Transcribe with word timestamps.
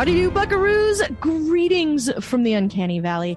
Howdy 0.00 0.14
do, 0.14 0.30
buckaroos. 0.30 1.20
Greetings 1.20 2.10
from 2.24 2.42
the 2.42 2.54
Uncanny 2.54 3.00
Valley. 3.00 3.36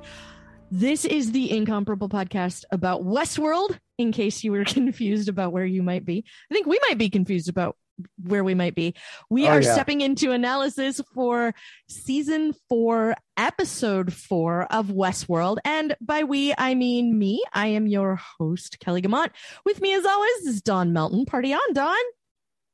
This 0.71 1.03
is 1.03 1.33
the 1.33 1.51
incomparable 1.51 2.08
podcast 2.08 2.63
about 2.71 3.03
Westworld, 3.03 3.78
in 3.97 4.13
case 4.13 4.46
you 4.46 4.53
were 4.53 4.63
confused 4.63 5.28
about 5.28 5.52
where 5.52 5.65
you 5.65 5.84
might 5.84 6.06
be. 6.06 6.24
I 6.49 6.53
think 6.53 6.65
we 6.65 6.79
might 6.88 6.97
be 6.97 7.10
confused 7.10 7.49
about 7.49 7.76
where 8.24 8.46
we 8.46 8.56
might 8.56 8.76
be. 8.76 8.96
We 9.29 9.46
Oh, 9.46 9.49
are 9.49 9.62
yeah. 9.62 9.74
stepping 9.74 9.99
into 9.99 10.31
analysis 10.31 11.02
for 11.13 11.53
season 11.89 12.56
four, 12.70 13.16
episode 13.35 14.13
four 14.13 14.63
of 14.71 14.88
Westworld. 14.88 15.57
And 15.66 15.98
by 15.99 16.23
we, 16.23 16.53
I 16.57 16.75
mean 16.75 17.20
me. 17.20 17.43
I 17.52 17.67
am 17.67 17.88
your 17.88 18.16
host, 18.16 18.80
Kelly 18.80 19.02
Guimont. 19.02 19.31
With 19.66 19.81
me, 19.81 19.93
as 19.95 20.05
always, 20.05 20.45
is 20.45 20.61
Don 20.61 20.93
Melton. 20.93 21.25
Party 21.25 21.53
on, 21.53 21.73
Don. 21.73 22.03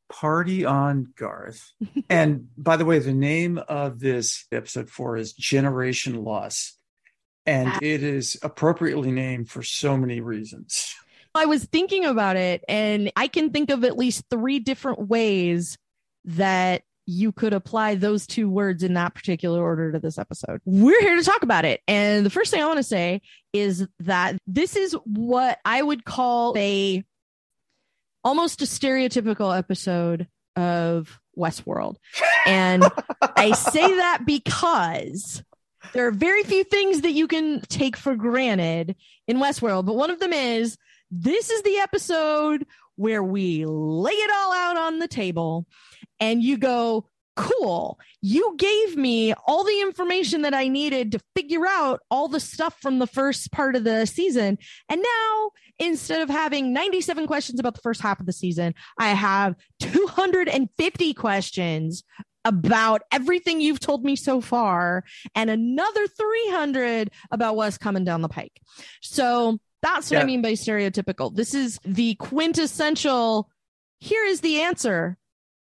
Party 0.10 0.66
on 0.66 1.14
Garth. 1.18 1.72
and 2.10 2.48
by 2.58 2.78
the 2.78 2.86
way, 2.86 3.00
the 3.00 3.14
name 3.14 3.58
of 3.58 4.00
this 4.00 4.46
episode 4.52 4.90
four 4.90 5.18
is 5.18 5.34
Generation 5.34 6.24
Loss. 6.24 6.76
And 7.46 7.70
Ah. 7.70 7.80
it 7.82 8.04
is 8.04 8.38
appropriately 8.44 9.12
named 9.12 9.50
for 9.50 9.64
so 9.64 9.98
many 9.98 10.20
reasons. 10.22 10.94
I 11.34 11.46
was 11.46 11.64
thinking 11.64 12.06
about 12.06 12.36
it, 12.36 12.64
and 12.68 13.12
I 13.16 13.28
can 13.28 13.52
think 13.52 13.70
of 13.72 13.84
at 13.84 13.98
least 13.98 14.26
three 14.30 14.60
different 14.60 15.08
ways 15.08 15.78
that 16.26 16.82
you 17.06 17.32
could 17.32 17.54
apply 17.54 17.96
those 17.96 18.28
two 18.28 18.48
words 18.50 18.84
in 18.84 18.94
that 18.94 19.16
particular 19.16 19.62
order 19.64 19.92
to 19.92 20.00
this 20.00 20.20
episode. 20.20 20.60
We're 20.66 21.02
here 21.02 21.16
to 21.16 21.24
talk 21.24 21.42
about 21.42 21.66
it. 21.66 21.82
And 21.88 22.24
the 22.24 22.30
first 22.30 22.52
thing 22.52 22.62
I 22.62 22.68
want 22.68 22.78
to 22.78 22.84
say 22.84 23.22
is 23.52 23.88
that 24.02 24.38
this 24.46 24.76
is 24.76 24.94
what 25.06 25.58
I 25.66 25.82
would 25.82 26.06
call 26.06 26.56
a 26.56 27.04
almost 28.30 28.62
a 28.62 28.66
stereotypical 28.66 29.58
episode 29.58 30.28
of 30.56 31.20
Westworld. 31.36 31.96
And 32.46 32.84
I 33.36 33.54
say 33.54 33.88
that 33.96 34.22
because 34.24 35.42
there 35.94 36.06
are 36.06 36.12
very 36.12 36.44
few 36.44 36.64
things 36.64 37.02
that 37.02 37.14
you 37.14 37.28
can 37.28 37.62
take 37.62 37.98
for 37.98 38.16
granted 38.16 38.96
in 39.28 39.38
Westworld, 39.38 39.88
but 39.88 39.96
one 39.96 40.12
of 40.12 40.20
them 40.20 40.32
is 40.32 40.78
this 41.10 41.50
is 41.50 41.64
the 41.64 41.78
episode 41.78 42.68
where 42.98 43.24
we 43.24 43.66
lay 43.66 44.12
it 44.12 44.32
all 44.32 44.54
out 44.54 44.78
on 44.78 45.00
the 45.00 45.08
table 45.08 45.66
and 46.20 46.44
you 46.44 46.60
go, 46.60 47.08
cool. 47.40 47.98
You 48.22 48.56
gave 48.58 48.98
me 48.98 49.34
all 49.48 49.64
the 49.64 49.82
information 49.82 50.42
that 50.42 50.54
I 50.54 50.68
needed 50.68 51.14
to 51.14 51.20
figure 51.36 51.66
out 51.66 52.02
all 52.12 52.28
the 52.28 52.40
stuff 52.40 52.76
from 52.82 53.00
the 53.00 53.08
first 53.08 53.52
part 53.54 53.78
of 53.78 53.86
the 53.86 54.06
season. 54.06 54.58
And 54.90 55.02
now, 55.02 55.52
instead 55.80 56.22
of 56.22 56.30
having 56.30 56.74
97 56.74 57.28
questions 57.28 57.60
about 57.60 57.76
the 57.76 57.82
first 57.82 58.02
half 58.02 58.20
of 58.20 58.26
the 58.26 58.34
season, 58.34 58.76
I 59.00 59.10
have 59.10 59.56
250 59.80 61.14
questions 61.14 62.04
about 62.44 63.04
everything 63.12 63.62
you've 63.62 63.80
told 63.80 64.04
me 64.04 64.18
so 64.18 64.42
far 64.42 65.06
and 65.34 65.50
another 65.50 66.08
300 66.08 67.12
about 67.32 67.56
what's 67.56 67.78
coming 67.78 68.04
down 68.04 68.22
the 68.22 68.30
pike. 68.30 68.60
So 69.02 69.60
that's 69.82 70.12
what 70.12 70.22
I 70.22 70.26
mean 70.26 70.42
by 70.42 70.54
stereotypical. 70.54 71.34
This 71.34 71.54
is 71.54 71.80
the 71.86 72.16
quintessential 72.16 73.50
here 74.02 74.24
is 74.26 74.42
the 74.42 74.62
answer 74.62 75.18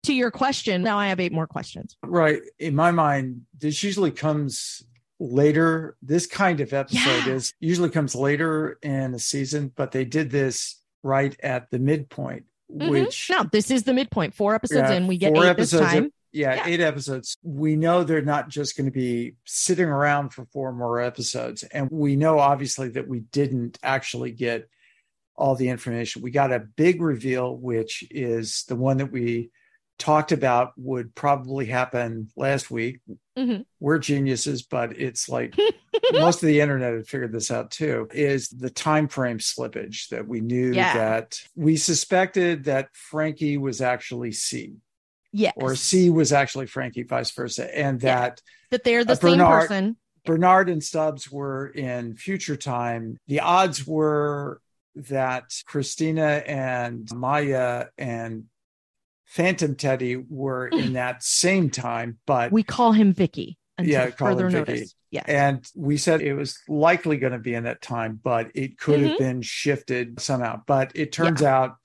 to 0.03 0.13
your 0.13 0.31
question. 0.31 0.81
Now 0.81 0.97
I 0.97 1.07
have 1.07 1.19
eight 1.19 1.31
more 1.31 1.47
questions. 1.47 1.95
Right. 2.03 2.41
In 2.59 2.75
my 2.75 2.91
mind, 2.91 3.41
this 3.57 3.83
usually 3.83 4.11
comes 4.11 4.83
later. 5.19 5.95
This 6.01 6.25
kind 6.25 6.59
of 6.61 6.73
episode 6.73 7.27
Yeah. 7.27 7.33
is 7.33 7.53
usually 7.59 7.89
comes 7.89 8.15
later 8.15 8.79
in 8.81 9.11
the 9.11 9.19
season, 9.19 9.71
but 9.75 9.91
they 9.91 10.05
did 10.05 10.31
this 10.31 10.79
right 11.03 11.35
at 11.41 11.69
the 11.71 11.79
midpoint, 11.79 12.45
Mhm. 12.71 12.89
which 12.89 13.29
No, 13.29 13.43
this 13.51 13.69
is 13.69 13.83
the 13.83 13.93
midpoint. 13.93 14.33
Four 14.33 14.55
episodes 14.55 14.89
Yeah, 14.89 14.97
in, 14.97 15.07
we 15.07 15.17
get 15.17 15.33
four 15.33 15.45
eight 15.45 15.57
this 15.57 15.73
episodes 15.73 15.91
time. 15.93 16.13
yeah, 16.31 16.55
Yeah. 16.55 16.67
eight 16.67 16.79
episodes. 16.79 17.37
We 17.43 17.75
know 17.75 18.03
they're 18.03 18.21
not 18.23 18.49
just 18.49 18.75
going 18.75 18.85
to 18.85 18.91
be 18.91 19.35
sitting 19.45 19.85
around 19.87 20.29
for 20.29 20.45
four 20.45 20.73
more 20.73 20.99
episodes. 20.99 21.61
And 21.63 21.89
we 21.91 22.15
know 22.15 22.39
obviously 22.39 22.89
that 22.89 23.07
we 23.07 23.19
didn't 23.19 23.77
actually 23.83 24.31
get 24.31 24.67
all 25.35 25.55
the 25.55 25.69
information. 25.69 26.21
We 26.23 26.31
got 26.31 26.51
a 26.51 26.59
big 26.59 27.01
reveal, 27.01 27.55
which 27.57 28.03
is 28.11 28.63
the 28.67 28.75
one 28.75 28.97
that 28.97 29.11
we 29.11 29.51
talked 30.01 30.31
about 30.31 30.73
would 30.77 31.13
probably 31.13 31.65
happen 31.67 32.27
last 32.35 32.71
week. 32.71 32.99
Mhm. 33.37 33.65
We're 33.79 33.99
geniuses, 33.99 34.63
but 34.63 34.99
it's 34.99 35.29
like 35.29 35.55
most 36.11 36.41
of 36.41 36.47
the 36.47 36.59
internet 36.59 36.93
had 36.93 37.07
figured 37.07 37.31
this 37.31 37.51
out 37.51 37.69
too 37.71 38.07
is 38.11 38.49
the 38.49 38.69
time 38.69 39.07
frame 39.07 39.37
slippage 39.37 40.09
that 40.09 40.27
we 40.27 40.41
knew 40.41 40.71
Yeah. 40.73 40.93
that 40.95 41.39
we 41.55 41.77
suspected 41.77 42.63
that 42.65 42.89
frankie 42.93 43.57
was 43.57 43.79
actually 43.81 44.31
c 44.31 44.73
Yes. 45.33 45.53
or 45.55 45.75
C 45.77 46.09
was 46.09 46.33
actually 46.33 46.67
Frankie, 46.67 47.03
vice 47.03 47.31
versa, 47.31 47.73
and 47.77 48.01
Yeah. 48.03 48.15
that 48.19 48.41
that 48.71 48.83
they're 48.83 49.05
the 49.05 49.15
same 49.15 49.37
Bernard- 49.37 49.61
person. 49.61 49.97
Bernard 50.25 50.69
and 50.69 50.83
Stubbs 50.83 51.31
were 51.31 51.67
in 51.67 52.15
future 52.15 52.57
time. 52.57 53.17
The 53.27 53.39
odds 53.39 53.87
were 53.87 54.59
that 54.95 55.45
Christina 55.65 56.43
and 56.45 57.09
Maya 57.15 57.85
and 57.97 58.45
Phantom 59.31 59.75
Teddy 59.75 60.17
were 60.17 60.67
in 60.67 60.93
that 60.93 61.23
same 61.23 61.69
time, 61.69 62.17
but 62.27 62.51
We 62.51 62.63
call 62.63 62.91
him 62.91 63.13
Vicky 63.13 63.57
until 63.77 63.91
Yeah, 63.93 64.09
call 64.11 64.27
him 64.27 64.35
further 64.37 64.49
Vicky. 64.49 64.71
notice. 64.73 64.95
Yeah. 65.09 65.23
and 65.25 65.65
we 65.75 65.95
said 65.97 66.21
it 66.21 66.33
was 66.33 66.57
likely 66.67 67.15
going 67.17 67.31
to 67.33 67.39
be 67.39 67.53
in 67.53 67.63
that 67.63 67.81
time, 67.81 68.19
but 68.21 68.51
it 68.55 68.77
could 68.77 68.99
Mm-hmm. 68.99 69.07
have 69.09 69.17
been 69.17 69.41
shifted 69.41 70.19
somehow. 70.19 70.61
But 70.67 70.91
it 70.95 71.11
turns 71.13 71.41
out 71.43 71.75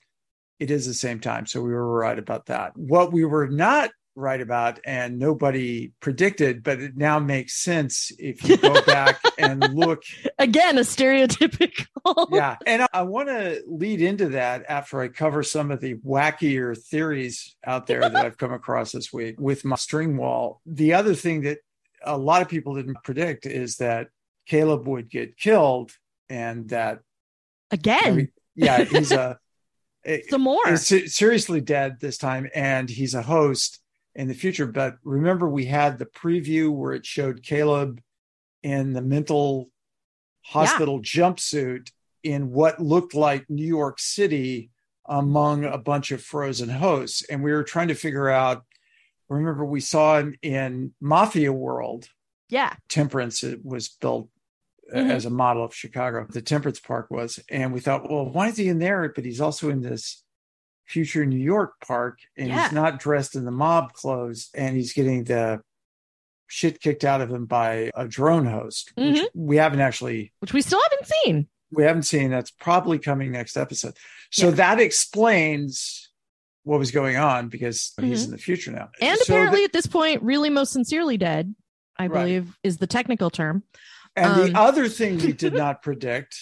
it 0.59 0.71
is 0.71 0.85
the 0.85 0.93
same 0.93 1.19
time. 1.21 1.45
So 1.45 1.61
we 1.61 1.71
were 1.71 1.87
right 1.99 2.19
about 2.19 2.47
that. 2.47 2.71
What 2.75 3.13
we 3.13 3.23
were 3.25 3.47
not 3.47 3.91
right 4.17 4.41
about, 4.41 4.79
and 4.83 5.19
nobody 5.19 5.93
predicted, 5.99 6.63
but 6.63 6.79
it 6.81 6.97
now 6.97 7.19
makes 7.19 7.53
sense 7.53 8.11
if 8.17 8.43
you 8.47 8.57
go 8.57 8.81
back 8.81 9.21
and 9.37 9.63
look. 9.73 10.03
Again, 10.39 10.77
a 10.77 10.81
stereotypical. 10.81 12.27
Yeah. 12.31 12.57
And 12.65 12.81
I, 12.81 12.87
I 12.93 13.01
want 13.03 13.29
to 13.29 13.61
lead 13.67 14.01
into 14.01 14.29
that 14.29 14.65
after 14.67 14.99
I 14.99 15.07
cover 15.07 15.43
some 15.43 15.71
of 15.71 15.79
the 15.79 15.95
wackier 15.95 16.75
theories 16.75 17.55
out 17.65 17.85
there 17.85 18.01
that 18.01 18.15
I've 18.15 18.37
come 18.37 18.51
across 18.53 18.91
this 18.91 19.13
week 19.13 19.39
with 19.39 19.63
my 19.63 19.75
string 19.75 20.17
wall. 20.17 20.61
The 20.65 20.93
other 20.93 21.13
thing 21.13 21.41
that 21.41 21.59
a 22.03 22.17
lot 22.17 22.41
of 22.41 22.49
people 22.49 22.75
didn't 22.75 23.03
predict 23.03 23.45
is 23.45 23.77
that 23.77 24.07
Caleb 24.47 24.87
would 24.87 25.09
get 25.09 25.37
killed 25.37 25.91
and 26.29 26.69
that 26.69 26.99
Again, 27.69 28.29
yeah, 28.55 28.85
he's 28.85 29.11
a 29.11 29.37
eh, 30.05 30.21
some 30.29 30.41
more. 30.41 30.77
seriously 30.77 31.59
dead 31.59 31.99
this 31.99 32.17
time 32.17 32.49
and 32.55 32.89
he's 32.89 33.13
a 33.13 33.21
host 33.21 33.81
in 34.17 34.27
the 34.27 34.33
future. 34.33 34.65
But 34.65 34.97
remember, 35.05 35.47
we 35.47 35.65
had 35.65 35.97
the 35.97 36.05
preview 36.05 36.69
where 36.69 36.91
it 36.91 37.05
showed 37.05 37.43
Caleb 37.43 38.01
in 38.63 38.91
the 38.91 39.01
mental 39.01 39.69
hospital 40.43 40.99
jumpsuit 40.99 41.91
in 42.23 42.51
what 42.51 42.79
looked 42.81 43.13
like 43.13 43.49
New 43.49 43.65
York 43.65 43.99
City 43.99 44.71
among 45.07 45.63
a 45.63 45.77
bunch 45.77 46.11
of 46.11 46.21
frozen 46.21 46.67
hosts. 46.67 47.23
And 47.29 47.43
we 47.43 47.53
were 47.53 47.63
trying 47.63 47.87
to 47.87 47.95
figure 47.95 48.27
out. 48.29 48.65
Remember, 49.29 49.65
we 49.65 49.81
saw 49.81 50.19
him 50.19 50.35
in 50.41 50.93
Mafia 51.01 51.51
World. 51.51 52.07
Yeah. 52.49 52.73
Temperance 52.87 53.43
it 53.43 53.63
was 53.65 53.89
built 53.89 54.29
uh, 54.93 54.99
Mhm. 54.99 55.11
as 55.11 55.25
a 55.25 55.29
model 55.29 55.65
of 55.65 55.75
Chicago. 55.75 56.25
The 56.29 56.41
Temperance 56.41 56.79
Park 56.79 57.11
was, 57.11 57.39
and 57.49 57.73
we 57.73 57.81
thought, 57.81 58.09
well, 58.09 58.29
why 58.31 58.47
is 58.47 58.55
he 58.55 58.69
in 58.69 58.79
there? 58.79 59.11
But 59.13 59.25
he's 59.25 59.41
also 59.41 59.69
in 59.69 59.81
this 59.81 60.23
future 60.87 61.25
New 61.25 61.37
York 61.39 61.73
park, 61.85 62.19
and 62.37 62.47
Yeah. 62.47 62.63
he's 62.63 62.71
not 62.71 62.99
dressed 62.99 63.35
in 63.35 63.45
the 63.45 63.51
mob 63.51 63.93
clothes, 63.93 64.49
and 64.55 64.75
he's 64.75 64.93
getting 64.93 65.25
the 65.25 65.61
shit 66.47 66.79
kicked 66.79 67.03
out 67.03 67.19
of 67.21 67.29
him 67.29 67.45
by 67.45 67.91
a 67.93 68.07
drone 68.07 68.45
host, 68.45 68.93
which 68.95 69.17
Mhm. 69.17 69.25
we 69.33 69.57
haven't 69.57 69.81
actually 69.81 70.31
Which 70.39 70.53
we 70.53 70.61
still 70.61 70.79
haven't 70.89 71.07
seen. 71.23 71.47
we 71.71 71.83
haven't 71.83 72.03
seen. 72.03 72.31
That's 72.31 72.51
probably 72.51 72.99
coming 72.99 73.31
next 73.33 73.57
episode. 73.57 73.97
So 74.31 74.45
Yeah. 74.49 74.55
that 74.55 74.79
explains 74.79 76.09
what 76.63 76.79
was 76.79 76.91
going 76.91 77.17
on 77.17 77.49
because 77.49 77.93
he's 77.99 78.23
in 78.25 78.31
the 78.31 78.37
future 78.37 78.71
now. 78.71 78.83
Mm-hmm. 78.85 79.03
And 79.03 79.17
So 79.19 79.23
apparently 79.33 79.63
at 79.65 79.73
this 79.73 79.87
point, 79.87 80.21
really 80.23 80.49
most 80.49 80.71
sincerely 80.71 81.17
dead, 81.17 81.53
I 81.97 82.07
Right. 82.07 82.21
believe 82.23 82.57
is 82.63 82.77
the 82.77 82.87
technical 82.87 83.29
term. 83.29 83.63
And 84.15 84.31
Um, 84.41 84.51
the 84.53 84.57
other 84.59 84.87
thing 84.87 85.17
we 85.17 85.33
did 85.33 85.53
not 85.53 85.81
predict, 85.81 86.37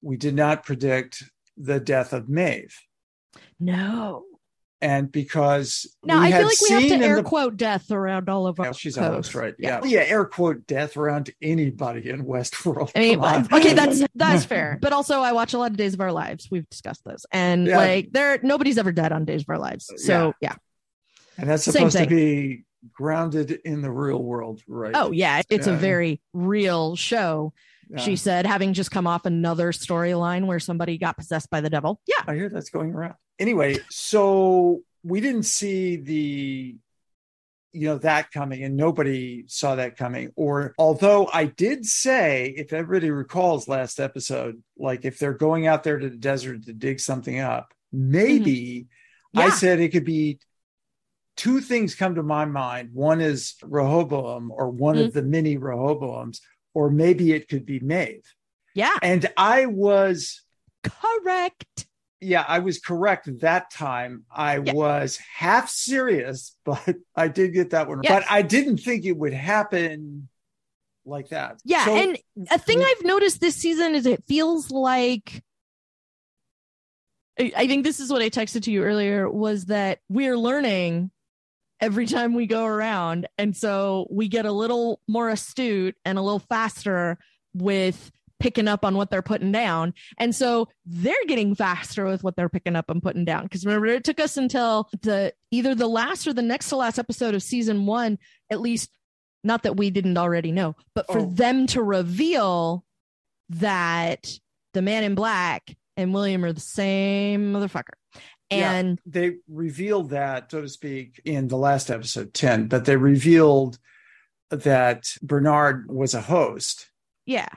we 0.00 0.16
did 0.16 0.34
not 0.34 0.64
predict 0.64 1.22
the 1.56 1.80
death 1.80 2.12
of 2.14 2.28
Maeve. 2.30 2.74
No. 3.60 4.24
And 4.80 5.10
because 5.10 5.92
Now 6.04 6.20
we 6.20 6.28
I 6.28 6.30
feel 6.38 6.46
like 6.46 6.60
we 6.62 6.68
have 6.70 6.82
seen 6.84 7.00
to 7.00 7.04
air 7.04 7.16
the- 7.16 7.22
quote 7.24 7.56
death 7.56 7.90
around 7.90 8.28
all 8.28 8.46
of 8.46 8.60
our 8.60 8.66
Yeah, 8.66 8.72
she's 8.72 8.96
a 8.96 9.00
host, 9.02 9.12
posts. 9.14 9.34
right? 9.34 9.54
Yeah. 9.58 9.80
yeah, 9.84 10.00
air 10.02 10.24
quote 10.24 10.68
death 10.68 10.96
around 10.96 11.30
anybody 11.42 12.08
in 12.08 12.24
Westworld. 12.24 12.92
I 12.94 13.00
mean, 13.00 13.18
okay, 13.20 13.74
that's 13.74 14.04
that's 14.14 14.44
fair. 14.44 14.78
But 14.80 14.92
also, 14.92 15.20
I 15.20 15.32
watch 15.32 15.52
a 15.52 15.58
lot 15.58 15.72
of 15.72 15.76
Days 15.76 15.94
of 15.94 16.00
Our 16.00 16.12
Lives. 16.12 16.46
We've 16.48 16.68
discussed 16.70 17.02
this, 17.04 17.26
and 17.32 17.66
Yeah. 17.66 17.76
like, 17.76 18.12
there 18.12 18.38
nobody's 18.44 18.78
ever 18.78 18.92
dead 18.92 19.10
on 19.10 19.24
Days 19.24 19.42
of 19.42 19.48
Our 19.50 19.58
Lives. 19.58 19.90
So 19.96 20.34
yeah. 20.40 20.54
and 21.36 21.50
that's 21.50 21.64
supposed 21.64 21.96
to 21.98 22.06
be 22.06 22.64
grounded 22.92 23.50
in 23.64 23.82
the 23.82 23.90
real 23.90 24.22
world, 24.22 24.62
right? 24.68 24.92
Oh 24.94 25.10
yeah, 25.10 25.42
it's 25.50 25.66
a 25.66 25.74
very 25.74 26.20
real 26.32 26.94
show. 26.94 27.52
Yeah. 27.90 27.98
She 27.98 28.16
said, 28.16 28.44
having 28.46 28.72
just 28.74 28.90
come 28.90 29.06
off 29.06 29.24
another 29.26 29.72
storyline 29.72 30.46
where 30.46 30.60
somebody 30.60 30.98
got 30.98 31.16
possessed 31.16 31.48
by 31.50 31.60
the 31.60 31.70
devil. 31.70 32.00
Yeah. 32.06 32.22
I 32.26 32.34
hear 32.34 32.48
that's 32.48 32.70
going 32.70 32.92
around. 32.94 33.14
Anyway, 33.38 33.78
so 33.88 34.80
we 35.02 35.20
didn't 35.20 35.44
see 35.44 35.96
the 35.96 36.76
you 37.72 37.86
know 37.86 37.98
that 37.98 38.30
coming 38.32 38.64
and 38.64 38.76
nobody 38.76 39.44
saw 39.46 39.74
that 39.74 39.94
coming 39.96 40.32
or 40.36 40.74
although 40.78 41.28
i 41.34 41.44
did 41.44 41.84
say 41.84 42.52
if 42.56 42.72
everybody 42.72 43.10
recalls 43.10 43.68
last 43.68 44.00
episode 44.00 44.62
like 44.78 45.04
if 45.04 45.18
they're 45.18 45.34
going 45.34 45.66
out 45.66 45.84
there 45.84 45.98
to 45.98 46.08
the 46.08 46.16
desert 46.16 46.64
to 46.64 46.72
dig 46.72 46.98
something 46.98 47.38
up 47.40 47.74
maybe 47.92 48.86
Mm-hmm. 49.36 49.46
i 49.46 49.50
said 49.50 49.80
it 49.80 49.90
could 49.90 50.06
be 50.06 50.38
two 51.36 51.60
things 51.60 51.94
come 51.94 52.14
to 52.14 52.22
my 52.22 52.46
mind 52.46 52.88
one 52.94 53.20
is 53.20 53.54
rehoboam 53.62 54.50
or 54.50 54.70
one 54.70 54.96
Mm-hmm. 54.96 55.04
of 55.04 55.12
the 55.12 55.22
mini 55.22 55.58
rehoboams 55.58 56.40
or 56.78 56.90
maybe 56.90 57.32
it 57.32 57.48
could 57.48 57.66
be 57.66 57.80
maeve 57.80 58.22
Yeah. 58.74 58.94
and 59.02 59.26
i 59.36 59.66
was 59.66 60.42
Correct. 60.84 61.86
yeah, 62.20 62.44
I 62.46 62.60
was 62.60 62.78
correct 62.78 63.28
that 63.40 63.70
time. 63.72 64.24
I 64.30 64.58
Yeah. 64.58 64.72
was 64.74 65.18
half 65.36 65.68
serious, 65.68 66.56
but 66.64 66.94
I 67.16 67.26
did 67.28 67.52
get 67.52 67.70
that 67.70 67.88
one. 67.88 68.00
Yes. 68.02 68.12
But 68.12 68.30
I 68.30 68.42
didn't 68.42 68.78
think 68.78 69.04
it 69.04 69.16
would 69.22 69.32
happen 69.34 70.28
like 71.04 71.28
that. 71.30 71.60
Yeah. 71.64 71.84
So- 71.84 71.96
and 71.96 72.16
a 72.50 72.58
thing 72.58 72.80
I've 72.80 73.04
noticed 73.04 73.40
this 73.40 73.56
season 73.56 73.94
is 73.96 74.06
it 74.06 74.22
feels 74.28 74.70
like 74.70 75.42
I 77.38 77.52
I 77.56 77.66
think 77.66 77.82
this 77.84 77.98
is 78.00 78.10
what 78.10 78.22
I 78.22 78.30
texted 78.30 78.62
to 78.62 78.70
you 78.70 78.84
earlier 78.84 79.28
was 79.28 79.66
that 79.66 79.98
we're 80.08 80.38
learning 80.38 81.10
every 81.80 82.06
time 82.06 82.34
we 82.34 82.46
go 82.46 82.64
around. 82.64 83.26
And 83.38 83.56
so 83.56 84.06
we 84.10 84.28
get 84.28 84.46
a 84.46 84.52
little 84.52 85.00
more 85.08 85.28
astute 85.28 85.96
and 86.04 86.18
a 86.18 86.22
little 86.22 86.38
faster 86.40 87.18
with 87.54 88.10
picking 88.40 88.68
up 88.68 88.84
on 88.84 88.96
what 88.96 89.10
they're 89.10 89.20
putting 89.22 89.50
down. 89.50 89.92
And 90.16 90.34
so 90.34 90.68
they're 90.86 91.14
getting 91.26 91.54
faster 91.56 92.04
with 92.04 92.22
what 92.22 92.36
they're 92.36 92.48
picking 92.48 92.76
up 92.76 92.88
and 92.88 93.02
putting 93.02 93.24
down. 93.24 93.42
Because 93.44 93.64
remember, 93.66 93.86
it 93.86 94.04
took 94.04 94.20
us 94.20 94.36
until 94.36 94.88
the 95.02 95.32
either 95.50 95.74
the 95.74 95.88
last 95.88 96.26
or 96.26 96.32
the 96.32 96.42
next 96.42 96.68
to 96.68 96.76
last 96.76 96.98
episode 96.98 97.34
of 97.34 97.42
season 97.42 97.84
one, 97.86 98.18
at 98.48 98.60
least 98.60 98.90
not 99.42 99.64
that 99.64 99.76
we 99.76 99.90
didn't 99.90 100.16
already 100.18 100.52
know, 100.52 100.76
but 100.94 101.06
for 101.06 101.18
Oh. 101.20 101.26
them 101.30 101.66
to 101.68 101.82
reveal 101.82 102.84
that 103.50 104.30
the 104.74 104.82
man 104.82 105.04
in 105.04 105.14
black 105.14 105.76
and 105.96 106.12
William 106.14 106.44
are 106.44 106.52
the 106.52 106.60
same 106.60 107.52
motherfucker. 107.52 107.94
Yeah. 108.50 108.72
And 108.72 108.98
they 109.04 109.36
revealed 109.48 110.10
that, 110.10 110.50
so 110.50 110.62
to 110.62 110.68
speak, 110.68 111.20
in 111.24 111.48
the 111.48 111.56
last 111.58 111.90
episode 111.90 112.32
10, 112.32 112.68
but 112.68 112.84
they 112.86 112.96
revealed 112.96 113.78
that 114.50 115.04
Bernard 115.22 115.90
was 115.90 116.14
a 116.14 116.20
host 116.22 116.90
yeah, 117.26 117.48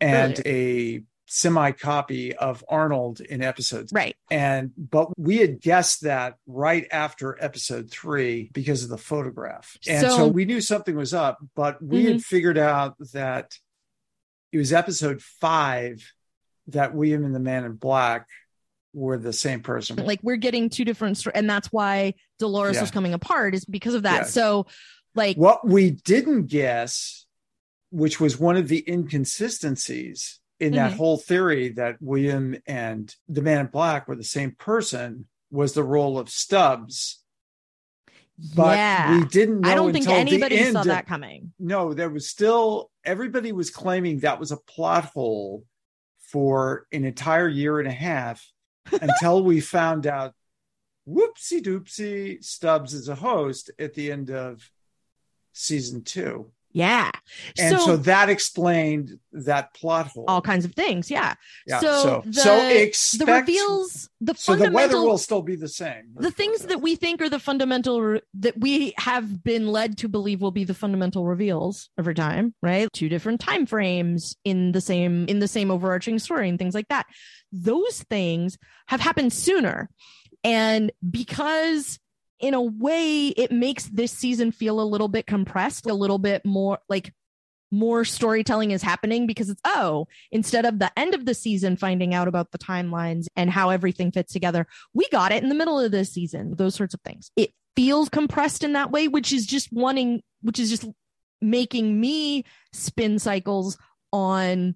and 0.00 0.40
a 0.44 1.02
semi 1.26 1.70
copy 1.70 2.34
of 2.34 2.64
Arnold 2.68 3.20
in 3.20 3.40
episodes 3.40 3.92
right. 3.92 4.16
and 4.32 4.72
but 4.76 5.16
we 5.16 5.36
had 5.36 5.60
guessed 5.60 6.00
that 6.00 6.34
right 6.48 6.88
after 6.90 7.38
episode 7.40 7.88
three 7.88 8.50
because 8.52 8.82
of 8.82 8.90
the 8.90 8.98
photograph 8.98 9.76
and 9.86 10.00
so, 10.00 10.16
So- 10.16 10.26
we 10.28 10.44
knew 10.44 10.60
something 10.60 10.96
was 10.96 11.14
up 11.14 11.38
but 11.54 11.80
we 11.80 12.02
Mm-hmm. 12.02 12.12
had 12.14 12.22
figured 12.24 12.58
out 12.58 12.96
that 13.12 13.54
it 14.50 14.58
was 14.58 14.72
episode 14.72 15.22
five 15.22 16.12
that 16.66 16.92
william 16.96 17.24
and 17.24 17.32
the 17.32 17.38
man 17.38 17.62
in 17.64 17.74
black 17.74 18.26
were 18.92 19.18
the 19.18 19.32
same 19.32 19.60
person 19.60 19.96
Like 19.96 20.20
we're 20.22 20.36
getting 20.36 20.68
two 20.68 20.84
different 20.84 21.16
stories. 21.16 21.36
And 21.36 21.48
that's 21.48 21.68
why 21.68 22.14
Dolores 22.38 22.74
Yeah. 22.76 22.80
was 22.82 22.90
coming 22.90 23.14
apart 23.14 23.54
is 23.54 23.64
because 23.64 23.94
of 23.94 24.02
that. 24.02 24.22
Yeah. 24.22 24.24
So 24.24 24.66
like 25.14 25.36
what 25.36 25.66
we 25.66 25.90
didn't 25.90 26.46
guess 26.46 27.26
which 27.92 28.20
was 28.20 28.38
one 28.38 28.56
of 28.56 28.68
the 28.68 28.84
inconsistencies 28.88 30.38
in 30.60 30.74
that 30.74 30.92
Mhm. 30.92 30.96
whole 30.96 31.16
theory 31.18 31.70
that 31.70 31.96
william 32.00 32.54
and 32.66 33.14
the 33.28 33.42
man 33.42 33.60
in 33.60 33.66
black 33.66 34.06
were 34.06 34.14
the 34.14 34.22
same 34.22 34.52
person 34.52 35.26
was 35.50 35.72
the 35.72 35.82
role 35.82 36.18
of 36.18 36.28
stubbs 36.30 37.18
but 38.54 38.76
yeah. 38.76 39.18
we 39.18 39.24
didn't 39.26 39.60
know 39.62 39.68
I 39.70 39.74
don't 39.74 39.92
think 39.92 40.06
anybody 40.08 40.62
saw 40.70 40.80
of- 40.80 40.86
that 40.86 41.06
coming. 41.06 41.52
no 41.58 41.92
there 41.94 42.10
was 42.10 42.28
still 42.28 42.90
everybody 43.04 43.50
was 43.52 43.70
claiming 43.70 44.20
that 44.20 44.38
was 44.38 44.52
a 44.52 44.56
plot 44.56 45.06
hole 45.06 45.64
for 46.20 46.86
an 46.92 47.04
entire 47.04 47.48
year 47.48 47.80
and 47.80 47.88
a 47.88 47.92
half 47.92 48.46
until 49.00 49.42
we 49.42 49.60
found 49.60 50.06
out 50.06 50.34
whoopsie 51.08 51.62
doopsie 51.62 52.42
stubbs 52.44 52.94
is 52.94 53.08
a 53.08 53.14
host 53.14 53.70
at 53.78 53.94
the 53.94 54.12
end 54.12 54.30
of 54.30 54.70
season 55.52 56.02
two 56.02 56.50
Yeah. 56.72 57.10
and 57.58 57.78
so, 57.78 57.84
so, 57.84 57.96
that 57.96 58.28
explained 58.28 59.18
that 59.32 59.74
plot 59.74 60.06
hole 60.06 60.24
all 60.28 60.40
kinds 60.40 60.64
of 60.64 60.74
things. 60.74 61.10
Yeah. 61.10 61.34
yeah 61.66 61.80
so 61.80 62.22
so 62.30 62.60
the- 62.60 62.92
so 62.92 63.24
The 63.24 63.32
reveals, 63.32 64.08
the 64.20 64.34
so 64.34 64.54
the 64.56 64.70
weather 64.70 65.00
will 65.00 65.18
still 65.18 65.42
be 65.42 65.56
the 65.56 65.68
same 65.68 66.14
the 66.14 66.30
things 66.30 66.62
that 66.66 66.80
we 66.80 66.94
think 66.96 67.20
are 67.22 67.28
the 67.28 67.38
fundamental 67.38 68.20
that 68.34 68.58
we 68.58 68.94
have 68.98 69.42
been 69.42 69.68
led 69.68 69.98
to 69.98 70.08
believe 70.08 70.40
will 70.40 70.50
be 70.50 70.64
the 70.64 70.74
fundamental 70.74 71.26
reveals 71.26 71.88
every 71.98 72.14
time 72.14 72.54
right 72.62 72.88
two 72.92 73.08
different 73.08 73.40
time 73.40 73.66
frames 73.66 74.36
in 74.44 74.72
the 74.72 74.80
same 74.80 75.24
in 75.26 75.38
the 75.38 75.48
same 75.48 75.70
overarching 75.70 76.18
story 76.18 76.48
and 76.48 76.58
things 76.58 76.74
like 76.74 76.88
that 76.88 77.06
those 77.52 78.02
things 78.10 78.58
have 78.86 79.00
happened 79.00 79.32
sooner 79.32 79.88
and 80.44 80.92
because 81.08 81.98
in 82.40 82.54
a 82.54 82.62
way 82.62 83.28
it 83.28 83.52
makes 83.52 83.84
this 83.86 84.12
season 84.12 84.50
feel 84.50 84.80
a 84.80 84.82
little 84.82 85.08
bit 85.08 85.26
compressed 85.26 85.86
a 85.86 85.94
little 85.94 86.18
bit 86.18 86.44
more 86.44 86.78
like 86.88 87.12
more 87.70 88.04
storytelling 88.04 88.72
is 88.72 88.82
happening 88.82 89.26
because 89.26 89.48
it's 89.48 89.60
oh 89.64 90.06
instead 90.32 90.64
of 90.64 90.78
the 90.78 90.90
end 90.98 91.14
of 91.14 91.24
the 91.24 91.34
season 91.34 91.76
finding 91.76 92.14
out 92.14 92.26
about 92.26 92.50
the 92.50 92.58
timelines 92.58 93.26
and 93.36 93.50
how 93.50 93.70
everything 93.70 94.10
fits 94.10 94.32
together 94.32 94.66
we 94.92 95.08
got 95.10 95.32
it 95.32 95.42
in 95.42 95.48
the 95.48 95.54
middle 95.54 95.78
of 95.78 95.92
this 95.92 96.12
season 96.12 96.54
those 96.56 96.74
sorts 96.74 96.94
of 96.94 97.00
things. 97.02 97.30
It 97.36 97.52
feels 97.76 98.08
compressed 98.08 98.64
in 98.64 98.72
that 98.72 98.90
way 98.90 99.08
which 99.08 99.32
is 99.32 99.46
just 99.46 99.72
wanting 99.72 100.22
which 100.42 100.58
is 100.58 100.68
just 100.68 100.86
making 101.40 101.98
me 101.98 102.44
spin 102.72 103.18
cycles 103.18 103.78
on 104.12 104.74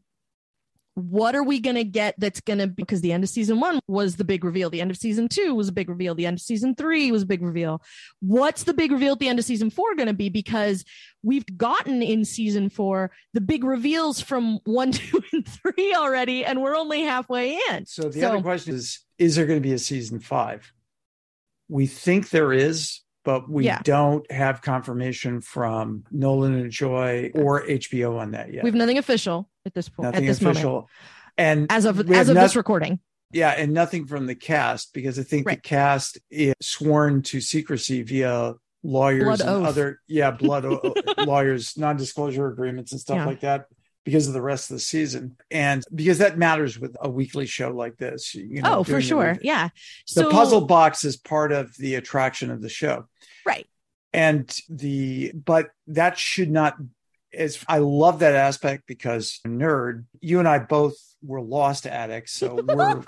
what 0.97 1.35
are 1.35 1.43
we 1.43 1.59
going 1.59 1.75
to 1.77 1.85
get 1.85 2.15
that's 2.19 2.41
going 2.41 2.59
to 2.61 2.67
because 2.69 3.01
the 3.01 3.13
end 3.13 3.25
of 3.25 3.29
season 3.31 3.59
one 3.59 3.81
was 3.89 4.15
the 4.17 4.25
big 4.25 4.45
reveal 4.45 4.71
the 4.71 4.81
end 4.81 4.91
of 4.93 4.97
season 4.97 5.29
two 5.29 5.55
was 5.55 5.69
a 5.69 5.73
big 5.73 5.89
reveal 5.89 6.15
the 6.15 6.25
end 6.27 6.37
of 6.39 6.41
season 6.41 6.75
three 6.75 7.11
was 7.11 7.23
a 7.23 7.27
big 7.27 7.43
reveal 7.43 7.83
what's 8.21 8.63
the 8.63 8.73
big 8.73 8.93
reveal 8.93 9.15
at 9.15 9.19
the 9.19 9.29
end 9.29 9.39
of 9.39 9.45
season 9.45 9.71
four 9.71 9.95
going 9.97 10.07
to 10.07 10.15
be 10.15 10.29
because 10.29 10.85
we've 11.25 11.45
gotten 11.57 12.01
in 12.03 12.25
season 12.25 12.69
four 12.71 13.11
the 13.33 13.41
big 13.41 13.65
reveals 13.65 14.21
from 14.21 14.59
one 14.65 14.93
two 14.93 15.21
and 15.33 15.47
three 15.49 15.95
already 15.95 16.45
and 16.45 16.63
we're 16.63 16.77
only 16.77 17.03
halfway 17.03 17.59
in 17.71 17.85
So 17.87 18.09
the 18.09 18.21
So- 18.21 18.29
other 18.29 18.41
question 18.43 18.75
is: 18.75 19.01
Is 19.19 19.35
there 19.37 19.47
going 19.47 19.59
to 19.61 19.69
be 19.69 19.73
a 19.75 19.79
season 19.79 20.21
five? 20.21 20.73
We 21.69 21.87
think 21.87 22.31
there 22.31 22.53
is, 22.53 23.01
but 23.25 23.51
we 23.51 23.65
Yeah. 23.65 23.81
don't 23.83 24.31
have 24.31 24.63
confirmation 24.63 25.41
from 25.41 26.05
Nolan 26.13 26.55
and 26.55 26.71
Joy 26.71 27.31
or 27.35 27.63
HBO 27.67 28.19
on 28.19 28.33
that 28.33 28.53
yet. 28.53 28.63
we've 28.65 28.75
nothing 28.75 28.99
official 28.99 29.49
at 29.67 29.75
this 29.75 29.89
point 29.89 30.05
nothing 30.13 30.25
at 30.25 30.29
this 30.29 30.41
official. 30.41 30.71
moment 30.73 30.89
And 31.39 31.67
as 31.71 31.85
of 31.85 32.11
as 32.11 32.29
of 32.29 32.35
this 32.37 32.57
recording 32.57 33.01
yeah, 33.33 33.51
and 33.51 33.73
nothing 33.73 34.07
from 34.07 34.27
the 34.27 34.37
cast 34.37 34.93
because 34.95 35.19
I 35.19 35.25
think 35.25 35.47
Right. 35.49 35.61
the 35.61 35.69
cast 35.69 36.19
is 36.31 36.55
sworn 36.63 37.23
to 37.23 37.41
secrecy 37.41 38.03
via 38.03 38.55
lawyers 38.85 39.25
Blood 39.25 39.41
and 39.41 39.49
oath. 39.51 39.67
other 39.67 40.01
yeah 40.07 40.31
blood 40.45 40.65
o- 40.65 40.95
lawyers 41.25 41.77
non-disclosure 41.77 42.47
agreements 42.49 42.93
and 42.93 43.01
stuff 43.01 43.17
Yeah. 43.17 43.27
like 43.27 43.41
that 43.41 43.67
because 44.05 44.27
of 44.29 44.35
the 44.35 44.43
rest 44.43 44.71
of 44.71 44.77
the 44.77 44.81
season 44.81 45.37
and 45.51 45.83
because 45.95 46.19
that 46.19 46.37
matters 46.37 46.79
with 46.79 46.95
a 47.01 47.09
weekly 47.09 47.47
show 47.47 47.71
like 47.71 47.97
this 47.97 48.35
you 48.35 48.61
know 48.61 48.81
oh 48.81 48.85
for 48.85 49.01
sure 49.01 49.39
yeah 49.41 49.71
the 50.15 50.29
puzzle 50.29 50.67
box 50.67 51.05
is 51.05 51.17
part 51.17 51.51
of 51.53 51.75
the 51.79 51.95
attraction 51.95 52.51
of 52.51 52.61
the 52.61 52.69
show 52.69 53.07
right 53.47 53.67
and 54.13 54.55
the 54.69 55.33
but 55.33 55.71
that 55.87 56.19
should 56.19 56.51
not 56.51 56.77
as 57.37 57.65
i 57.69 57.79
love 57.79 58.21
that 58.21 58.35
aspect 58.35 58.85
because 58.87 59.41
nerd 59.47 60.05
you 60.21 60.39
and 60.39 60.49
i 60.49 60.59
both 60.59 60.97
were 61.23 61.41
lost 61.41 61.87
addicts 61.87 62.33
so 62.33 62.61
we're 62.63 63.03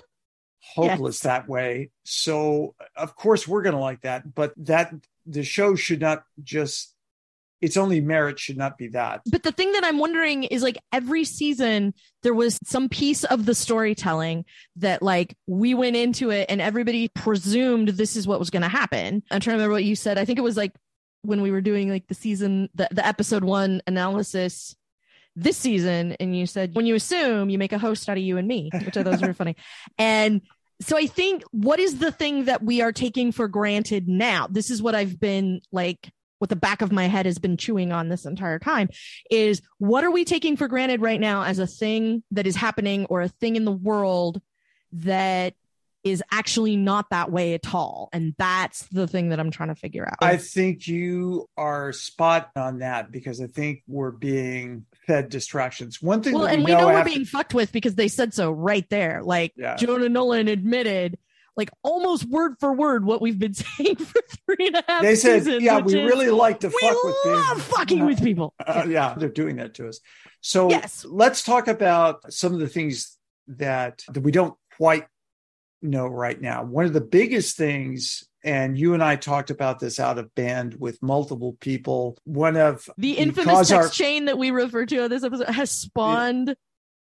hopeless 0.60 1.20
that 1.20 1.48
way 1.48 1.90
so 2.04 2.74
of 2.96 3.14
course 3.16 3.48
we're 3.48 3.62
going 3.62 3.74
to 3.74 3.80
like 3.80 4.00
that 4.02 4.34
but 4.34 4.52
that 4.56 4.92
the 5.24 5.42
show 5.42 5.74
should 5.74 6.00
not 6.00 6.22
just 6.42 6.92
its 7.62 7.78
only 7.78 8.02
merit 8.02 8.38
should 8.38 8.58
not 8.58 8.76
be 8.76 8.88
that 8.88 9.22
but 9.30 9.42
the 9.42 9.52
thing 9.52 9.72
that 9.72 9.84
I'm 9.84 9.98
wondering 9.98 10.44
is 10.44 10.62
like 10.62 10.76
every 10.92 11.24
season 11.24 11.94
there 12.22 12.34
was 12.34 12.58
some 12.64 12.88
piece 12.88 13.24
of 13.24 13.46
the 13.46 13.54
storytelling 13.54 14.44
that 14.76 15.02
like 15.02 15.34
we 15.46 15.74
went 15.74 15.96
into 15.96 16.30
it 16.30 16.46
and 16.50 16.60
everybody 16.60 17.08
presumed 17.08 17.88
this 17.88 18.16
is 18.16 18.26
what 18.26 18.40
was 18.40 18.50
going 18.50 18.62
to 18.62 18.68
happen. 18.68 19.22
I'm 19.30 19.40
trying 19.40 19.54
to 19.54 19.58
remember 19.58 19.72
what 19.72 19.84
you 19.84 19.94
said. 19.94 20.18
I 20.18 20.24
think 20.24 20.38
it 20.38 20.42
was 20.42 20.56
like 20.56 20.72
when 21.26 21.42
we 21.42 21.50
were 21.50 21.60
doing 21.60 21.90
like 21.90 22.06
the 22.06 22.14
season 22.14 22.68
the, 22.74 22.88
the 22.90 23.06
episode 23.06 23.44
1 23.44 23.82
analysis 23.86 24.76
this 25.34 25.56
season 25.56 26.16
and 26.18 26.36
you 26.36 26.46
said 26.46 26.74
when 26.74 26.86
you 26.86 26.94
assume 26.94 27.50
you 27.50 27.58
make 27.58 27.72
a 27.72 27.78
host 27.78 28.08
out 28.08 28.16
of 28.16 28.22
you 28.22 28.38
and 28.38 28.48
me, 28.48 28.70
which 28.72 28.96
I 28.96 29.02
thought 29.02 29.12
was 29.12 29.20
very 29.20 29.34
funny. 29.34 29.56
And 29.98 30.42
so 30.80 30.96
I 30.96 31.06
think 31.06 31.42
what 31.52 31.78
is 31.78 31.98
the 31.98 32.12
thing 32.12 32.46
that 32.46 32.62
we 32.62 32.82
are 32.82 32.92
taking 32.92 33.32
for 33.32 33.48
granted 33.48 34.08
now? 34.08 34.46
This 34.50 34.70
is 34.70 34.82
what 34.82 34.94
I've 34.94 35.18
been 35.18 35.60
like 35.72 36.10
what 36.38 36.50
the 36.50 36.56
back 36.56 36.82
of 36.82 36.92
my 36.92 37.08
head 37.08 37.26
has 37.26 37.38
been 37.38 37.56
chewing 37.56 37.92
on 37.92 38.08
this 38.08 38.26
entire 38.26 38.58
time 38.58 38.90
is 39.30 39.62
what 39.78 40.04
are 40.04 40.10
we 40.10 40.24
taking 40.24 40.56
for 40.56 40.68
granted 40.68 41.00
right 41.00 41.20
now 41.20 41.42
as 41.42 41.58
a 41.58 41.66
thing 41.66 42.22
that 42.30 42.46
is 42.46 42.56
happening 42.56 43.06
or 43.06 43.22
a 43.22 43.28
thing 43.28 43.56
in 43.56 43.64
the 43.64 43.72
world 43.72 44.40
that 44.92 45.54
is 46.06 46.22
actually 46.30 46.76
not 46.76 47.10
that 47.10 47.32
way 47.32 47.54
at 47.54 47.74
all. 47.74 48.08
And 48.12 48.34
that's 48.38 48.86
the 48.88 49.08
thing 49.08 49.30
that 49.30 49.40
I'm 49.40 49.50
trying 49.50 49.70
to 49.70 49.74
figure 49.74 50.06
out. 50.06 50.18
I 50.20 50.36
think 50.36 50.86
you 50.86 51.48
are 51.56 51.92
spot 51.92 52.50
on 52.54 52.78
that 52.78 53.10
because 53.10 53.40
I 53.40 53.48
think 53.48 53.82
we're 53.88 54.12
being 54.12 54.86
fed 55.06 55.28
distractions. 55.28 56.00
One 56.00 56.22
thing, 56.22 56.34
well, 56.34 56.44
that 56.44 56.54
and 56.54 56.64
we 56.64 56.70
we 56.72 56.78
know, 56.78 56.86
we're 56.86 56.92
after- 56.92 57.10
being 57.12 57.24
fucked 57.24 57.54
with 57.54 57.72
because 57.72 57.96
they 57.96 58.08
said 58.08 58.32
so 58.32 58.50
right 58.52 58.88
there. 58.88 59.20
Like 59.22 59.52
Yeah. 59.56 59.74
Jonah 59.76 60.08
Nolan 60.08 60.46
admitted, 60.48 61.18
like 61.56 61.70
almost 61.82 62.24
word 62.24 62.54
for 62.60 62.72
word, 62.72 63.04
what 63.04 63.20
we've 63.20 63.38
been 63.38 63.54
saying 63.76 63.96
for 63.96 64.20
three 64.46 64.68
and 64.68 64.76
a 64.76 64.84
half 64.86 65.02
they 65.02 65.16
said, 65.16 65.42
seasons. 65.44 65.62
yeah, 65.64 65.80
we 65.80 65.98
is, 65.98 66.08
really 66.08 66.30
like 66.30 66.60
to 66.60 66.68
we 66.68 66.74
fuck 66.80 67.02
with 67.02 67.16
love 67.26 67.56
people. 67.56 67.76
fucking 67.76 68.06
with 68.06 68.22
people. 68.22 68.54
Uh, 68.66 68.84
yeah, 68.88 69.14
they're 69.18 69.28
doing 69.28 69.56
that 69.56 69.74
to 69.74 69.88
us. 69.88 70.00
So 70.40 70.70
Yes. 70.70 71.04
let's 71.08 71.42
talk 71.42 71.66
about 71.66 72.32
some 72.32 72.54
of 72.54 72.60
the 72.60 72.68
things 72.68 73.16
that, 73.48 74.02
that 74.12 74.20
we 74.20 74.30
don't 74.32 74.54
quite 74.76 75.06
know 75.86 76.06
right 76.06 76.40
now. 76.40 76.64
One 76.64 76.84
of 76.84 76.92
the 76.92 77.00
biggest 77.00 77.56
things, 77.56 78.24
and 78.44 78.78
you 78.78 78.94
and 78.94 79.02
I 79.02 79.16
talked 79.16 79.50
about 79.50 79.78
this 79.78 79.98
out 80.00 80.18
of 80.18 80.34
band 80.34 80.76
with 80.78 81.02
multiple 81.02 81.56
people. 81.60 82.16
One 82.24 82.56
of 82.56 82.88
The 82.98 83.12
infamous 83.18 83.68
text 83.68 83.72
our- 83.72 83.88
chain 83.88 84.26
that 84.26 84.38
we 84.38 84.50
refer 84.50 84.86
to 84.86 85.04
on 85.04 85.10
this 85.10 85.24
episode 85.24 85.48
has 85.48 85.70
spawned. 85.70 86.54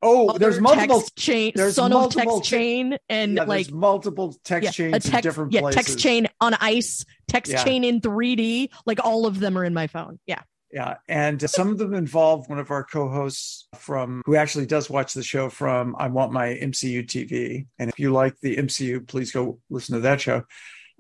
oh, 0.03 0.37
there's 0.39 0.59
multiple 0.61 1.01
text 1.01 1.17
chain, 1.17 1.53
there's 1.55 1.75
son 1.75 1.91
multiple 1.91 2.41
text 2.41 2.51
cha- 2.51 2.57
chain, 2.57 2.97
and 3.11 3.37
yeah, 3.37 3.45
like 3.45 3.71
multiple 3.71 4.35
text 4.45 4.65
yeah, 4.65 4.71
chains 4.71 4.93
a 4.93 4.97
in 4.97 5.03
text, 5.03 5.23
different 5.23 5.53
yeah, 5.53 5.61
places. 5.61 5.77
text 5.77 5.99
chain 5.99 6.27
on 6.41 6.55
ice, 6.55 7.05
text 7.29 7.53
Yeah. 7.53 7.63
chain 7.65 7.85
in 7.85 8.01
3D. 8.01 8.71
Like 8.87 8.99
all 9.05 9.27
of 9.27 9.41
them 9.41 9.59
are 9.59 9.65
in 9.65 9.75
my 9.75 9.87
phone. 9.89 10.19
Yeah. 10.27 10.41
Yeah, 10.73 10.99
and 11.09 11.51
some 11.51 11.69
of 11.71 11.79
them 11.79 11.95
involve 11.95 12.49
one 12.49 12.61
of 12.61 12.71
our 12.71 12.85
co-hosts 12.85 13.67
from 13.77 14.23
who 14.25 14.37
actually 14.37 14.67
does 14.67 14.89
watch 14.89 15.15
the 15.15 15.23
show 15.23 15.49
from 15.49 15.97
I 15.99 16.07
Want 16.07 16.33
My 16.33 16.49
MCU 16.51 17.05
TV. 17.05 17.67
And 17.79 17.91
if 17.91 17.99
you 17.99 18.13
like 18.13 18.39
the 18.41 18.57
MCU, 18.57 19.07
please 19.07 19.33
go 19.33 19.59
listen 19.69 19.97
to 19.97 20.01
that 20.03 20.21
show. 20.21 20.45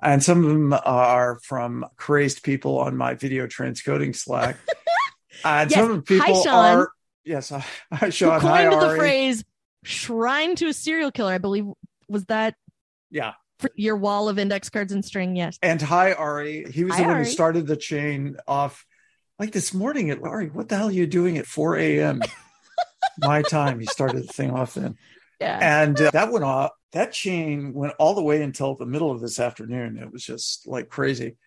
And 0.03 0.23
some 0.25 0.43
of 0.45 0.50
them 0.50 0.73
are 0.85 1.39
from 1.45 1.85
crazed 1.97 2.43
people 2.43 2.79
on 2.79 2.97
my 2.97 3.15
video 3.15 3.47
transcoding 3.47 4.17
Slack. 4.17 4.57
and 5.45 5.71
Yes. 5.71 5.79
some 5.81 5.91
of 5.93 6.05
the 6.05 6.19
Hi, 6.19 6.27
people 6.27 6.43
Sean. 6.43 6.55
are 6.79 6.89
yes, 7.25 7.50
hi 7.50 7.65
Who 8.00 8.11
Sean. 8.11 8.41
Hi, 8.41 8.62
coined 8.65 8.73
the 8.83 8.87
Ari. 8.87 8.99
phrase 8.99 9.45
"shrine 9.85 10.57
to 10.57 10.67
a 10.67 10.73
serial 10.73 11.12
killer"? 11.12 11.33
I 11.35 11.39
believe 11.39 11.67
was 12.09 12.25
that 12.27 12.57
Yeah, 13.11 13.35
for 13.61 13.71
your 13.77 13.97
wall 13.97 14.29
of 14.29 14.39
index 14.39 14.69
cards 14.69 14.93
and 14.93 15.05
string. 15.05 15.37
Yes. 15.37 15.59
and 15.62 15.81
hi 15.81 16.12
Ari. 16.12 16.73
He 16.73 16.83
was 16.83 16.95
Hi, 16.97 17.03
the 17.03 17.09
one 17.09 17.19
who 17.19 17.25
started 17.25 17.67
the 17.69 17.77
chain 17.77 18.37
off. 18.49 18.85
Like 19.40 19.52
this 19.52 19.75
morning 19.75 20.11
at 20.11 20.23
Ari, 20.23 20.49
what 20.50 20.68
the 20.68 20.76
hell 20.76 20.88
are 20.88 20.92
you 20.92 21.06
doing 21.06 21.38
at 21.38 21.47
4 21.47 21.76
a.m. 21.78 22.20
my 23.18 23.42
time? 23.42 23.80
He 23.80 23.87
started 23.87 24.23
the 24.28 24.32
thing 24.32 24.50
off 24.50 24.75
then. 24.75 24.97
Yeah. 25.40 25.59
and 25.82 25.99
uh, 25.99 26.11
that 26.11 26.30
went 26.30 26.44
off 26.44 26.73
that 26.92 27.12
chain 27.12 27.73
went 27.73 27.94
all 27.99 28.12
the 28.14 28.23
way 28.23 28.42
until 28.42 28.75
the 28.75 28.85
middle 28.85 29.11
of 29.11 29.23
this 29.23 29.40
afternoon 29.40 29.97
it 29.97 30.12
was 30.12 30.23
just 30.23 30.66
like 30.66 30.90
crazy 30.90 31.38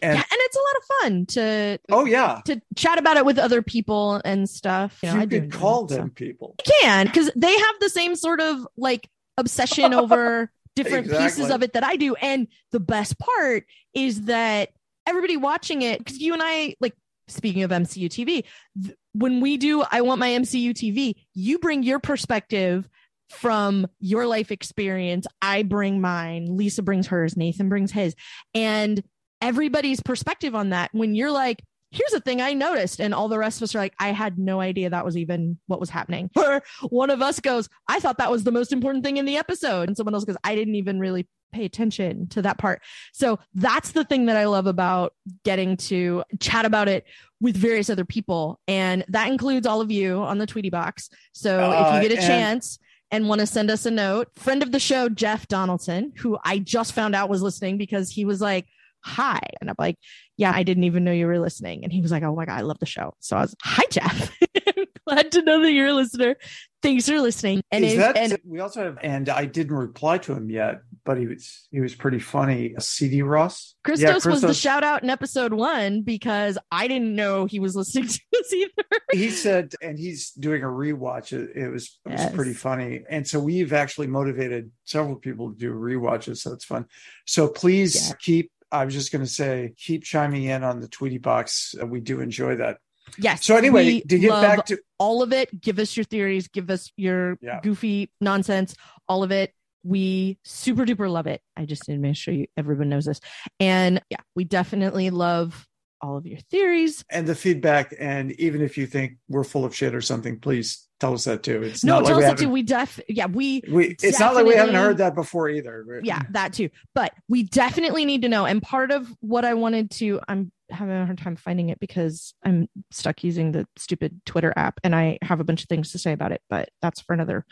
and 0.00 0.14
yeah, 0.16 0.20
and 0.20 0.26
it's 0.30 0.56
a 0.56 0.60
lot 0.60 0.76
of 0.76 0.84
fun 1.00 1.26
to 1.26 1.78
oh 1.90 2.04
yeah 2.04 2.40
to 2.44 2.62
chat 2.76 2.98
about 2.98 3.16
it 3.16 3.24
with 3.24 3.38
other 3.38 3.62
people 3.62 4.20
and 4.24 4.48
stuff. 4.48 4.96
You, 5.02 5.10
you, 5.10 5.20
I 5.20 5.26
could 5.26 5.50
call 5.50 5.88
so. 5.88 5.96
them 5.96 6.10
people 6.10 6.54
You 6.64 6.72
can 6.82 7.06
because 7.06 7.32
they 7.34 7.58
have 7.58 7.74
the 7.80 7.88
same 7.88 8.14
sort 8.14 8.40
of 8.40 8.64
like 8.76 9.10
obsession 9.36 9.92
over 9.92 10.52
different 10.76 11.10
pieces 11.10 11.50
of 11.50 11.62
it 11.62 11.72
that 11.72 11.84
I 11.84 11.96
do. 11.96 12.14
And 12.14 12.48
the 12.70 12.80
best 12.80 13.18
part 13.18 13.64
is 13.94 14.22
that 14.22 14.70
everybody 15.06 15.36
watching 15.36 15.82
it, 15.82 15.98
because 15.98 16.18
you 16.18 16.32
and 16.32 16.42
I, 16.44 16.76
like 16.80 16.94
speaking 17.32 17.62
of 17.62 17.70
MCU 17.70 18.06
TV, 18.06 18.44
th- 18.82 18.96
when 19.12 19.40
we 19.40 19.56
do 19.56 19.84
I 19.90 20.00
Want 20.02 20.18
My 20.18 20.30
MCU 20.30 20.70
TV, 20.70 21.14
you 21.34 21.58
bring 21.58 21.82
your 21.82 21.98
perspective 21.98 22.88
from 23.30 23.86
your 23.98 24.26
life 24.26 24.50
experience. 24.50 25.26
I 25.40 25.62
bring 25.62 26.00
mine. 26.00 26.56
Lisa 26.56 26.82
brings 26.82 27.06
hers. 27.06 27.36
Nathan 27.36 27.68
brings 27.68 27.90
his. 27.90 28.14
And 28.54 29.02
everybody's 29.40 30.00
perspective 30.00 30.54
on 30.54 30.70
that, 30.70 30.90
when 30.92 31.14
you're 31.14 31.30
like, 31.30 31.62
here's 31.90 32.12
a 32.14 32.20
thing 32.20 32.40
I 32.40 32.54
noticed. 32.54 33.00
And 33.00 33.14
all 33.14 33.28
the 33.28 33.38
rest 33.38 33.58
of 33.58 33.64
us 33.64 33.74
are 33.74 33.78
like, 33.78 33.94
I 33.98 34.12
had 34.12 34.38
no 34.38 34.60
idea 34.60 34.90
that 34.90 35.04
was 35.04 35.16
even 35.16 35.58
what 35.66 35.80
was 35.80 35.90
happening. 35.90 36.30
Or 36.36 36.62
one 36.88 37.10
of 37.10 37.22
us 37.22 37.40
goes, 37.40 37.68
I 37.88 38.00
thought 38.00 38.18
that 38.18 38.30
was 38.30 38.44
the 38.44 38.52
most 38.52 38.72
important 38.72 39.04
thing 39.04 39.18
in 39.18 39.26
the 39.26 39.36
episode. 39.36 39.88
And 39.88 39.96
someone 39.96 40.14
else 40.14 40.24
goes, 40.24 40.36
I 40.42 40.54
didn't 40.54 40.76
even 40.76 40.98
really 40.98 41.28
pay 41.52 41.64
attention 41.64 42.26
to 42.28 42.42
that 42.42 42.58
part. 42.58 42.82
So 43.12 43.38
that's 43.54 43.92
the 43.92 44.04
thing 44.04 44.26
that 44.26 44.36
I 44.36 44.46
love 44.46 44.66
about 44.66 45.14
getting 45.44 45.76
to 45.78 46.24
chat 46.40 46.64
about 46.64 46.88
it 46.88 47.04
with 47.40 47.56
various 47.56 47.90
other 47.90 48.04
people. 48.04 48.58
And 48.66 49.04
that 49.08 49.28
includes 49.28 49.66
all 49.66 49.80
of 49.80 49.90
you 49.90 50.18
on 50.20 50.38
the 50.38 50.46
Tweety 50.46 50.70
box. 50.70 51.10
So 51.32 51.70
if 51.72 51.86
Uh, 51.86 51.94
you 52.02 52.08
get 52.08 52.12
a 52.18 52.20
and- 52.20 52.26
chance, 52.26 52.78
and 53.10 53.28
want 53.28 53.40
to 53.42 53.46
send 53.46 53.70
us 53.70 53.84
a 53.84 53.90
note, 53.90 54.28
friend 54.36 54.62
of 54.62 54.72
the 54.72 54.80
show, 54.80 55.10
Jeff 55.10 55.46
Donaldson, 55.46 56.14
who 56.16 56.38
I 56.46 56.58
just 56.58 56.94
found 56.94 57.14
out 57.14 57.28
was 57.28 57.42
listening 57.42 57.76
because 57.76 58.10
he 58.10 58.24
was 58.24 58.40
like, 58.40 58.66
Hi. 59.04 59.38
And 59.60 59.68
I'm 59.68 59.76
like, 59.78 59.98
Yeah, 60.38 60.50
I 60.54 60.62
didn't 60.62 60.84
even 60.84 61.04
know 61.04 61.12
you 61.12 61.26
were 61.26 61.38
listening. 61.38 61.84
And 61.84 61.92
he 61.92 62.00
was 62.00 62.10
like, 62.10 62.22
Oh 62.22 62.34
my 62.34 62.46
God, 62.46 62.58
I 62.58 62.62
love 62.62 62.78
the 62.78 62.86
show. 62.86 63.12
So 63.20 63.36
I 63.36 63.40
was, 63.42 63.54
Hi, 63.64 63.82
Jeff. 63.90 64.34
Glad 65.06 65.32
to 65.32 65.42
know 65.42 65.60
that 65.60 65.72
you're 65.72 65.88
a 65.88 65.92
listener. 65.92 66.36
Thanks 66.80 67.06
for 67.08 67.20
listening. 67.20 67.60
And, 67.70 67.84
it- 67.84 67.98
that, 67.98 68.16
and 68.16 68.38
we 68.46 68.60
also 68.60 68.82
have 68.84 68.96
and 69.02 69.28
i 69.28 69.44
didn't 69.44 69.76
reply 69.76 70.16
to 70.18 70.32
him 70.32 70.48
yet 70.48 70.80
but 71.04 71.18
he 71.18 71.26
was 71.26 71.66
he 71.70 71.80
was 71.80 71.94
pretty 71.94 72.18
funny 72.18 72.74
A 72.76 72.80
cd 72.80 73.22
ross 73.22 73.74
Christos, 73.84 74.02
Yeah, 74.08 74.14
was 74.14 74.22
the 74.24 74.30
Christos. 74.30 74.56
shout 74.58 74.84
out 74.84 75.02
in 75.02 75.10
episode 75.10 75.52
one 75.52 76.02
because 76.02 76.58
I 76.70 76.88
didn't 76.88 77.14
know 77.14 77.44
he 77.46 77.58
was 77.60 77.74
listening 77.74 78.08
to 78.08 78.20
us 78.38 78.52
either. 78.52 78.70
he 79.12 79.30
said 79.30 79.74
and 79.82 79.98
he's 79.98 80.30
doing 80.32 80.62
a 80.62 80.66
rewatch 80.66 81.32
it, 81.32 81.56
it 81.56 81.68
was 81.68 81.98
it 82.06 82.10
was 82.12 82.20
Yes. 82.20 82.34
pretty 82.34 82.54
funny 82.54 83.02
and 83.10 83.26
so 83.26 83.40
we've 83.40 83.72
actually 83.72 84.06
motivated 84.06 84.70
several 84.84 85.16
people 85.16 85.52
to 85.52 85.58
do 85.58 85.72
rewatches 85.72 86.38
so 86.38 86.52
it's 86.52 86.64
fun 86.64 86.86
so 87.26 87.48
please 87.48 88.08
Yeah. 88.08 88.14
keep 88.20 88.50
i 88.70 88.84
was 88.84 88.94
just 88.94 89.12
going 89.12 89.24
to 89.24 89.30
say 89.30 89.74
keep 89.76 90.04
chiming 90.04 90.44
in 90.44 90.62
on 90.64 90.80
the 90.80 90.88
tweety 90.88 91.18
box 91.18 91.74
Uh, 91.80 91.86
we 91.86 92.00
do 92.00 92.20
enjoy 92.20 92.56
that 92.56 92.78
Yes. 93.18 93.44
so 93.44 93.56
anyway 93.56 94.00
to 94.00 94.18
get 94.18 94.30
back 94.30 94.64
to 94.66 94.78
all 94.98 95.22
of 95.22 95.32
it. 95.32 95.60
Give 95.60 95.80
us 95.80 95.96
your 95.96 96.04
theories. 96.04 96.46
Give 96.46 96.70
us 96.70 96.92
your 96.96 97.36
Yeah. 97.42 97.58
goofy 97.60 98.08
nonsense. 98.20 98.76
All 99.08 99.24
of 99.24 99.32
it. 99.32 99.52
We 99.84 100.38
super 100.44 100.84
duper 100.84 101.10
love 101.10 101.26
it. 101.26 101.40
I 101.56 101.64
just 101.64 101.88
need 101.88 101.96
to 101.96 102.00
make 102.00 102.16
sure 102.16 102.34
you, 102.34 102.46
everyone 102.56 102.88
knows 102.88 103.04
this. 103.04 103.20
And 103.58 104.00
yeah, 104.10 104.20
we 104.34 104.44
definitely 104.44 105.10
love 105.10 105.66
all 106.00 106.16
of 106.16 106.26
your 106.26 106.40
theories. 106.50 107.04
and 107.10 107.26
the 107.28 107.34
feedback 107.34 107.94
and 107.98 108.32
even 108.32 108.60
if 108.60 108.76
you 108.76 108.86
think 108.86 109.18
we're 109.28 109.44
full 109.44 109.64
of 109.64 109.72
shit 109.72 109.94
or 109.94 110.00
something 110.00 110.40
please 110.40 110.88
tell 110.98 111.14
us 111.14 111.24
that 111.24 111.44
too 111.44 111.62
it's 111.62 111.84
no, 111.84 112.00
not 112.00 112.02
like 112.02 112.08
tell 112.08 112.18
we 112.18 112.24
us 112.24 112.30
that 112.30 112.38
too. 112.38 112.48
We 112.48 112.62
def, 112.62 113.00
yeah, 113.08 113.26
we, 113.26 113.62
we, 113.70 113.96
it's 114.02 114.18
not 114.18 114.34
like 114.34 114.44
we 114.44 114.54
haven't 114.54 114.74
heard 114.74 114.98
that 114.98 115.14
before 115.14 115.48
either 115.48 116.00
yeah, 116.02 116.22
that 116.30 116.52
too. 116.52 116.70
But 116.94 117.12
we 117.28 117.44
definitely 117.44 118.04
need 118.04 118.22
to 118.22 118.28
know. 118.28 118.46
And 118.46 118.60
part 118.62 118.90
of 118.90 119.12
what 119.20 119.44
I 119.44 119.54
wanted 119.54 119.90
to, 119.92 120.20
I'm 120.28 120.52
having 120.70 120.94
a 120.94 121.04
hard 121.04 121.18
time 121.18 121.36
finding 121.36 121.70
it 121.70 121.80
because 121.80 122.34
I'm 122.44 122.68
stuck 122.90 123.22
using 123.24 123.52
the 123.52 123.66
stupid 123.76 124.20
Twitter 124.26 124.52
app 124.56 124.80
and 124.84 124.94
I 124.94 125.18
have 125.22 125.40
a 125.40 125.44
bunch 125.44 125.62
of 125.62 125.68
things 125.68 125.92
to 125.92 125.98
say 125.98 126.12
about 126.12 126.32
it, 126.32 126.40
but 126.48 126.70
that's 126.80 127.00
for 127.00 127.14
another, 127.14 127.44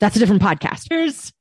that's 0.00 0.16
a 0.16 0.18
different 0.18 0.42
podcast. 0.42 0.88
There's 0.88 1.32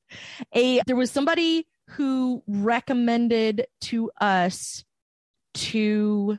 a, 0.54 0.82
there 0.88 0.96
was 0.96 1.12
somebody 1.12 1.68
who 1.92 2.44
recommended 2.48 3.66
to 3.82 4.12
us 4.20 4.84
to 5.56 6.38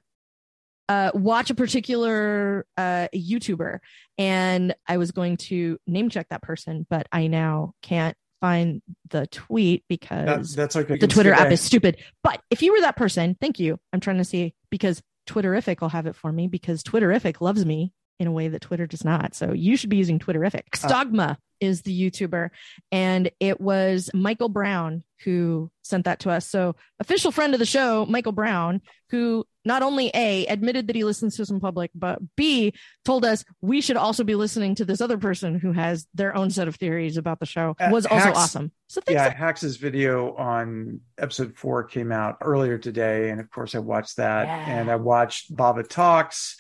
uh, 0.89 1.11
watch 1.15 1.51
a 1.51 1.55
particular 1.55 2.67
uh, 2.77 3.09
YouTuber, 3.15 3.79
and 4.19 4.75
I 4.87 4.97
was 4.97 5.13
going 5.13 5.37
to 5.37 5.79
name 5.87 6.09
check 6.11 6.29
that 6.31 6.43
person, 6.43 6.87
but 6.89 7.07
I 7.13 7.29
now 7.29 7.75
can't 7.83 8.17
find 8.41 8.83
the 9.11 9.27
tweet 9.29 9.83
That- 9.83 9.89
because 9.89 10.55
that's 10.55 10.77
okay 10.77 10.97
the 10.97 11.07
Twitter 11.07 11.33
app 11.33 11.53
is 11.53 11.61
stupid. 11.61 11.99
But 12.23 12.41
if 12.51 12.63
you 12.63 12.73
were 12.73 12.81
that 12.81 12.97
person, 12.97 13.37
thank 13.41 13.59
you. 13.59 13.79
I'm 13.93 14.01
trying 14.01 14.19
to 14.19 14.25
see 14.25 14.55
because 14.71 15.03
Twitterrific 15.29 15.81
will 15.81 15.91
have 15.91 16.07
it 16.07 16.17
for 16.17 16.33
me 16.33 16.49
because 16.49 16.83
Twitterrific 16.83 17.41
loves 17.41 17.65
me 17.65 17.93
in 18.21 18.27
a 18.29 18.33
way 18.33 18.47
that 18.49 18.61
Twitter 18.61 18.87
does 18.87 19.05
not. 19.05 19.35
So 19.35 19.53
you 19.53 19.77
should 19.77 19.91
be 19.91 19.97
using 19.97 20.19
Twitterrific. 20.21 20.63
Uh, 20.85 20.89
Stogma 20.89 21.37
is 21.59 21.83
the 21.83 22.11
YouTuber, 22.11 22.51
and 22.93 23.31
it 23.41 23.61
was 23.61 24.11
Michael 24.15 24.49
Brown 24.49 25.03
who 25.25 25.71
sent 25.83 26.07
that 26.07 26.21
to 26.21 26.31
us. 26.31 26.47
So 26.49 26.77
official 26.99 27.31
friend 27.31 27.53
of 27.53 27.59
the 27.61 27.67
show, 27.67 28.07
Michael 28.07 28.33
Brown, 28.33 28.81
who 29.11 29.45
not 29.67 29.83
only 29.83 30.11
A 30.15 30.47
admitted 30.47 30.87
that 30.87 30.97
he 30.97 31.05
listens 31.05 31.37
to 31.37 31.43
us 31.43 31.51
in 31.51 31.61
public, 31.61 31.91
but 31.95 32.19
B 32.37 32.73
told 33.05 33.27
us 33.27 33.45
we 33.61 33.83
should 33.83 33.99
also 33.99 34.25
be 34.25 34.35
listening 34.35 34.75
to 34.77 34.87
this 34.87 35.03
other 35.03 35.19
person 35.19 35.59
who 35.59 35.73
has 35.73 36.07
their 36.15 36.35
own 36.35 36.49
set 36.49 36.69
of 36.69 36.77
theories 36.77 37.19
about 37.19 37.39
the 37.41 37.45
show. 37.47 37.77
Uh, 37.79 37.91
Was 37.93 38.07
also 38.07 38.25
Hacks- 38.25 38.39
awesome. 38.39 38.73
So 38.89 39.03
thanks. 39.03 39.19
yeah, 39.21 39.35
Hax's 39.35 39.77
video 39.77 40.35
on 40.37 41.01
episode 41.19 41.55
four 41.59 41.85
came 41.85 42.11
out 42.13 42.39
earlier 42.41 42.79
today, 42.79 43.29
and 43.29 43.39
of 43.41 43.51
course 43.51 43.75
I 43.75 43.81
watched 43.81 44.17
that, 44.17 44.47
Yeah. 44.47 44.79
and 44.81 44.91
I 44.91 44.97
watched 44.97 45.55
Baba 45.55 45.83
Talks, 45.83 46.57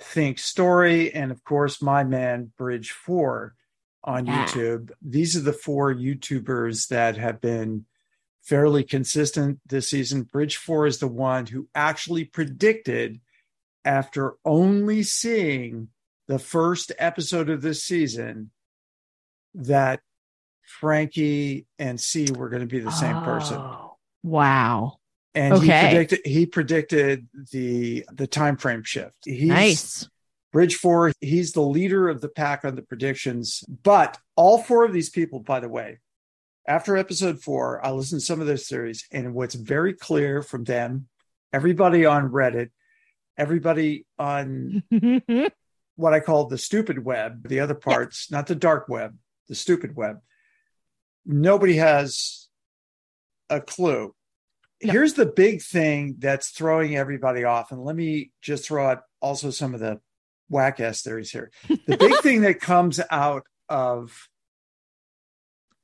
Think 0.00 0.38
Story, 0.38 1.12
and 1.12 1.30
of 1.32 1.42
course 1.44 1.82
my 1.82 2.04
man 2.04 2.52
Bridge 2.56 2.90
Four 2.92 3.54
on 4.04 4.26
Yeah. 4.26 4.44
YouTube. 4.46 4.90
These 5.02 5.36
are 5.36 5.40
the 5.40 5.52
four 5.52 5.92
YouTubers 5.92 6.88
that 6.88 7.16
have 7.16 7.40
been 7.40 7.84
fairly 8.42 8.84
consistent 8.84 9.60
this 9.66 9.90
season. 9.90 10.22
Bridge 10.22 10.56
Four 10.56 10.86
is 10.86 10.98
the 10.98 11.08
one 11.08 11.46
who 11.46 11.68
actually 11.74 12.24
predicted 12.24 13.20
after 13.84 14.36
only 14.44 15.02
seeing 15.02 15.88
the 16.28 16.38
first 16.38 16.92
episode 16.98 17.50
of 17.50 17.62
this 17.62 17.82
season 17.82 18.50
that 19.54 20.00
Frankie 20.62 21.66
and 21.78 22.00
C 22.00 22.30
were 22.30 22.48
going 22.50 22.60
to 22.60 22.66
be 22.66 22.80
the 22.80 22.90
same 22.90 23.20
person. 23.22 23.56
Oh, 23.58 23.96
Wow. 24.22 24.97
And 25.38 25.54
Okay. 25.54 25.66
he 25.66 25.86
predicted 25.86 26.20
he 26.24 26.46
predicted 26.46 27.28
the 27.52 28.04
the 28.12 28.26
time 28.26 28.56
frame 28.56 28.82
shift. 28.82 29.24
He's 29.24 29.48
nice. 29.48 30.08
Bridge 30.52 30.74
Four, 30.74 31.12
he's 31.20 31.52
the 31.52 31.62
leader 31.62 32.08
of 32.08 32.20
the 32.20 32.28
pack 32.28 32.64
on 32.64 32.74
the 32.74 32.82
predictions. 32.82 33.62
But 33.68 34.18
all 34.34 34.58
four 34.60 34.84
of 34.84 34.92
these 34.92 35.10
people, 35.10 35.38
by 35.38 35.60
the 35.60 35.68
way, 35.68 36.00
after 36.66 36.96
episode 36.96 37.40
four, 37.40 37.84
I 37.86 37.92
listened 37.92 38.20
to 38.22 38.26
some 38.26 38.40
of 38.40 38.48
their 38.48 38.56
theories, 38.56 39.06
and 39.12 39.32
what's 39.32 39.54
very 39.54 39.92
clear 39.94 40.42
from 40.42 40.64
them, 40.64 41.06
everybody 41.52 42.04
on 42.04 42.30
Reddit, 42.30 42.70
everybody 43.36 44.06
on 44.18 44.82
what 45.96 46.14
I 46.14 46.20
call 46.20 46.46
the 46.46 46.58
stupid 46.58 47.04
web, 47.04 47.46
the 47.48 47.60
other 47.60 47.74
parts, 47.76 48.28
not 48.30 48.48
the 48.48 48.56
dark 48.56 48.88
web, 48.88 49.16
the 49.48 49.54
stupid 49.54 49.94
web. 49.94 50.18
Nobody 51.24 51.76
has 51.76 52.48
a 53.48 53.60
clue. 53.60 54.14
No. 54.82 54.92
Here's 54.92 55.14
the 55.14 55.26
big 55.26 55.60
thing 55.62 56.16
that's 56.18 56.50
throwing 56.50 56.96
everybody 56.96 57.44
off. 57.44 57.72
And 57.72 57.84
let 57.84 57.96
me 57.96 58.30
just 58.40 58.66
throw 58.66 58.86
out 58.86 59.02
also 59.20 59.50
some 59.50 59.74
of 59.74 59.80
the 59.80 60.00
whack 60.48 60.78
ass 60.80 61.02
theories 61.02 61.30
here. 61.32 61.50
The 61.68 61.96
big 61.96 62.14
thing 62.22 62.42
that 62.42 62.60
comes 62.60 63.00
out 63.10 63.42
of, 63.68 64.28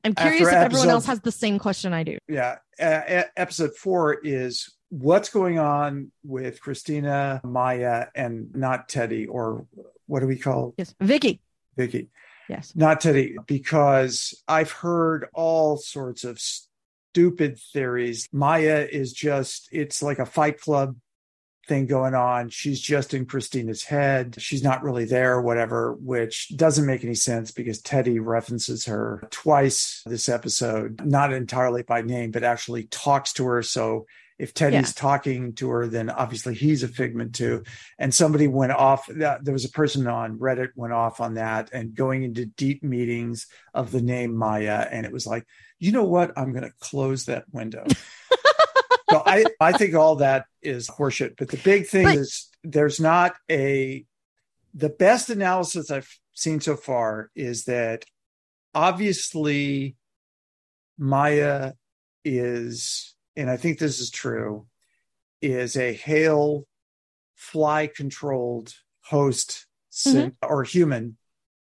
I'm 0.05 0.15
curious 0.15 0.47
if 0.47 0.55
everyone 0.55 0.91
else 0.91 1.07
has 1.07 1.21
the 1.21 1.33
same 1.33 1.59
question 1.59 1.93
I 1.93 2.03
do. 2.05 2.19
yeah, 2.29 2.57
uh, 2.79 3.23
episode 3.37 3.75
four 3.77 4.15
is 4.23 4.73
what's 4.91 5.29
going 5.31 5.59
on 5.59 6.13
with 6.23 6.61
Christina, 6.61 7.41
Maya, 7.43 8.07
and 8.15 8.55
not 8.55 8.89
Teddy, 8.89 9.27
or 9.27 9.67
what 10.07 10.21
do 10.21 10.27
we 10.27 10.39
call 10.39 10.75
Yes. 10.79 10.95
Vicky. 11.01 11.41
Vicky? 11.77 12.11
Yes. 12.49 12.73
not 12.77 13.01
Teddy, 13.01 13.37
because 13.47 14.41
I've 14.47 14.71
heard 14.71 15.27
all 15.33 15.79
sorts 15.79 16.25
of 16.25 16.39
stupid 17.15 17.57
theories. 17.73 18.29
Maya 18.33 18.89
is 18.91 19.13
just, 19.13 19.69
it's 19.71 20.03
like 20.03 20.19
a 20.19 20.27
fight 20.27 20.61
club 20.61 20.97
thing 21.69 21.87
going 21.87 22.13
on. 22.13 22.49
She's 22.49 22.81
just 22.81 23.15
in 23.15 23.25
Christina's 23.25 23.85
head. 23.85 24.35
She's 24.39 24.65
not 24.65 24.83
really 24.83 25.05
there, 25.05 25.41
whatever, 25.41 25.93
which 25.93 26.49
doesn't 26.57 26.85
make 26.85 27.05
any 27.05 27.15
sense 27.15 27.53
because 27.53 27.81
Teddy 27.81 28.19
references 28.19 28.87
her 28.87 29.23
twice 29.31 30.03
this 30.07 30.29
episode, 30.29 31.03
not 31.05 31.33
entirely 31.33 31.85
by 31.85 32.03
name, 32.03 32.33
but 32.33 32.43
actually 32.43 32.85
talks 32.85 33.33
to 33.35 33.47
her. 33.47 33.63
So 33.63 34.07
if 34.39 34.53
Teddy's 34.53 34.89
Yeah. 34.89 35.01
talking 35.01 35.55
to 35.55 35.71
her, 35.71 35.87
then 35.87 36.11
obviously 36.11 36.55
he's 36.55 36.83
a 36.83 36.89
figment 36.89 37.35
too. 37.35 37.63
And 37.99 38.13
somebody 38.13 38.49
went 38.49 38.73
off. 38.73 39.07
There 39.09 39.39
was 39.47 39.65
a 39.65 39.71
person 39.71 40.07
on 40.07 40.39
Reddit 40.39 40.71
went 40.75 40.93
off 40.93 41.21
on 41.21 41.35
that 41.35 41.71
and 41.73 41.95
going 41.95 42.25
into 42.25 42.47
deep 42.47 42.83
meetings 42.83 43.47
of 43.73 43.93
the 43.93 44.03
name 44.03 44.37
Maya, 44.37 44.87
and 44.91 45.07
it 45.07 45.13
was 45.13 45.27
like, 45.27 45.47
you 45.79 45.93
know 45.93 46.05
what? 46.05 46.33
I'm 46.37 46.53
going 46.53 46.65
to 46.65 46.73
close 46.81 47.27
that 47.27 47.45
window. 47.53 47.85
so 49.11 49.23
I, 49.25 49.45
I 49.61 49.73
think 49.73 49.95
all 49.95 50.17
that 50.17 50.47
is 50.63 50.89
horseshit. 50.89 51.37
But 51.37 51.49
the 51.49 51.59
big 51.59 51.87
thing 51.87 52.05
But- 52.05 52.17
is 52.17 52.51
there's 52.65 52.99
not 53.01 53.35
a 53.51 54.05
the 54.77 54.89
best 54.89 55.31
analysis 55.31 55.91
I've 55.93 56.11
seen 56.33 56.61
so 56.61 56.75
far 56.77 57.31
is 57.37 57.65
that 57.67 58.05
obviously 58.75 59.95
Maya 60.99 61.73
is, 62.25 63.14
and 63.37 63.51
I 63.51 63.57
think 63.57 63.79
this 63.79 64.01
is 64.01 64.11
true, 64.11 64.67
is 65.43 65.77
a 65.77 65.93
Hale 65.93 66.67
fly 67.35 67.87
controlled 67.87 68.75
host 69.03 69.67
sin- 69.91 70.37
or 70.43 70.65
human 70.65 71.17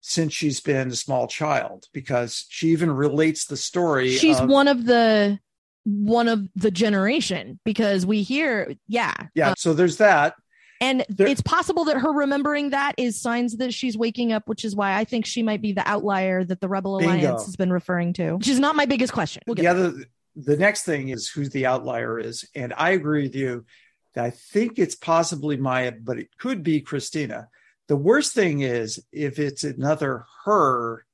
since 0.02 0.34
she's 0.34 0.60
been 0.62 0.90
a 0.90 0.96
small 0.96 1.28
child 1.28 1.86
because 1.94 2.46
she 2.50 2.70
even 2.70 2.90
relates 2.90 3.46
the 3.46 3.58
story. 3.58 4.16
She's 4.16 4.40
of- 4.40 4.50
one 4.50 4.68
of 4.68 4.86
the 4.86 5.40
one 5.84 6.28
of 6.28 6.46
the 6.56 6.70
generation 6.72 7.60
because 7.64 8.06
we 8.06 8.22
hear, 8.22 8.74
yeah. 8.90 9.14
Yeah, 9.36 9.52
Uh, 9.52 9.56
so 9.58 9.74
there's 9.74 9.98
that. 9.98 10.36
and 10.82 11.06
There- 11.08 11.28
it's 11.28 11.40
possible 11.42 11.86
that 11.86 11.98
her 11.98 12.12
remembering 12.12 12.72
that 12.72 12.94
is 12.98 13.20
signs 13.22 13.56
that 13.58 13.74
she's 13.74 13.98
waking 13.98 14.34
up, 14.34 14.44
which 14.50 14.66
is 14.66 14.76
why 14.76 14.98
I 14.98 15.06
think 15.06 15.26
she 15.26 15.44
might 15.44 15.62
be 15.62 15.72
the 15.72 15.88
outlier 15.88 16.44
that 16.44 16.60
the 16.60 16.68
Rebel 16.68 17.00
Bingo. 17.00 17.14
Alliance 17.14 17.46
has 17.46 17.56
been 17.56 17.72
referring 17.72 18.12
to, 18.14 18.34
which 18.36 18.50
is 18.50 18.60
not 18.60 18.76
my 18.76 18.86
biggest 18.86 19.14
question. 19.14 19.44
We'll 19.48 19.56
get 19.56 19.62
the 19.62 19.68
other 19.70 20.06
the 20.40 20.56
next 20.56 20.84
thing 20.84 21.10
is 21.10 21.28
who 21.28 21.50
the 21.50 21.66
outlier 21.66 22.20
is 22.20 22.48
and 22.54 22.72
i 22.78 22.92
agree 22.92 23.24
with 23.24 23.36
you 23.36 23.66
that 24.14 24.24
i 24.24 24.30
think 24.30 24.78
it's 24.78 24.96
possibly 24.96 25.58
maya 25.58 25.92
but 25.92 26.20
it 26.20 26.30
could 26.38 26.62
be 26.64 26.80
christina 26.80 27.48
the 27.88 27.96
worst 27.96 28.34
thing 28.34 28.62
is 28.62 29.04
if 29.12 29.40
it's 29.40 29.64
another 29.64 30.26
her 30.46 31.06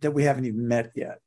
that 0.00 0.12
we 0.12 0.24
haven't 0.24 0.46
even 0.46 0.66
met 0.66 0.90
yet 0.94 1.18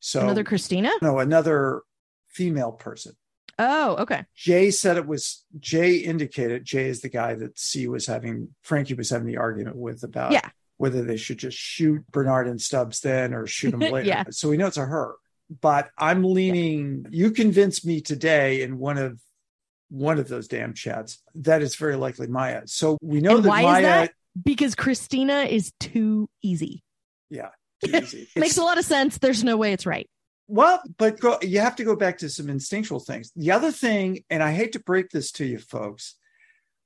so 0.00 0.20
Another 0.22 0.44
Christina? 0.44 0.90
no 1.02 1.18
another 1.18 1.82
female 2.28 2.72
person 2.72 3.12
Oh, 3.60 3.96
okay. 3.96 4.24
jay 4.36 4.70
said 4.70 4.96
it 4.96 5.06
was 5.06 5.44
jay 5.58 5.96
indicated 5.96 6.64
jay 6.64 6.86
is 6.88 7.00
the 7.02 7.08
guy 7.08 7.34
that 7.34 7.58
c 7.58 7.88
was 7.88 8.06
having 8.06 8.54
frankie 8.62 8.94
was 8.94 9.10
having 9.10 9.26
the 9.26 9.36
argument 9.36 9.76
with 9.76 10.02
about 10.02 10.32
Yeah. 10.32 10.48
whether 10.78 11.02
they 11.02 11.16
should 11.18 11.38
just 11.38 11.58
shoot 11.58 12.06
bernard 12.10 12.46
and 12.48 12.60
stubbs 12.60 13.00
then 13.00 13.34
or 13.34 13.46
shoot 13.46 13.74
him 13.74 13.80
later 13.92 14.06
Yeah. 14.06 14.24
so 14.30 14.48
we 14.48 14.56
know 14.56 14.68
it's 14.68 14.76
a 14.78 14.86
her 14.86 15.16
but 15.60 15.90
i'm 15.98 16.22
leaning 16.24 17.06
you 17.10 17.30
convinced 17.30 17.86
me 17.86 18.00
today 18.00 18.62
in 18.62 18.78
one 18.78 18.98
of 18.98 19.20
one 19.90 20.18
of 20.18 20.28
those 20.28 20.48
damn 20.48 20.74
chats 20.74 21.22
that 21.34 21.62
it's 21.62 21.76
very 21.76 21.96
likely 21.96 22.26
maya 22.26 22.62
so 22.66 22.98
we 23.00 23.20
know 23.20 23.36
And 23.36 23.44
that 23.44 23.48
why 23.48 23.78
is 23.78 23.84
that? 23.84 24.12
Because 24.44 24.74
Christina 24.76 25.40
is 25.42 25.72
too 25.80 26.28
easy. 26.42 26.84
yeah 27.30 27.48
too 27.84 27.96
easy. 27.96 28.28
Makes 28.36 28.58
a 28.58 28.62
lot 28.62 28.78
of 28.78 28.84
sense. 28.84 29.18
There's 29.18 29.42
no 29.42 29.56
way 29.56 29.72
it's 29.72 29.86
right. 29.86 30.08
Well, 30.46 30.80
but 30.96 31.18
go, 31.20 31.38
you 31.42 31.60
have 31.60 31.76
to 31.76 31.84
go 31.84 31.96
back 31.96 32.18
to 32.18 32.28
some 32.28 32.48
instinctual 32.48 33.00
things. 33.00 33.32
The 33.36 33.50
other 33.50 33.72
thing, 33.72 34.24
and 34.30 34.42
I 34.42 34.52
hate 34.52 34.72
to 34.72 34.80
break 34.80 35.10
this 35.10 35.32
to 35.32 35.44
you 35.44 35.58
folks, 35.58 36.14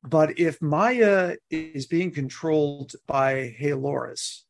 but 0.03 0.39
if 0.39 0.63
Maya 0.63 1.37
is 1.51 1.87
being 1.87 2.11
controlled 2.11 2.95
by 3.07 3.55
Halores 3.61 4.41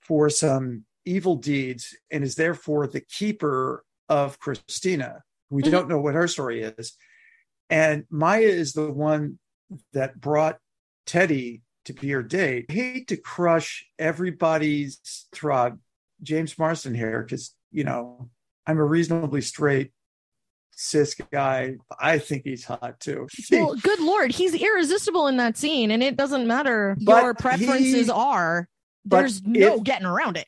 for 0.00 0.28
some 0.30 0.84
evil 1.06 1.36
deeds 1.36 1.96
and 2.10 2.22
is 2.24 2.34
therefore 2.34 2.86
the 2.86 3.00
keeper 3.00 3.84
of 4.08 4.38
Christina, 4.38 5.22
we 5.50 5.62
Mhm. 5.62 5.70
don't 5.70 5.88
know 5.88 6.00
what 6.00 6.14
her 6.14 6.28
story 6.28 6.62
is, 6.62 6.96
and 7.70 8.04
Maya 8.10 8.40
is 8.42 8.72
the 8.74 8.90
one 8.92 9.38
that 9.92 10.20
brought 10.20 10.58
Teddy 11.06 11.62
to 11.84 11.92
be 11.92 12.10
her 12.10 12.22
date. 12.22 12.66
I 12.68 12.72
hate 12.72 13.08
to 13.08 13.16
crush 13.16 13.86
everybody's 13.98 14.98
throb, 15.32 15.78
James 16.22 16.58
Marsden 16.58 16.94
here, 16.94 17.22
because 17.22 17.54
you 17.70 17.84
know 17.84 18.30
I'm 18.66 18.78
a 18.78 18.84
reasonably 18.84 19.40
straight 19.40 19.92
cis 20.72 21.14
guy. 21.32 21.76
I 21.98 22.18
think 22.18 22.42
he's 22.44 22.64
hot 22.64 22.98
too. 23.00 23.28
Well, 23.50 23.74
good 23.76 24.00
lord, 24.00 24.32
he's 24.32 24.54
irresistible 24.54 25.26
in 25.28 25.36
that 25.38 25.56
scene, 25.56 25.90
and 25.90 26.02
it 26.02 26.16
doesn't 26.16 26.46
matter 26.46 26.96
But 27.00 27.22
your 27.22 27.34
preferences 27.34 28.06
he- 28.06 28.10
are. 28.10 28.68
There's 29.04 29.42
no 29.42 29.76
if- 29.76 29.84
getting 29.84 30.06
around 30.06 30.36
it. 30.36 30.46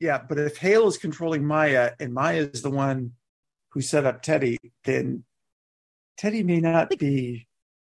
Yeah, 0.00 0.22
but 0.28 0.38
if 0.38 0.58
Hale 0.58 0.88
is 0.88 0.98
controlling 0.98 1.44
Maya 1.44 1.92
and 1.98 2.12
Maya 2.12 2.48
is 2.52 2.62
the 2.62 2.70
one 2.70 3.12
who 3.70 3.80
set 3.80 4.04
up 4.04 4.22
Teddy, 4.22 4.58
then 4.84 5.24
Teddy 6.16 6.42
may 6.42 6.60
not 6.60 6.90
be 6.98 7.46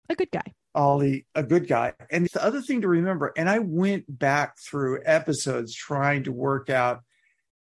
A 0.09 0.15
good 0.15 0.31
guy. 0.31 0.55
Ollie 0.75 1.27
a 1.35 1.43
good 1.43 1.67
guy. 1.67 1.95
And 2.11 2.29
the 2.33 2.45
other 2.45 2.61
thing 2.61 2.83
to 2.83 2.89
remember, 2.89 3.33
and 3.37 3.49
I 3.49 3.61
went 3.61 4.05
back 4.07 4.59
through 4.59 5.03
episodes 5.05 5.75
trying 5.75 6.25
to 6.25 6.33
work 6.33 6.69
out 6.69 7.01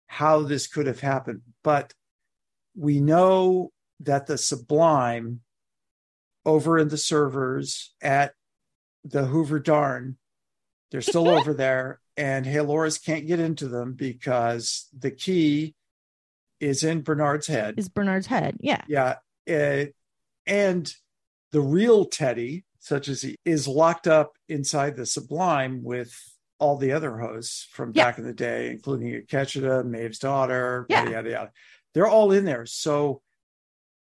how 0.08 0.44
this 0.44 0.68
could 0.68 0.86
have 0.86 1.00
happened, 1.00 1.42
but 1.64 1.94
we 2.76 3.00
know 3.00 3.72
that 4.02 4.28
the 4.28 4.38
Sublime 4.38 5.42
over 6.46 6.78
in 6.78 6.90
the 6.90 6.98
servers 6.98 7.94
at 8.02 8.34
the 9.04 9.26
Hoover 9.26 9.60
Dam, 9.60 10.18
they're 10.92 11.02
still 11.02 11.30
over 11.38 11.54
there, 11.54 12.00
and 12.18 12.46
Halores 12.46 13.04
can't 13.04 13.28
get 13.28 13.40
into 13.40 13.68
them 13.68 13.94
because 13.94 14.88
the 14.98 15.12
key 15.12 15.76
is 16.60 16.84
in 16.84 17.02
Bernard's 17.02 17.48
head. 17.48 17.76
Is 17.78 17.90
Bernard's 17.90 18.28
head? 18.28 18.58
Yeah. 18.60 18.84
Yeah. 18.88 19.16
uh, 19.50 19.86
and 20.48 20.94
the 21.52 21.62
real 21.62 22.06
Teddy, 22.06 22.66
such 22.80 23.08
as 23.08 23.22
he 23.22 23.36
is 23.46 23.68
locked 23.68 24.08
up 24.08 24.34
inside 24.48 24.96
the 24.96 25.06
Sublime 25.06 25.84
with 25.84 26.14
all 26.60 26.78
the 26.78 26.94
other 26.94 27.18
hosts 27.18 27.68
from 27.72 27.92
Yeah. 27.94 28.06
back 28.06 28.18
in 28.18 28.26
the 28.26 28.34
day, 28.34 28.70
including 28.70 29.10
Akecheta, 29.22 29.86
Maeve's 29.86 30.20
daughter, 30.20 30.86
Yeah. 30.90 31.00
yada, 31.02 31.12
yada, 31.12 31.30
yada. 31.30 31.52
They're 31.94 32.08
all 32.08 32.32
in 32.32 32.46
there. 32.46 32.66
So 32.66 33.22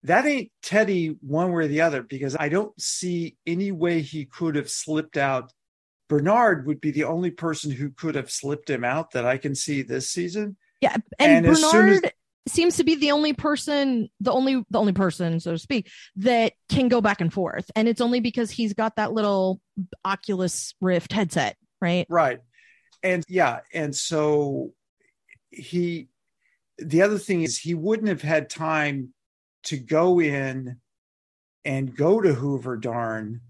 that 0.03 0.25
ain't 0.25 0.51
Teddy 0.61 1.15
one 1.21 1.51
way 1.53 1.63
or 1.65 1.67
the 1.67 1.81
other 1.81 2.03
because 2.03 2.35
I 2.37 2.49
don't 2.49 2.79
see 2.79 3.37
any 3.47 3.71
way 3.71 4.01
he 4.01 4.25
could 4.25 4.55
have 4.55 4.69
slipped 4.69 5.15
out. 5.17 5.53
Bernard 6.09 6.67
would 6.67 6.81
be 6.81 6.91
the 6.91 7.05
only 7.05 7.31
person 7.31 7.71
who 7.71 7.89
could 7.89 8.15
have 8.15 8.29
slipped 8.29 8.69
him 8.69 8.83
out 8.83 9.11
that 9.11 9.25
I 9.25 9.37
can 9.37 9.55
see 9.55 9.81
this 9.81 10.09
season. 10.09 10.57
Yeah. 10.81 10.95
And, 11.17 11.45
And 11.45 11.45
as 11.47 11.63
as- 11.63 11.71
Bernard 11.71 12.13
seems 12.47 12.75
to 12.77 12.83
be 12.83 12.95
the 12.95 13.11
only 13.11 13.33
person, 13.33 14.09
the 14.19 14.31
only 14.31 14.63
the 14.69 14.79
only 14.79 14.93
person, 14.93 15.39
so 15.39 15.51
to 15.53 15.57
speak, 15.57 15.89
that 16.17 16.53
can 16.69 16.89
go 16.89 16.99
back 17.01 17.21
and 17.21 17.31
forth. 17.31 17.71
And 17.75 17.87
it's 17.87 18.01
only 18.01 18.19
because 18.19 18.51
he's 18.51 18.73
got 18.73 18.97
that 18.97 19.13
little 19.13 19.61
Oculus 20.03 20.75
Rift 20.81 21.13
headset, 21.13 21.55
right? 21.81 22.05
Right. 22.09 22.41
And 23.01 23.23
yeah, 23.29 23.61
and 23.73 23.95
so 23.95 24.73
he 25.51 26.09
the 26.77 27.01
other 27.01 27.17
thing 27.17 27.43
is 27.43 27.57
he 27.57 27.73
wouldn't 27.75 28.09
have 28.09 28.21
had 28.21 28.49
time 28.49 29.13
to 29.63 29.77
go 29.77 30.19
in 30.19 30.77
and 31.63 31.95
go 31.95 32.19
to 32.19 32.33
Hoover 32.33 32.75
Dam, 32.75 33.41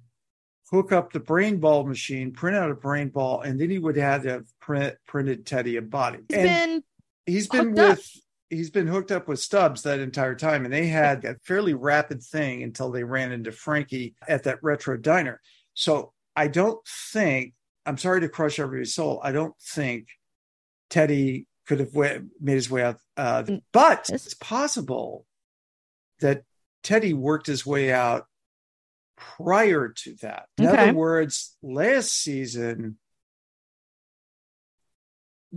hook 0.74 0.92
up 0.92 1.14
the 1.14 1.20
brain 1.20 1.58
ball 1.60 1.86
machine, 1.86 2.32
print 2.32 2.58
out 2.58 2.72
a 2.72 2.76
brain 2.76 3.10
ball, 3.10 3.42
and 3.42 3.62
then 3.62 3.70
he 3.70 3.78
would 3.78 3.96
have 3.96 4.24
to 4.24 4.30
have 4.30 4.46
print, 4.60 4.96
printed 5.08 5.46
Teddy 5.46 5.78
a 5.78 5.82
body. 5.84 6.18
He's 6.28 6.38
and 6.38 6.48
been 6.48 6.84
he's 7.28 7.48
been 7.48 7.68
hooked 7.68 7.80
up. 7.80 7.90
with 7.98 8.12
he's 8.50 8.70
been 8.72 8.88
hooked 8.88 9.12
up 9.12 9.28
with 9.28 9.40
Stubbs 9.40 9.84
that 9.84 10.00
entire 10.00 10.36
time, 10.36 10.66
and 10.66 10.74
they 10.74 10.88
had 10.88 11.26
a 11.26 11.36
fairly 11.44 11.76
rapid 11.76 12.24
thing 12.24 12.64
until 12.64 12.90
they 12.92 13.04
ran 13.04 13.32
into 13.32 13.52
Frankie 13.52 14.16
at 14.28 14.44
that 14.44 14.64
retro 14.64 14.98
diner. 14.98 15.40
So 15.76 16.12
I 16.36 16.48
don't 16.48 16.80
think 17.12 17.54
I'm 17.86 17.98
sorry 17.98 18.22
to 18.22 18.30
crush 18.30 18.60
everybody's 18.60 18.96
soul. 18.96 19.20
I 19.24 19.32
don't 19.32 19.56
think 19.62 20.08
Teddy 20.90 21.46
could 21.68 21.82
have 21.82 21.94
made 21.94 22.56
his 22.56 22.70
way 22.70 22.82
out, 22.84 22.98
uh, 23.16 23.44
but 23.72 24.08
Yes. 24.10 24.26
it's 24.26 24.34
possible 24.34 25.26
that 26.20 26.44
Teddy 26.82 27.14
worked 27.14 27.48
his 27.48 27.66
way 27.66 27.92
out 27.94 28.26
prior 29.16 29.90
to 29.90 30.16
that. 30.22 30.48
In 30.58 30.68
Okay. 30.68 30.90
other 30.90 30.94
words, 30.98 31.56
last 31.62 32.12
season. 32.14 32.98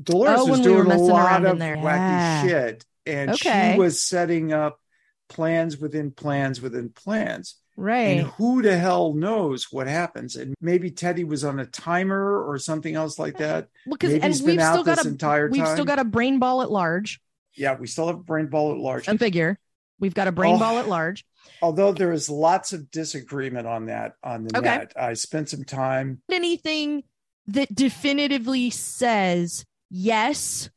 Dolores 0.01 0.41
Oh, 0.41 0.47
was 0.47 0.51
when 0.51 0.61
we 0.61 0.65
doing 0.65 0.91
a 0.91 0.99
lot 1.03 1.45
of 1.45 1.57
wacky 1.57 2.19
Yeah. 2.19 2.43
shit, 2.43 2.85
and 3.07 3.31
Okay. 3.31 3.73
she 3.73 3.79
was 3.79 4.01
setting 4.03 4.53
up 4.53 4.81
plans 5.29 5.79
within 5.79 6.11
plans 6.11 6.61
within 6.61 6.91
plans. 6.91 7.57
right. 7.79 8.19
And 8.21 8.27
who 8.29 8.63
the 8.63 8.79
hell 8.79 9.13
knows 9.13 9.71
what 9.71 9.87
happens? 9.87 10.35
And 10.35 10.55
maybe 10.63 10.91
Teddy 10.91 11.25
was 11.25 11.45
on 11.45 11.59
a 11.61 11.67
timer 11.67 12.43
or 12.49 12.59
something 12.59 12.95
else 12.95 13.19
like 13.19 13.37
that. 13.37 13.69
Because 13.87 14.13
Maybe 14.13 14.23
and 14.23 14.33
he's 14.33 14.43
we've 14.43 14.57
been 14.57 14.65
still 14.65 14.79
out 14.81 14.87
got 14.87 14.97
this 14.97 15.05
a 15.05 15.09
entire 15.09 15.51
we've 15.51 15.63
time. 15.63 15.75
still 15.75 15.85
got 15.85 15.99
a 15.99 16.05
brain 16.05 16.39
ball 16.39 16.63
at 16.63 16.71
large. 16.71 17.21
yeah, 17.55 17.77
we 17.77 17.87
still 17.87 18.07
have 18.07 18.17
a 18.17 18.23
brain 18.23 18.47
ball 18.47 18.73
at 18.73 18.79
large. 18.79 19.09
And 19.09 19.19
figure 19.19 19.59
we've 19.99 20.15
got 20.15 20.29
a 20.29 20.33
brain 20.33 20.57
Oh. 20.57 20.59
ball 20.59 20.79
at 20.79 20.89
large. 20.89 21.25
Although 21.63 21.93
there 21.93 22.13
is 22.13 22.29
lots 22.29 22.73
of 22.73 22.91
disagreement 22.91 23.67
on 23.67 23.87
that 23.87 24.15
on 24.23 24.45
the 24.45 24.59
Okay. 24.59 24.67
net. 24.79 24.93
I 24.97 25.15
spent 25.15 25.49
some 25.49 25.65
time. 25.65 26.21
Anything 26.31 27.05
that 27.47 27.75
definitively 27.75 28.71
says 28.71 29.65
yes, 29.91 30.69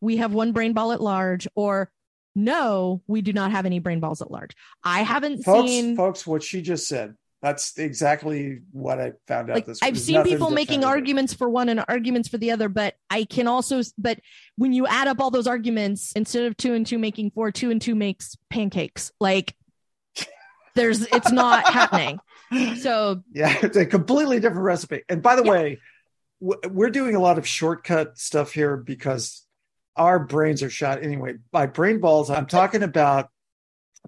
we 0.00 0.18
have 0.18 0.32
one 0.32 0.52
brain 0.52 0.72
ball 0.72 0.92
at 0.92 1.00
large, 1.00 1.48
or 1.54 1.90
no, 2.34 3.02
we 3.06 3.22
do 3.22 3.32
not 3.32 3.50
have 3.50 3.66
any 3.66 3.78
brain 3.80 3.98
balls 3.98 4.22
at 4.22 4.30
large. 4.30 4.52
I 4.84 5.00
haven't 5.02 5.42
Folks, 5.42 5.68
seen 5.70 5.96
folks, 5.96 6.26
what 6.26 6.42
she 6.42 6.62
just 6.62 6.86
said. 6.86 7.14
That's 7.42 7.78
exactly 7.78 8.60
what 8.72 8.98
I 9.00 9.12
found 9.28 9.50
out 9.50 9.54
like 9.54 9.66
this 9.66 9.78
I've 9.82 9.94
There's 9.94 10.04
seen 10.04 10.22
people 10.24 10.50
making 10.50 10.84
arguments 10.84 11.34
for 11.34 11.48
one 11.48 11.68
and 11.68 11.84
arguments 11.86 12.28
for 12.28 12.38
the 12.38 12.50
other, 12.50 12.68
but 12.68 12.94
I 13.10 13.24
can 13.24 13.46
also 13.46 13.82
but 13.98 14.18
when 14.56 14.72
you 14.72 14.86
add 14.86 15.06
up 15.06 15.20
all 15.20 15.30
those 15.30 15.46
arguments, 15.46 16.12
instead 16.12 16.44
of 16.44 16.56
two 16.56 16.72
and 16.74 16.86
two 16.86 16.98
making 16.98 17.30
four, 17.32 17.50
two 17.52 17.70
and 17.70 17.80
two 17.80 17.94
makes 17.94 18.36
pancakes. 18.48 19.12
Like 19.20 19.54
there's 20.74 21.02
it's 21.02 21.30
not 21.30 21.64
happening. 21.72 22.18
So 22.80 23.22
Yeah, 23.32 23.54
it's 23.62 23.76
a 23.76 23.84
completely 23.84 24.40
different 24.40 24.62
recipe. 24.64 25.02
And 25.08 25.22
by 25.22 25.36
the 25.36 25.44
Yeah. 25.44 25.50
way, 25.50 25.78
w- 26.40 26.60
we're 26.70 26.90
doing 26.90 27.16
a 27.16 27.20
lot 27.20 27.38
of 27.38 27.46
shortcut 27.46 28.18
stuff 28.18 28.52
here 28.52 28.76
because 28.78 29.44
our 29.94 30.18
brains 30.18 30.62
are 30.62 30.70
shot 30.70 31.02
anyway. 31.02 31.34
By 31.52 31.66
brain 31.66 32.00
balls, 32.00 32.30
I'm 32.30 32.46
talking 32.46 32.82
about 32.82 33.28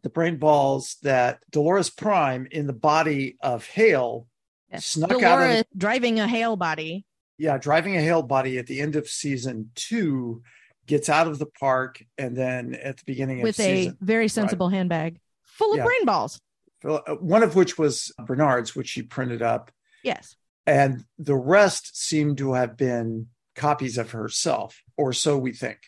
the 0.02 0.10
brain 0.10 0.36
balls 0.36 0.96
that 1.02 1.40
Dolores 1.50 1.90
Prime 1.90 2.46
in 2.50 2.66
the 2.66 2.72
body 2.72 3.36
of 3.40 3.66
Hale 3.66 4.26
Yeah. 4.70 4.78
snuck 4.80 5.10
out 5.10 5.16
of 5.16 5.20
Dolores 5.20 5.64
driving 5.76 6.20
a 6.20 6.26
Hale 6.28 6.56
body. 6.56 7.04
yeah, 7.38 7.58
driving 7.58 7.96
a 7.96 8.00
Hale 8.02 8.22
body 8.22 8.58
at 8.58 8.66
the 8.66 8.80
end 8.80 8.96
of 8.96 9.08
season 9.08 9.70
two, 9.74 10.42
gets 10.86 11.08
out 11.08 11.26
of 11.26 11.38
the 11.38 11.46
park, 11.46 12.02
and 12.16 12.34
then 12.36 12.74
at 12.74 12.96
the 12.96 13.02
beginning 13.04 13.40
with 13.42 13.58
of 13.60 13.64
a 13.66 13.92
very 14.00 14.26
sensible 14.28 14.68
handbag 14.70 15.20
full 15.44 15.72
of 15.72 15.78
Yeah. 15.78 15.84
brain 15.84 16.04
balls. 16.04 16.40
uh, 16.84 17.00
one 17.20 17.42
of 17.42 17.56
which 17.56 17.76
was 17.76 18.12
Bernard's, 18.24 18.74
which 18.76 18.88
she 18.88 19.02
printed 19.02 19.42
up, 19.42 19.70
Yes. 20.04 20.36
and 20.66 21.04
the 21.18 21.34
rest 21.36 22.00
seem 22.00 22.36
to 22.36 22.52
have 22.54 22.76
been 22.76 23.28
copies 23.56 23.98
of 23.98 24.12
herself, 24.12 24.82
or 24.96 25.12
so 25.12 25.36
we 25.36 25.52
think. 25.52 25.78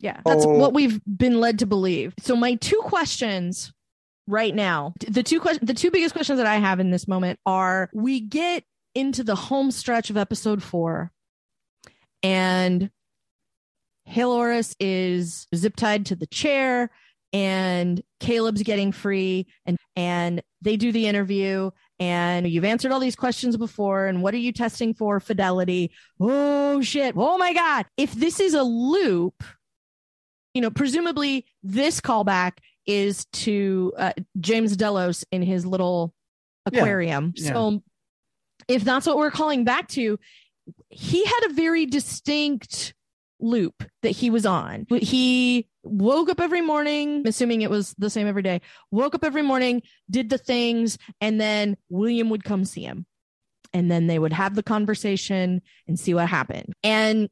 Yeah. 0.00 0.20
That's 0.24 0.44
Oh. 0.44 0.58
what 0.58 0.72
we've 0.72 1.00
been 1.04 1.38
led 1.40 1.58
to 1.60 1.66
believe. 1.66 2.14
So 2.18 2.34
my 2.34 2.54
two 2.56 2.80
questions 2.82 3.72
right 4.26 4.54
now, 4.54 4.94
the 5.06 5.22
two 5.22 5.40
questions 5.40 5.66
the 5.66 5.74
two 5.74 5.90
biggest 5.90 6.14
questions 6.14 6.38
that 6.38 6.46
I 6.46 6.56
have 6.56 6.80
in 6.80 6.90
this 6.90 7.06
moment 7.06 7.38
are 7.46 7.90
we 7.92 8.20
get 8.20 8.64
into 8.94 9.22
the 9.22 9.34
home 9.36 9.70
stretch 9.70 10.10
of 10.10 10.16
episode 10.16 10.62
4 10.62 11.12
and 12.22 12.90
Halores 14.08 14.74
is 14.80 15.46
zip 15.54 15.76
tied 15.76 16.06
to 16.06 16.16
the 16.16 16.26
chair 16.26 16.90
and 17.32 18.02
Caleb's 18.18 18.62
getting 18.62 18.90
free 18.90 19.46
and 19.64 19.76
and 19.94 20.42
they 20.62 20.76
do 20.76 20.90
the 20.90 21.06
interview 21.06 21.70
and 22.00 22.48
you've 22.48 22.64
answered 22.64 22.90
all 22.90 22.98
these 22.98 23.14
questions 23.14 23.56
before 23.56 24.06
and 24.06 24.22
what 24.22 24.34
are 24.34 24.38
you 24.38 24.52
testing 24.52 24.94
for 24.94 25.20
fidelity 25.20 25.92
oh 26.18 26.80
shit 26.80 27.14
oh 27.16 27.38
my 27.38 27.52
god 27.54 27.86
if 27.96 28.12
this 28.14 28.40
is 28.40 28.54
a 28.54 28.62
loop 28.64 29.44
you 30.54 30.60
know 30.60 30.70
presumably 30.70 31.46
this 31.62 32.00
callback 32.00 32.52
is 32.86 33.26
to 33.32 33.92
uh, 33.98 34.12
James 34.38 34.76
Delos 34.76 35.24
in 35.30 35.42
his 35.42 35.64
little 35.66 36.14
Yeah, 36.70 36.80
aquarium 36.80 37.32
yeah. 37.36 37.52
so 37.52 37.82
if 38.68 38.84
that's 38.84 39.06
what 39.06 39.16
we're 39.16 39.30
calling 39.30 39.64
back 39.64 39.88
to 39.88 40.18
he 40.88 41.24
had 41.24 41.40
a 41.50 41.52
very 41.54 41.86
distinct 41.86 42.94
loop 43.40 43.82
that 44.02 44.10
he 44.10 44.30
was 44.30 44.44
on. 44.44 44.86
He 44.90 45.66
woke 45.82 46.28
up 46.28 46.40
every 46.40 46.60
morning, 46.60 47.26
assuming 47.26 47.62
it 47.62 47.70
was 47.70 47.94
the 47.98 48.10
same 48.10 48.26
every 48.26 48.42
day, 48.42 48.60
woke 48.90 49.14
up 49.14 49.24
every 49.24 49.42
morning, 49.42 49.82
did 50.10 50.28
the 50.30 50.38
things, 50.38 50.98
and 51.20 51.40
then 51.40 51.76
William 51.88 52.28
would 52.28 52.44
come 52.44 52.64
see 52.64 52.82
him. 52.82 53.06
And 53.72 53.90
then 53.90 54.06
they 54.08 54.18
would 54.18 54.32
have 54.32 54.54
the 54.54 54.62
conversation 54.62 55.62
and 55.88 55.98
see 55.98 56.12
what 56.12 56.28
happened. 56.28 56.74
And 56.82 57.30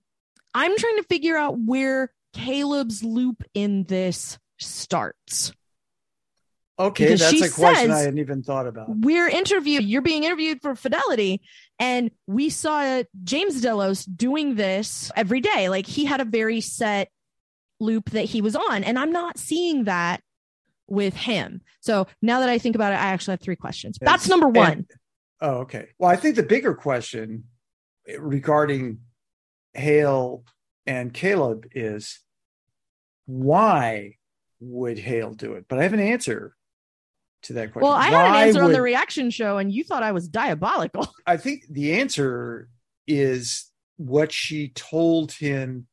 I'm 0.55 0.77
trying 0.77 0.97
to 0.97 1.03
figure 1.05 1.37
out 1.37 1.59
where 1.59 2.11
Caleb's 2.33 3.03
loop 3.03 3.43
in 3.55 3.85
this 3.85 4.39
starts. 4.59 5.53
Okay, 6.81 7.07
Because 7.07 7.21
that's 7.21 7.43
a 7.43 7.61
question 7.61 7.91
I 7.91 7.99
hadn't 8.01 8.19
even 8.19 8.43
thought 8.45 8.69
about. 8.69 8.87
We're 8.89 9.29
interviewed, 9.29 9.83
you're 9.85 10.01
being 10.03 10.23
interviewed 10.23 10.63
for 10.63 10.77
fidelity. 10.77 11.43
And 11.81 12.13
we 12.29 12.51
saw 12.51 13.03
James 13.25 13.61
Delos 13.61 14.05
doing 14.05 14.55
this 14.55 15.11
every 15.17 15.41
day. 15.41 15.69
Like 15.69 15.87
he 15.87 16.05
had 16.05 16.21
a 16.21 16.25
very 16.25 16.61
set 16.61 17.09
loop 17.81 18.11
that 18.11 18.27
he 18.27 18.43
was 18.43 18.55
on. 18.55 18.85
And 18.85 18.97
I'm 18.97 19.11
not 19.11 19.39
seeing 19.39 19.85
that 19.85 20.23
with 20.87 21.15
him. 21.15 21.63
So 21.81 22.07
now 22.23 22.41
that 22.41 22.49
I 22.49 22.59
think 22.59 22.77
about 22.77 22.93
it, 22.93 22.97
I 22.97 23.07
actually 23.07 23.33
have 23.33 23.41
three 23.41 23.57
questions. 23.57 23.99
Yes. 24.01 24.09
That's 24.09 24.29
number 24.29 24.47
And- 24.47 24.57
one. 24.57 24.87
Oh, 25.41 25.51
okay. 25.59 25.89
Well, 25.99 26.11
I 26.11 26.17
think 26.17 26.37
the 26.37 26.43
bigger 26.45 26.75
question 26.75 27.45
regarding 28.19 28.99
Hale 29.75 30.45
and 30.89 31.13
Caleb 31.13 31.67
is 31.73 32.21
why 33.27 34.15
would 34.59 34.99
Hale 34.99 35.35
do 35.35 35.53
it? 35.53 35.67
But 35.69 35.79
I 35.79 35.83
have 35.83 35.93
an 35.93 36.01
answer 36.01 36.57
to 37.43 37.53
that 37.53 37.73
question. 37.73 37.89
well, 37.89 37.97
I 37.97 38.09
had 38.09 38.27
an 38.27 38.49
answer 38.49 38.63
on 38.65 38.73
the 38.73 38.83
reaction 38.83 39.31
show, 39.31 39.59
and 39.59 39.71
you 39.71 39.85
thought 39.85 40.03
I 40.03 40.13
was 40.13 40.29
diabolical. 40.29 41.07
I 41.27 41.37
think 41.37 41.65
the 41.71 42.01
answer 42.01 42.71
is 43.07 43.71
what 43.97 44.33
she 44.33 44.71
told 44.71 45.33
him 45.33 45.87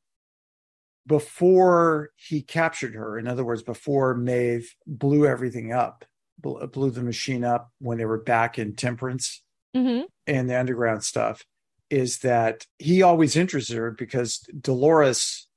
before 1.05 2.11
he 2.15 2.41
captured 2.41 2.95
her. 2.95 3.19
In 3.19 3.27
other 3.27 3.43
words, 3.43 3.63
before 3.63 4.15
Maeve 4.15 4.73
blew 4.87 5.27
everything 5.27 5.73
up, 5.73 6.05
blew 6.39 6.89
the 6.89 7.03
machine 7.03 7.43
up 7.43 7.69
when 7.79 7.97
they 7.97 8.05
were 8.05 8.21
back 8.21 8.57
in 8.57 8.75
Temperance 8.75 9.43
hmm 9.75 10.01
and 10.25 10.49
the 10.49 10.57
underground 10.57 11.03
stuff, 11.03 11.43
is 11.89 12.19
that 12.19 12.65
he 12.79 13.01
always 13.01 13.35
interested 13.35 13.77
her 13.77 13.91
because 13.91 14.39
Dolores 14.59 15.47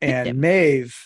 and 0.00 0.28
him. 0.28 0.40
Maeve 0.40 0.96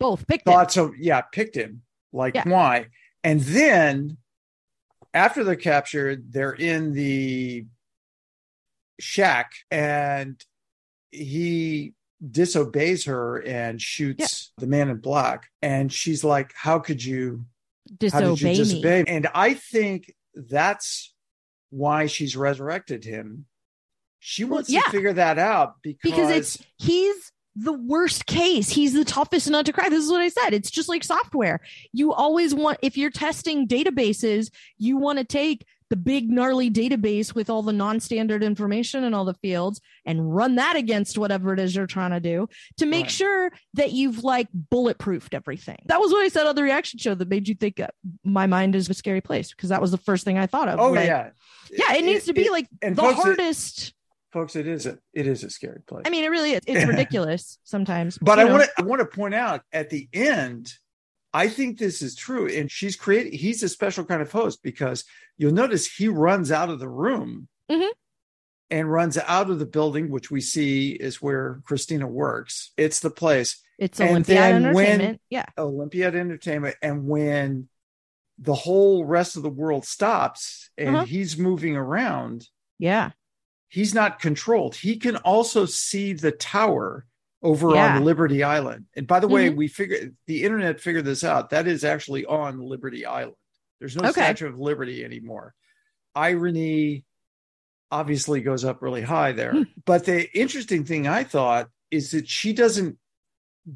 Both 0.00 0.26
picked 0.26 0.44
thought 0.44 0.72
so. 0.72 0.92
Yeah, 0.98 1.20
picked 1.22 1.56
him. 1.56 1.82
Like 2.12 2.34
Yeah. 2.34 2.48
why? 2.48 2.86
And 3.22 3.40
then 3.40 4.18
after 5.12 5.44
they're 5.44 5.56
captured, 5.56 6.32
they're 6.32 6.52
in 6.52 6.92
the 6.92 7.66
shack, 9.00 9.52
and 9.70 10.44
he 11.10 11.94
disobeys 12.30 13.04
her 13.04 13.38
and 13.42 13.80
shoots 13.80 14.52
the 14.58 14.66
man 14.66 14.88
in 14.90 14.96
black. 14.96 15.46
And 15.62 15.92
she's 15.92 16.24
like, 16.24 16.52
"How 16.54 16.78
could 16.80 17.04
you? 17.04 17.46
How 18.10 18.20
did 18.20 18.40
you 18.40 18.48
Disobey 18.48 18.50
me. 18.50 18.56
disobey?" 18.56 19.04
And 19.06 19.28
I 19.34 19.54
think 19.54 20.12
that's 20.34 21.13
why 21.74 22.06
she's 22.06 22.36
resurrected 22.36 23.04
him. 23.04 23.46
She 24.20 24.44
wants 24.44 24.70
yeah. 24.70 24.82
to 24.82 24.90
figure 24.90 25.12
that 25.12 25.38
out 25.38 25.74
because, 25.82 26.10
because 26.12 26.30
it's 26.30 26.64
he's 26.78 27.32
the 27.56 27.72
worst 27.72 28.26
case. 28.26 28.68
He's 28.68 28.92
the 28.94 29.04
toughest 29.04 29.48
nut 29.48 29.66
to 29.66 29.72
crack. 29.72 29.90
This 29.90 30.04
is 30.04 30.10
what 30.10 30.20
I 30.20 30.28
said. 30.28 30.54
It's 30.54 30.70
just 30.70 30.88
like 30.88 31.04
software. 31.04 31.60
You 31.92 32.12
always 32.12 32.54
want 32.54 32.78
if 32.82 32.96
you're 32.96 33.10
testing 33.10 33.68
databases, 33.68 34.50
you 34.78 34.96
want 34.96 35.18
to 35.18 35.24
take 35.24 35.64
the 35.90 35.96
big 35.96 36.30
gnarly 36.30 36.70
database 36.70 37.34
with 37.34 37.50
all 37.50 37.62
the 37.62 37.72
non-standard 37.72 38.42
information 38.42 39.04
and 39.04 39.14
all 39.14 39.26
the 39.26 39.34
fields 39.34 39.80
and 40.06 40.34
run 40.34 40.54
that 40.56 40.76
against 40.76 41.18
whatever 41.18 41.52
it 41.52 41.60
is 41.60 41.76
you're 41.76 41.86
trying 41.86 42.10
to 42.10 42.20
do 42.20 42.48
to 42.78 42.86
make 42.86 43.02
Right. 43.04 43.10
sure 43.10 43.52
that 43.74 43.92
you've 43.92 44.24
like 44.24 44.48
bulletproofed 44.72 45.34
everything. 45.34 45.76
That 45.86 46.00
was 46.00 46.10
what 46.10 46.24
I 46.24 46.28
said 46.28 46.46
on 46.46 46.54
the 46.56 46.62
reaction 46.62 46.98
show 46.98 47.14
that 47.14 47.28
made 47.28 47.46
you 47.46 47.54
think 47.54 47.80
uh, 47.80 47.88
my 48.24 48.46
mind 48.46 48.74
is 48.74 48.88
a 48.88 48.94
scary 48.94 49.20
place 49.20 49.50
because 49.50 49.68
that 49.68 49.80
was 49.82 49.90
the 49.90 49.98
first 49.98 50.24
thing 50.24 50.38
I 50.38 50.46
thought 50.46 50.68
of. 50.68 50.80
Oh 50.80 50.90
Like, 50.92 51.06
yeah, 51.06 51.30
Yeah, 51.70 51.92
it 51.94 52.04
needs 52.04 52.24
to 52.24 52.32
be 52.32 52.48
like 52.50 52.66
the 52.80 52.88
it- 52.88 53.14
hardest. 53.14 53.92
Folks. 54.34 54.54
It 54.56 54.66
is 54.68 54.84
a 54.84 54.98
it 55.14 55.26
is 55.26 55.42
a 55.44 55.48
scary 55.50 55.80
place. 55.86 56.02
I 56.04 56.10
mean, 56.10 56.24
it 56.24 56.28
really 56.28 56.52
is. 56.52 56.60
It's 56.66 56.86
ridiculous 56.94 57.58
sometimes. 57.64 58.18
but 58.18 58.38
I 58.38 58.44
want 58.44 58.64
to 58.64 58.70
I 58.76 58.82
want 58.82 59.00
to 59.00 59.06
point 59.06 59.32
out 59.34 59.62
at 59.72 59.88
the 59.88 60.06
end, 60.12 60.74
I 61.32 61.48
think 61.48 61.78
this 61.78 62.02
is 62.02 62.14
true, 62.14 62.46
and 62.48 62.70
she's 62.70 62.96
created. 62.96 63.32
He's 63.32 63.62
a 63.62 63.68
special 63.70 64.04
kind 64.04 64.20
of 64.20 64.30
host 64.30 64.62
because 64.62 65.04
you'll 65.38 65.54
notice 65.54 65.86
he 65.90 66.08
runs 66.08 66.52
out 66.52 66.68
of 66.68 66.78
the 66.80 66.88
room 66.88 67.48
Mhm. 67.70 67.88
and 68.70 68.92
runs 68.92 69.16
out 69.16 69.48
of 69.48 69.58
the 69.58 69.66
building, 69.66 70.10
which 70.10 70.30
we 70.30 70.40
see 70.42 70.90
is 70.90 71.22
where 71.22 71.60
Christina 71.64 72.06
works. 72.06 72.72
It's 72.76 73.00
the 73.00 73.10
place. 73.10 73.62
It's 73.78 73.98
and 74.00 74.10
Olympiad 74.10 74.62
then 74.62 74.74
when- 74.74 74.86
Entertainment. 74.86 75.20
yeah. 75.30 75.46
Olympiad 75.58 76.14
Entertainment, 76.14 76.76
and 76.82 77.06
when 77.08 77.68
the 78.38 78.54
whole 78.54 79.04
rest 79.04 79.36
of 79.36 79.42
the 79.42 79.50
world 79.50 79.84
stops 79.86 80.70
and 80.76 80.96
Uh-huh. 80.96 81.04
he's 81.04 81.38
moving 81.38 81.76
around, 81.76 82.48
Yeah. 82.80 83.10
He's 83.74 83.92
not 83.92 84.20
controlled. 84.20 84.76
He 84.76 84.96
can 84.96 85.16
also 85.16 85.66
see 85.66 86.12
the 86.12 86.30
tower 86.30 87.06
over 87.42 87.74
Yeah. 87.74 87.96
on 87.96 88.04
Liberty 88.04 88.42
Island. 88.44 88.86
And 88.94 89.06
by 89.06 89.18
the 89.18 89.26
way, 89.28 89.50
Mhm. 89.50 89.56
we 89.56 89.68
figured 89.68 90.16
the 90.26 90.44
internet 90.44 90.80
figured 90.80 91.04
this 91.04 91.24
out. 91.24 91.50
That 91.50 91.66
is 91.66 91.82
actually 91.84 92.24
on 92.24 92.60
Liberty 92.60 93.04
Island. 93.04 93.36
There's 93.80 93.96
no 93.96 94.02
Okay. 94.08 94.12
Statue 94.22 94.46
of 94.46 94.58
Liberty 94.58 95.04
anymore. 95.04 95.54
Irony 96.14 97.04
obviously 97.90 98.40
goes 98.40 98.64
up 98.64 98.80
really 98.80 99.02
high 99.02 99.32
there. 99.32 99.52
Hmm. 99.52 99.62
But 99.84 100.04
the 100.04 100.30
interesting 100.38 100.84
thing 100.84 101.06
I 101.08 101.24
thought 101.24 101.68
is 101.90 102.12
that 102.12 102.28
she 102.28 102.52
doesn't 102.52 102.98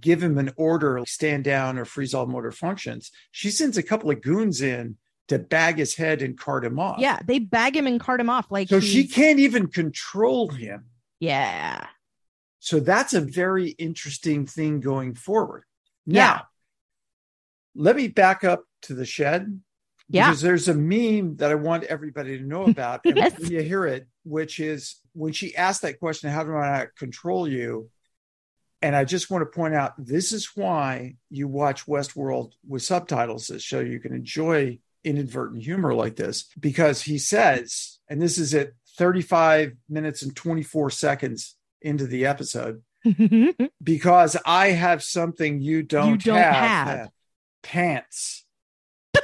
give 0.01 0.23
him 0.23 0.39
an 0.39 0.53
order, 0.57 1.01
like 1.01 1.09
stand 1.09 1.45
down 1.45 1.77
or 1.79 1.85
freeze 1.85 2.15
all 2.15 2.27
motor 2.27 2.53
functions. 2.53 3.11
She 3.33 3.51
sends 3.51 3.77
a 3.77 3.83
couple 3.83 4.11
of 4.11 4.23
goons 4.23 4.63
in 4.63 4.97
to 5.29 5.39
bag 5.39 5.77
his 5.79 5.95
head 5.95 6.23
and 6.23 6.39
cart 6.39 6.65
him 6.65 6.79
off. 6.79 6.99
Yeah. 6.99 7.19
They 7.25 7.39
bag 7.39 7.77
him 7.77 7.87
and 7.87 8.01
cart 8.01 8.21
him 8.21 8.31
off. 8.31 8.51
Like, 8.51 8.69
So 8.69 8.81
she 8.81 9.07
can't 9.07 9.39
even 9.39 9.69
control 9.69 10.49
him. 10.49 10.87
Yeah. 11.21 11.87
So 12.61 12.81
that's 12.81 13.15
a 13.15 13.21
very 13.21 13.69
interesting 13.71 14.47
thing 14.47 14.81
going 14.81 15.15
forward. 15.15 15.65
Yeah. 16.07 16.25
Now, 16.25 16.43
let 17.75 17.97
me 17.97 18.09
back 18.09 18.43
up 18.43 18.65
to 18.83 18.95
the 18.95 19.07
shed. 19.07 19.61
Yeah. 20.09 20.29
Because 20.29 20.41
there's 20.41 20.69
a 20.69 20.75
meme 20.75 21.37
that 21.37 21.51
I 21.51 21.55
want 21.55 21.85
everybody 21.85 22.39
to 22.39 22.45
know 22.45 22.65
about. 22.65 23.03
And 23.05 23.17
Yes. 23.17 23.39
when 23.39 23.51
you 23.51 23.63
hear 23.63 23.87
it, 23.87 24.09
which 24.25 24.59
is 24.59 24.97
when 25.13 25.33
she 25.33 25.55
asked 25.55 25.83
that 25.83 26.01
question, 26.01 26.31
how 26.31 26.45
do 26.45 26.57
I 26.57 26.87
control 26.99 27.47
you? 27.47 27.91
And 28.81 28.97
I 28.97 29.05
just 29.05 29.29
want 29.29 29.43
to 29.43 29.55
point 29.55 29.75
out 29.75 29.93
this 29.99 30.33
is 30.33 30.53
why 30.55 31.17
you 31.31 31.49
watch 31.49 31.85
Westworld 31.87 32.53
with 32.67 32.83
subtitles 32.83 33.49
that 33.49 33.61
show 33.61 33.81
you 33.81 34.01
can 34.01 34.15
enjoy 34.15 34.79
inadvertent 35.05 35.63
humor 35.63 35.95
like 35.95 36.17
this. 36.17 36.47
Because 36.59 37.03
he 37.03 37.19
says, 37.19 37.99
and 38.09 38.21
this 38.21 38.39
is 38.39 38.55
at 38.55 38.73
35 38.97 39.73
minutes 39.89 40.23
and 40.23 40.35
24 40.35 40.91
seconds 40.91 41.57
into 41.81 42.07
the 42.07 42.27
episode, 42.27 42.83
because 43.83 44.37
I 44.45 44.69
have 44.69 45.03
something 45.03 45.61
you 45.61 45.83
don't, 45.83 46.23
don't 46.23 46.37
have. 46.37 46.89
have. 46.89 47.09
pants. 47.63 48.45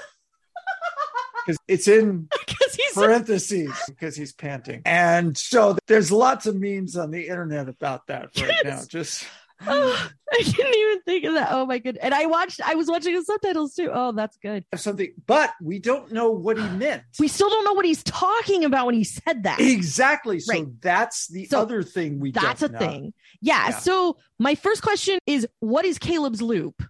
Because 1.47 1.59
it's 1.69 1.89
in 1.89 2.27
he's 2.77 2.95
parentheses 2.95 3.71
because 3.87 4.17
he's 4.17 4.33
panting. 4.33 4.83
And 4.87 5.37
so 5.37 5.77
there's 5.87 6.11
lots 6.11 6.47
of 6.47 6.57
memes 6.57 6.97
on 6.97 7.11
the 7.11 7.29
internet 7.29 7.69
about 7.69 8.07
that 8.07 8.31
right 8.41 8.65
now. 8.65 8.81
Just 8.89 9.27
Oh, 9.67 10.11
I 10.33 10.43
didn't 10.43 10.75
even 10.75 11.03
think 11.03 11.25
of 11.25 11.35
that. 11.35 11.49
Oh 11.53 11.65
my 11.67 11.79
good. 11.79 11.97
And 11.99 12.13
I 12.15 12.27
watched. 12.27 12.61
I 12.65 12.75
was 12.75 12.89
watching 12.89 13.15
the 13.15 13.23
subtitles 13.23 13.75
too. 13.75 13.91
Oh, 13.93 14.13
that's 14.13 14.37
good. 14.39 14.65
something, 14.75 15.13
but 15.27 15.53
we 15.63 15.79
don't 15.79 16.13
know 16.13 16.31
what 16.31 16.57
he 16.59 16.69
meant. 16.71 17.03
We 17.19 17.29
still 17.29 17.49
don't 17.49 17.65
know 17.65 17.73
what 17.75 17.85
he's 17.85 18.03
talking 18.03 18.65
about 18.65 18.87
when 18.87 18.95
he 18.95 19.05
said 19.05 19.45
that. 19.45 19.61
Exactly. 19.61 20.41
So 20.41 20.53
Right. 20.53 20.81
that's 20.81 21.29
the 21.29 21.47
So 21.47 21.61
other 21.61 21.83
thing 21.83 22.19
we 22.21 22.33
That's 22.33 22.63
a 22.63 22.69
know. 22.69 22.79
thing. 22.79 23.15
Yeah, 23.41 23.69
Yeah. 23.71 23.79
So 23.79 24.17
my 24.39 24.55
first 24.55 24.83
question 24.83 25.19
is, 25.27 25.47
what 25.61 25.85
is 25.85 25.99
Caleb's 25.99 26.43
loop? 26.43 26.83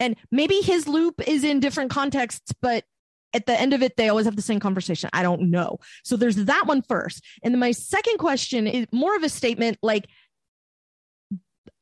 And 0.00 0.16
maybe 0.30 0.56
his 0.60 0.88
loop 0.88 1.26
is 1.26 1.44
in 1.44 1.60
different 1.60 1.90
contexts, 1.90 2.52
but 2.60 2.84
at 3.32 3.46
the 3.46 3.58
end 3.58 3.72
of 3.72 3.82
it, 3.82 3.96
they 3.96 4.08
always 4.08 4.26
have 4.26 4.36
the 4.36 4.42
same 4.42 4.60
conversation. 4.60 5.10
I 5.12 5.22
don't 5.22 5.50
know. 5.50 5.78
So 6.04 6.16
there's 6.16 6.36
that 6.36 6.66
one 6.66 6.82
first. 6.82 7.24
And 7.42 7.52
then 7.54 7.58
my 7.60 7.72
second 7.72 8.18
question 8.18 8.66
is 8.66 8.86
more 8.92 9.16
of 9.16 9.22
a 9.22 9.28
statement 9.28 9.78
like, 9.82 10.06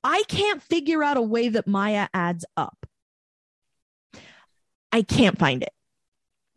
I 0.05 0.23
can't 0.29 0.63
figure 0.63 1.03
out 1.03 1.17
a 1.17 1.23
way 1.23 1.49
that 1.49 1.67
Maya 1.67 2.09
adds 2.13 2.45
up. 2.57 2.87
I 4.91 5.03
can't 5.03 5.39
find 5.39 5.63
it. 5.63 5.73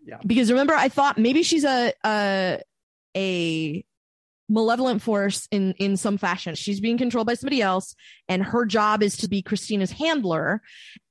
Yeah. 0.05 0.19
Because 0.25 0.51
remember, 0.51 0.73
I 0.73 0.89
thought 0.89 1.17
maybe 1.17 1.43
she's 1.43 1.63
a 1.63 1.93
a 2.05 2.61
a 3.15 3.85
malevolent 4.47 5.01
force 5.01 5.47
in 5.51 5.73
in 5.79 5.97
some 5.97 6.17
fashion. 6.17 6.53
She's 6.55 6.79
being 6.79 6.97
controlled 6.97 7.27
by 7.27 7.33
somebody 7.35 7.61
else, 7.61 7.95
and 8.27 8.43
her 8.43 8.65
job 8.65 9.01
is 9.01 9.17
to 9.17 9.27
be 9.29 9.41
Christina's 9.41 9.91
handler. 9.91 10.61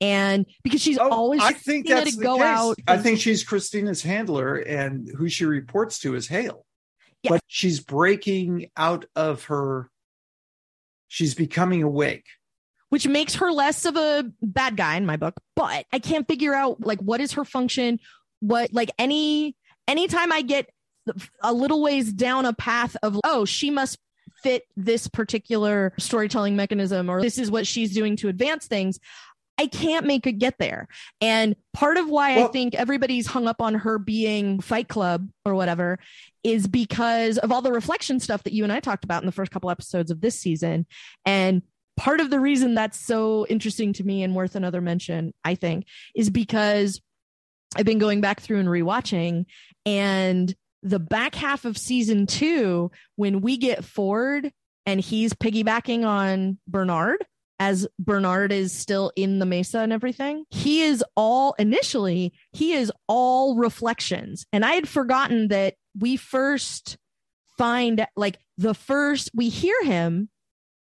And 0.01 0.47
because 0.62 0.81
she's 0.83 0.99
Oh, 0.99 1.09
always 1.11 1.40
I 1.42 1.53
think 1.53 1.87
Christina 1.87 1.94
that's 2.05 2.11
to 2.12 2.16
the 2.18 2.23
go 2.25 2.37
case. 2.37 2.44
out. 2.44 2.77
I 2.87 2.99
think 2.99 3.20
she's 3.20 3.42
Christina's 3.42 4.03
handler, 4.03 4.57
and 4.57 5.09
who 5.16 5.29
she 5.29 5.44
reports 5.44 5.99
to 6.01 6.14
is 6.14 6.29
Hale. 6.29 6.64
Yeah. 7.23 7.31
But 7.31 7.40
she's 7.47 7.81
breaking 7.81 8.70
out 8.77 9.07
of 9.16 9.44
her. 9.44 9.90
She's 11.14 11.37
becoming 11.37 11.85
awake. 11.85 12.27
which 12.88 13.07
makes 13.07 13.37
her 13.37 13.53
less 13.53 13.85
of 13.85 13.96
a 13.96 14.24
bad 14.42 14.77
guy 14.77 14.96
in 14.96 15.07
my 15.07 15.16
book. 15.16 15.35
But 15.55 15.87
I 15.92 16.00
can't 16.00 16.27
figure 16.27 16.53
out 16.55 16.85
like 16.85 16.98
what 16.98 17.20
is 17.20 17.33
her 17.35 17.44
function. 17.44 18.00
What 18.40 18.72
like 18.72 18.90
any 18.98 19.55
anytime 19.87 20.33
I 20.33 20.42
get 20.42 20.68
a 21.40 21.53
little 21.53 21.83
ways 21.83 22.12
down 22.12 22.46
a 22.46 22.53
path 22.53 22.96
of 23.03 23.20
oh 23.22 23.44
she 23.44 23.70
must 23.70 23.96
fit 24.42 24.64
this 24.77 25.07
particular 25.07 25.92
storytelling 25.98 26.57
mechanism 26.57 27.09
or 27.09 27.22
this 27.22 27.38
is 27.38 27.48
what 27.48 27.66
she's 27.66 27.94
doing 27.94 28.16
to 28.16 28.29
advance 28.29 28.66
things. 28.66 28.98
I 29.59 29.67
can't 29.67 30.07
make 30.07 30.27
it 30.27 30.38
get 30.38 30.59
there. 30.59 30.88
And 31.21 31.55
part 31.73 31.97
of 31.97 32.09
why 32.09 32.43
I 32.43 32.49
think 32.49 32.75
everybody's 32.75 33.27
hung 33.27 33.47
up 33.47 33.61
on 33.61 33.75
her 33.75 33.99
being 33.99 34.61
Fight 34.61 34.88
Club 34.88 35.29
or 35.45 35.55
whatever 35.55 35.99
is 36.43 36.67
because 36.67 37.38
of 37.38 37.53
all 37.53 37.62
the 37.62 37.73
reflection 37.73 38.21
stuff 38.21 38.43
that 38.43 38.53
you 38.53 38.64
and 38.64 38.73
I 38.73 38.81
talked 38.81 39.05
about 39.05 39.23
in 39.23 39.27
the 39.27 39.33
first 39.33 39.53
couple 39.53 39.71
episodes 39.71 40.11
of 40.11 40.21
this 40.21 40.38
season. 40.38 40.87
And 41.25 41.62
part 41.97 42.21
of 42.21 42.31
the 42.31 42.40
reason 42.40 42.75
that's 42.75 42.99
so 42.99 43.47
interesting 43.49 43.93
to 43.95 44.05
me 44.05 44.23
and 44.23 44.35
worth 44.35 44.57
another 44.57 44.81
mention, 44.81 45.33
I 45.45 45.55
think, 45.55 45.87
is 46.14 46.31
because 46.31 47.01
I've 47.77 47.87
been 47.87 47.99
going 47.99 48.21
back 48.21 48.40
through 48.40 48.59
and 48.59 48.69
rewatching 48.69 49.47
and 49.87 50.55
the 50.83 50.99
back 50.99 51.35
half 51.35 51.64
of 51.64 51.79
season 51.79 52.27
two, 52.27 52.90
when 53.17 53.40
we 53.40 53.57
get 53.57 53.85
Ford 53.85 54.53
and 54.85 55.01
he's 55.01 55.33
piggybacking 55.33 56.05
on 56.05 56.59
Bernard 56.69 57.25
as 57.59 57.87
Bernard 57.99 58.53
is 58.53 58.73
still 58.73 59.12
in 59.17 59.38
the 59.38 59.47
Mesa 59.47 59.81
and 59.81 59.93
everything, 59.93 60.45
he 60.51 60.83
is 60.83 61.05
all 61.17 61.55
initially, 61.59 62.33
he 62.53 62.73
is 62.73 62.93
all 63.09 63.57
reflections. 63.57 64.45
And 64.53 64.64
I 64.64 64.73
had 64.73 64.88
forgotten 64.88 65.49
that 65.49 65.75
we 65.99 66.17
first 66.17 66.97
find 67.57 68.05
like 68.17 68.38
the 68.59 68.75
first 68.75 69.31
we 69.35 69.49
hear 69.49 69.83
him 69.85 70.29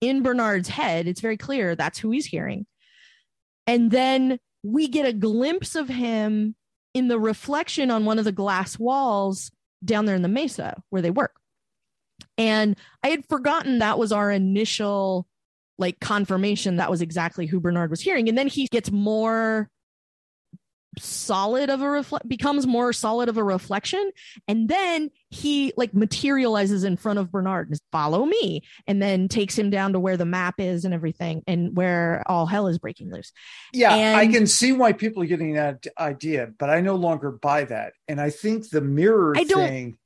in 0.02 0.22
Bernard's 0.22 0.70
head. 0.70 1.08
It's 1.08 1.22
very 1.22 1.38
clear 1.38 1.76
that's 1.76 2.00
who 2.00 2.12
he's 2.12 2.26
hearing. 2.26 2.66
And 3.68 3.92
then 3.92 4.40
we 4.64 4.88
get 4.88 5.06
a 5.06 5.14
glimpse 5.14 5.76
of 5.76 5.90
him 5.90 6.56
in 6.94 7.08
the 7.08 7.20
reflection 7.20 7.92
on 7.92 8.06
one 8.06 8.20
of 8.20 8.26
the 8.26 8.32
glass 8.32 8.80
walls 8.80 9.52
down 9.84 10.06
there 10.06 10.16
in 10.16 10.22
the 10.22 10.28
mesa 10.28 10.82
where 10.90 11.02
they 11.02 11.12
work. 11.12 11.40
And 12.38 12.78
I 13.04 13.10
had 13.10 13.26
forgotten 13.28 13.80
that 13.80 14.00
was 14.00 14.12
our 14.12 14.32
initial 14.32 15.28
like 15.80 16.00
confirmation 16.00 16.76
that 16.76 16.92
was 16.92 17.02
exactly 17.02 17.46
who 17.46 17.60
Bernard 17.60 17.89
was 17.89 18.02
hearing. 18.02 18.30
And 18.30 18.38
then 18.38 18.48
he 18.48 18.68
gets 18.68 18.92
more 18.92 19.70
solid 20.98 21.70
of 21.70 21.82
a 21.82 21.89
reflect 21.89 22.28
becomes 22.28 22.65
more 22.65 22.92
solid 22.92 23.30
of 23.30 23.38
a 23.38 23.44
reflection 23.44 24.12
and 24.48 24.68
then 24.68 25.10
he 25.30 25.72
like 25.78 25.94
materializes 25.94 26.84
in 26.84 26.98
front 26.98 27.20
of 27.20 27.32
Bernard 27.32 27.68
and 27.68 27.78
says, 27.78 27.86
follow 27.92 28.26
me 28.26 28.63
and 28.88 29.02
then 29.02 29.28
takes 29.28 29.58
him 29.58 29.70
down 29.70 29.94
to 29.94 30.00
where 30.00 30.18
the 30.18 30.26
map 30.26 30.56
is 30.58 30.86
and 30.86 30.94
everything 30.94 31.44
and 31.48 31.78
where 31.78 32.24
all 32.26 32.48
hell 32.48 32.68
is 32.68 32.80
breaking 32.80 33.12
loose 33.12 33.32
Yeah, 33.72 34.15
I 34.18 34.28
can 34.28 34.48
see 34.48 34.72
why 34.72 34.94
people 34.94 35.24
are 35.24 35.28
getting 35.28 35.54
that 35.54 35.86
idea, 35.98 36.52
but 36.58 36.70
I 36.70 36.82
no 36.82 36.96
longer 36.96 37.32
buy 37.32 37.65
that. 37.65 37.94
And 38.08 38.20
I 38.20 38.32
think 38.32 38.70
the 38.70 38.82
mirror 38.82 39.36
thing 39.36 39.98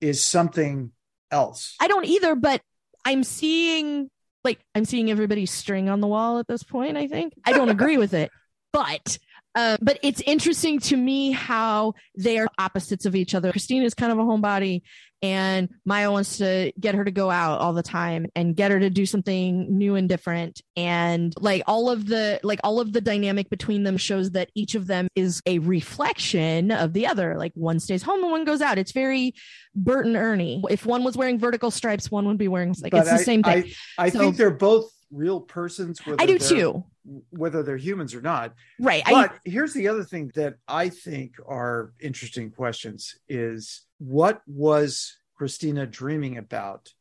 is 0.00 0.22
something 0.22 0.90
else. 1.30 1.76
I 1.80 1.88
don't 1.88 2.04
either, 2.04 2.34
but 2.34 2.60
I'm 3.04 3.22
seeing 3.22 4.10
like 4.46 4.60
I'm 4.74 4.86
seeing 4.86 5.10
everybody's 5.10 5.50
string 5.50 5.90
on 5.90 6.00
the 6.00 6.06
wall 6.06 6.38
at 6.38 6.48
this 6.48 6.62
point. 6.62 6.96
I 6.96 7.06
think 7.06 7.34
I 7.44 7.52
don't 7.52 7.68
agree 7.78 7.98
with 7.98 8.14
it, 8.14 8.30
but 8.72 9.18
Um, 9.56 9.78
but 9.80 9.98
it's 10.02 10.20
interesting 10.20 10.80
to 10.80 10.96
me 10.96 11.32
how 11.32 11.94
they 12.16 12.38
are 12.38 12.46
opposites 12.58 13.06
of 13.06 13.14
each 13.16 13.34
other. 13.34 13.50
Christina 13.50 13.86
is 13.86 13.94
kind 13.94 14.12
of 14.12 14.18
a 14.18 14.22
homebody, 14.22 14.82
and 15.22 15.68
Maya 15.84 16.10
wants 16.10 16.38
to 16.38 16.72
get 16.78 16.94
her 16.94 17.04
to 17.04 17.10
go 17.10 17.30
out 17.30 17.60
all 17.60 17.72
the 17.72 17.82
time 17.82 18.26
and 18.34 18.54
get 18.54 18.70
her 18.70 18.78
to 18.78 18.90
do 18.90 19.06
something 19.06 19.76
new 19.76 19.94
and 19.94 20.08
different. 20.08 20.60
And 20.76 21.34
like 21.38 21.62
all 21.66 21.90
of 21.90 22.06
the 22.06 22.38
like 22.42 22.60
all 22.62 22.80
of 22.80 22.92
the 22.92 23.00
dynamic 23.00 23.48
between 23.48 23.82
them 23.82 23.96
shows 23.96 24.32
that 24.32 24.50
each 24.54 24.74
of 24.74 24.86
them 24.86 25.08
is 25.14 25.42
a 25.46 25.58
reflection 25.60 26.70
of 26.70 26.92
the 26.92 27.06
other. 27.06 27.36
Like 27.38 27.52
one 27.54 27.80
stays 27.80 28.02
home 28.02 28.22
and 28.22 28.30
one 28.30 28.44
goes 28.44 28.60
out. 28.60 28.78
It's 28.78 28.92
very 28.92 29.34
Bert 29.74 30.06
and 30.06 30.16
Ernie. 30.16 30.62
If 30.70 30.86
one 30.86 31.04
was 31.04 31.16
wearing 31.16 31.38
vertical 31.38 31.70
stripes, 31.70 32.10
one 32.10 32.26
would 32.26 32.38
be 32.38 32.48
wearing 32.48 32.74
like 32.82 32.92
but 32.92 33.00
it's 33.00 33.10
the 33.10 33.16
I, 33.16 33.22
same 33.22 33.42
thing. 33.42 33.72
I, 33.98 34.06
I 34.06 34.10
so, 34.10 34.18
think 34.18 34.36
they're 34.36 34.50
both 34.50 34.90
real 35.10 35.40
persons. 35.40 36.00
I 36.18 36.26
do 36.26 36.38
too. 36.38 36.84
Whether 37.30 37.62
they're 37.62 37.76
humans 37.76 38.14
or 38.14 38.20
not. 38.20 38.54
Right. 38.80 39.02
But 39.04 39.32
I, 39.32 39.34
here's 39.44 39.72
the 39.72 39.88
other 39.88 40.04
thing 40.04 40.32
that 40.34 40.56
I 40.66 40.88
think 40.88 41.34
are 41.46 41.92
interesting 42.00 42.50
questions 42.50 43.16
is 43.28 43.82
what 43.98 44.42
was 44.46 45.16
Christina 45.36 45.86
dreaming 45.86 46.36
about 46.38 46.92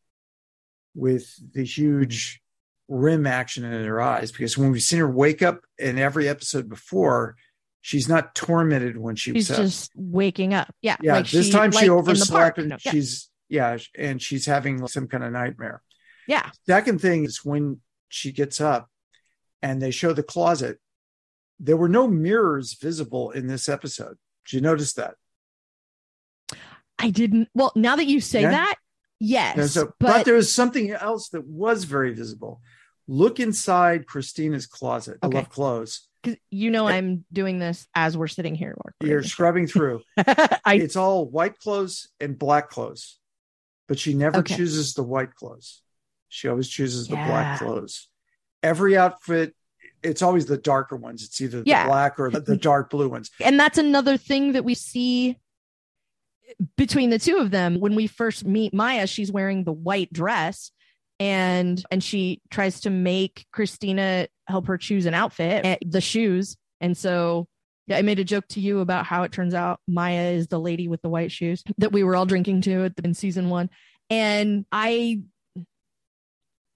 with 0.94 1.28
the 1.54 1.64
huge 1.64 2.42
rim 2.88 3.26
action 3.26 3.64
in 3.64 3.86
her 3.86 4.02
eyes? 4.02 4.32
Because 4.32 4.58
when 4.58 4.72
we've 4.72 4.84
seen 4.84 5.00
her 5.00 5.10
wake 5.10 5.42
up 5.42 5.62
in 5.78 5.98
every 5.98 6.30
episode 6.30 6.70
before, 6.70 7.36
she's 7.82 8.08
not 8.08 8.36
tormented 8.36 8.98
when 8.98 9.16
she 9.16 9.34
she's 9.34 9.48
just 9.48 9.92
waking 9.96 10.54
up. 10.54 10.74
Yeah. 10.82 10.98
Yeah. 11.02 11.16
Like 11.16 11.30
this 11.30 11.48
she, 11.48 11.52
time 11.52 11.72
she 11.72 11.90
like 11.90 11.90
overslept 11.90 12.58
and 12.58 12.70
no, 12.70 12.78
yeah. 12.84 12.92
she's 12.92 13.30
yeah, 13.48 13.78
and 13.98 14.22
she's 14.22 14.46
having 14.46 14.86
some 14.88 15.08
kind 15.08 15.24
of 15.24 15.32
nightmare. 15.32 15.82
Yeah. 16.28 16.50
Second 16.66 17.00
thing 17.00 17.26
is 17.26 17.46
when 17.46 17.80
she 18.10 18.32
gets 18.32 18.60
up 18.60 18.90
and 19.66 19.82
they 19.82 19.90
show 19.90 20.14
the 20.14 20.22
closet. 20.22 20.78
There 21.60 21.76
were 21.76 21.90
no 21.90 22.08
mirrors 22.08 22.74
visible 22.74 23.32
in 23.32 23.48
this 23.48 23.68
episode. 23.68 24.18
Did 24.46 24.58
you 24.58 24.62
notice 24.62 24.94
that? 24.94 25.16
I 27.00 27.10
didn't. 27.10 27.50
Well, 27.56 27.72
now 27.76 27.96
that 27.96 28.06
you 28.06 28.22
say 28.22 28.42
yeah. 28.42 28.52
that, 28.52 28.76
yes. 29.20 29.72
So, 29.72 29.86
but, 30.00 30.08
but 30.08 30.26
there 30.26 30.36
was 30.36 30.54
something 30.54 30.92
else 30.92 31.30
that 31.30 31.48
was 31.48 31.86
very 31.86 32.14
visible. 32.14 32.62
Look 33.08 33.40
inside 33.40 34.06
Christina's 34.06 34.68
closet. 34.68 35.18
Okay. 35.24 35.36
I 35.36 35.42
love 35.42 35.50
clothes. 35.50 36.08
Because 36.22 36.38
you 36.52 36.70
know, 36.70 36.88
I'm 36.88 37.26
doing 37.34 37.58
this 37.58 37.88
as 37.96 38.16
we're 38.16 38.28
sitting 38.28 38.54
here. 38.54 38.76
You're 39.02 39.24
scrubbing 39.24 39.66
through. 39.66 40.04
I, 40.18 40.76
it's 40.76 40.96
all 40.96 41.26
white 41.26 41.58
clothes 41.58 42.08
and 42.20 42.38
black 42.38 42.70
clothes, 42.70 43.18
but 43.88 43.98
she 43.98 44.14
never 44.14 44.40
okay. 44.40 44.56
chooses 44.56 44.94
the 44.94 45.04
white 45.04 45.34
clothes. 45.34 45.82
She 46.30 46.50
always 46.50 46.70
chooses 46.70 47.08
the 47.08 47.16
yeah. 47.16 47.28
black 47.28 47.60
clothes. 47.60 48.10
Every 48.66 48.98
outfit, 48.98 49.56
it's 50.02 50.22
always 50.22 50.46
the 50.46 50.58
darker 50.58 50.96
ones. 50.96 51.24
It's 51.24 51.40
either 51.40 51.60
the 51.60 51.70
yeah. 51.70 51.86
black 51.88 52.20
or 52.20 52.32
the, 52.32 52.40
the 52.40 52.58
dark 52.58 52.90
blue 52.90 53.10
ones. 53.10 53.30
And 53.40 53.60
that's 53.60 53.78
another 53.78 54.18
thing 54.18 54.54
that 54.54 54.66
we 54.66 54.74
see 54.74 55.38
between 56.76 57.10
the 57.10 57.20
two 57.20 57.38
of 57.38 57.52
them. 57.52 57.80
When 57.80 57.96
we 57.96 58.08
first 58.08 58.46
meet 58.46 58.74
Maya, 58.74 59.08
she's 59.08 59.32
wearing 59.32 59.64
the 59.64 59.72
white 59.72 60.12
dress 60.12 60.72
and 61.20 61.82
and 61.92 62.04
she 62.04 62.42
tries 62.50 62.82
to 62.82 62.90
make 62.90 63.46
Christina 63.54 64.28
help 64.48 64.68
her 64.68 64.78
choose 64.78 65.06
an 65.06 65.14
outfit, 65.14 65.66
eh, 65.66 65.78
the 65.86 66.02
shoes. 66.02 66.58
And 66.82 66.98
so 66.98 67.48
yeah, 67.88 67.98
I 67.98 68.02
made 68.02 68.20
a 68.20 68.24
joke 68.24 68.48
to 68.50 68.60
you 68.60 68.80
about 68.80 69.06
how 69.06 69.24
it 69.24 69.32
turns 69.32 69.54
out 69.54 69.80
Maya 69.88 70.32
is 70.32 70.48
the 70.48 70.60
lady 70.60 70.88
with 70.88 71.02
the 71.02 71.10
white 71.10 71.32
shoes 71.32 71.64
that 71.78 71.92
we 71.92 72.04
were 72.04 72.16
all 72.16 72.26
drinking 72.26 72.62
to 72.62 72.92
in 73.04 73.14
season 73.14 73.50
one. 73.50 73.70
And 74.10 74.66
I 74.72 75.22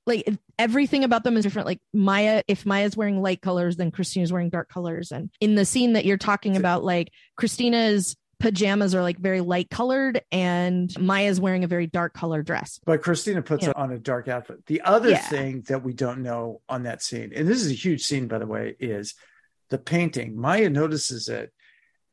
like 0.10 0.28
everything 0.58 1.06
about 1.06 1.24
them 1.24 1.38
is 1.38 1.43
different. 1.43 1.65
Like 1.67 1.80
Maya, 1.93 2.43
if 2.48 2.65
Maya's 2.65 2.98
wearing 2.98 3.22
light 3.22 3.41
colors, 3.41 3.78
then 3.78 3.91
Christina's 3.91 4.34
wearing 4.34 4.50
dark 4.50 4.67
colors. 4.69 5.12
And 5.12 5.30
in 5.39 5.56
the 5.56 5.65
scene 5.65 5.93
that 5.93 6.04
you're 6.04 6.17
talking 6.17 6.58
about, 6.58 6.84
like 6.84 7.12
Christina's 7.38 8.17
pajamas 8.39 8.95
are 8.95 9.02
like 9.02 9.17
very 9.17 9.41
light 9.41 9.69
colored 9.69 10.22
and 10.32 10.98
Maya's 11.00 11.39
wearing 11.39 11.63
a 11.63 11.67
very 11.67 11.88
dark 11.88 12.13
color 12.13 12.41
dress. 12.41 12.80
But 12.86 13.02
Christina 13.02 13.41
puts 13.41 13.65
yeah. 13.65 13.74
on 13.76 13.91
a 13.91 14.00
dark 14.00 14.28
outfit. 14.28 14.65
The 14.65 14.82
other 14.82 15.12
yeah. 15.12 15.22
thing 15.22 15.63
that 15.67 15.84
we 15.84 15.93
don't 15.93 16.24
know 16.24 16.62
on 16.67 16.84
that 16.84 17.02
scene, 17.02 17.32
and 17.36 17.48
this 17.48 17.62
is 17.62 17.72
a 17.72 17.76
huge 17.76 18.04
scene, 18.04 18.28
by 18.28 18.39
the 18.39 18.48
way, 18.48 18.76
is 18.80 19.15
the 19.69 19.78
painting. 19.78 20.38
Maya 20.38 20.69
notices 20.69 21.28
it, 21.28 21.52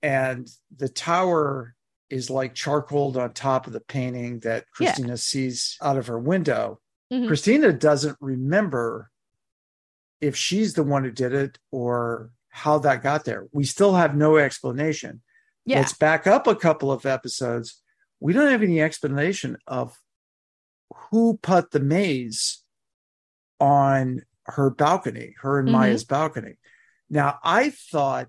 and 0.03 0.49
the 0.77 0.89
tower 0.89 1.75
is 2.11 2.29
like 2.29 2.55
charcoaled 2.55 3.17
on 3.17 3.33
top 3.33 3.67
of 3.67 3.73
the 3.73 3.81
painting 3.81 4.41
that 4.41 4.65
Christina 4.71 5.11
yeah. 5.11 5.15
sees 5.17 5.77
out 5.81 5.97
of 5.97 6.09
her 6.09 6.19
window. 6.19 6.81
Mm-hmm. 7.12 7.27
Christina 7.27 7.73
doesn't 7.73 8.16
remember 8.21 9.11
if 10.21 10.37
she's 10.37 10.75
the 10.75 10.83
one 10.83 11.05
who 11.05 11.11
did 11.11 11.33
it 11.33 11.59
or 11.71 12.31
how 12.49 12.79
that 12.79 13.03
got 13.03 13.25
there. 13.25 13.47
We 13.53 13.64
still 13.64 13.95
have 13.95 14.16
no 14.16 14.37
explanation. 14.37 15.23
Yeah. 15.64 15.79
Let's 15.79 15.92
back 15.92 16.27
up 16.27 16.47
a 16.47 16.57
couple 16.57 16.90
of 16.90 17.07
episodes. 17.07 17.83
We 18.21 18.33
don't 18.33 18.51
have 18.51 18.62
any 18.62 18.81
explanation 18.81 19.59
of 19.66 19.99
who 21.11 21.38
put 21.42 21.71
the 21.71 21.81
maze 21.81 22.62
on 23.61 24.23
her 24.45 24.71
balcony, 24.71 25.35
her 25.40 25.59
and 25.59 25.69
mm-hmm. 25.69 25.77
Maya's 25.77 26.05
balcony. 26.05 26.55
Now, 27.11 27.38
I 27.42 27.71
thought 27.71 28.29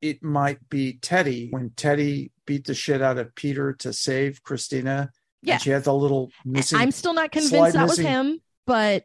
it 0.00 0.22
might 0.22 0.68
be 0.68 0.94
Teddy 0.94 1.48
when 1.50 1.70
Teddy 1.76 2.32
beat 2.46 2.66
the 2.66 2.74
shit 2.74 3.00
out 3.00 3.18
of 3.18 3.34
Peter 3.34 3.72
to 3.74 3.92
save 3.92 4.42
Christina 4.42 5.10
yeah. 5.42 5.54
And 5.54 5.62
she 5.62 5.70
had 5.70 5.84
the 5.84 5.94
little 5.94 6.30
missing. 6.44 6.78
I'm 6.78 6.92
still 6.92 7.14
not 7.14 7.32
convinced 7.32 7.52
that 7.52 7.82
missing. 7.82 7.84
was 7.84 7.98
him, 7.98 8.40
but 8.66 9.04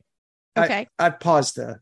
okay. 0.57 0.87
I, 0.97 1.07
I 1.07 1.09
paused 1.09 1.55
the. 1.55 1.79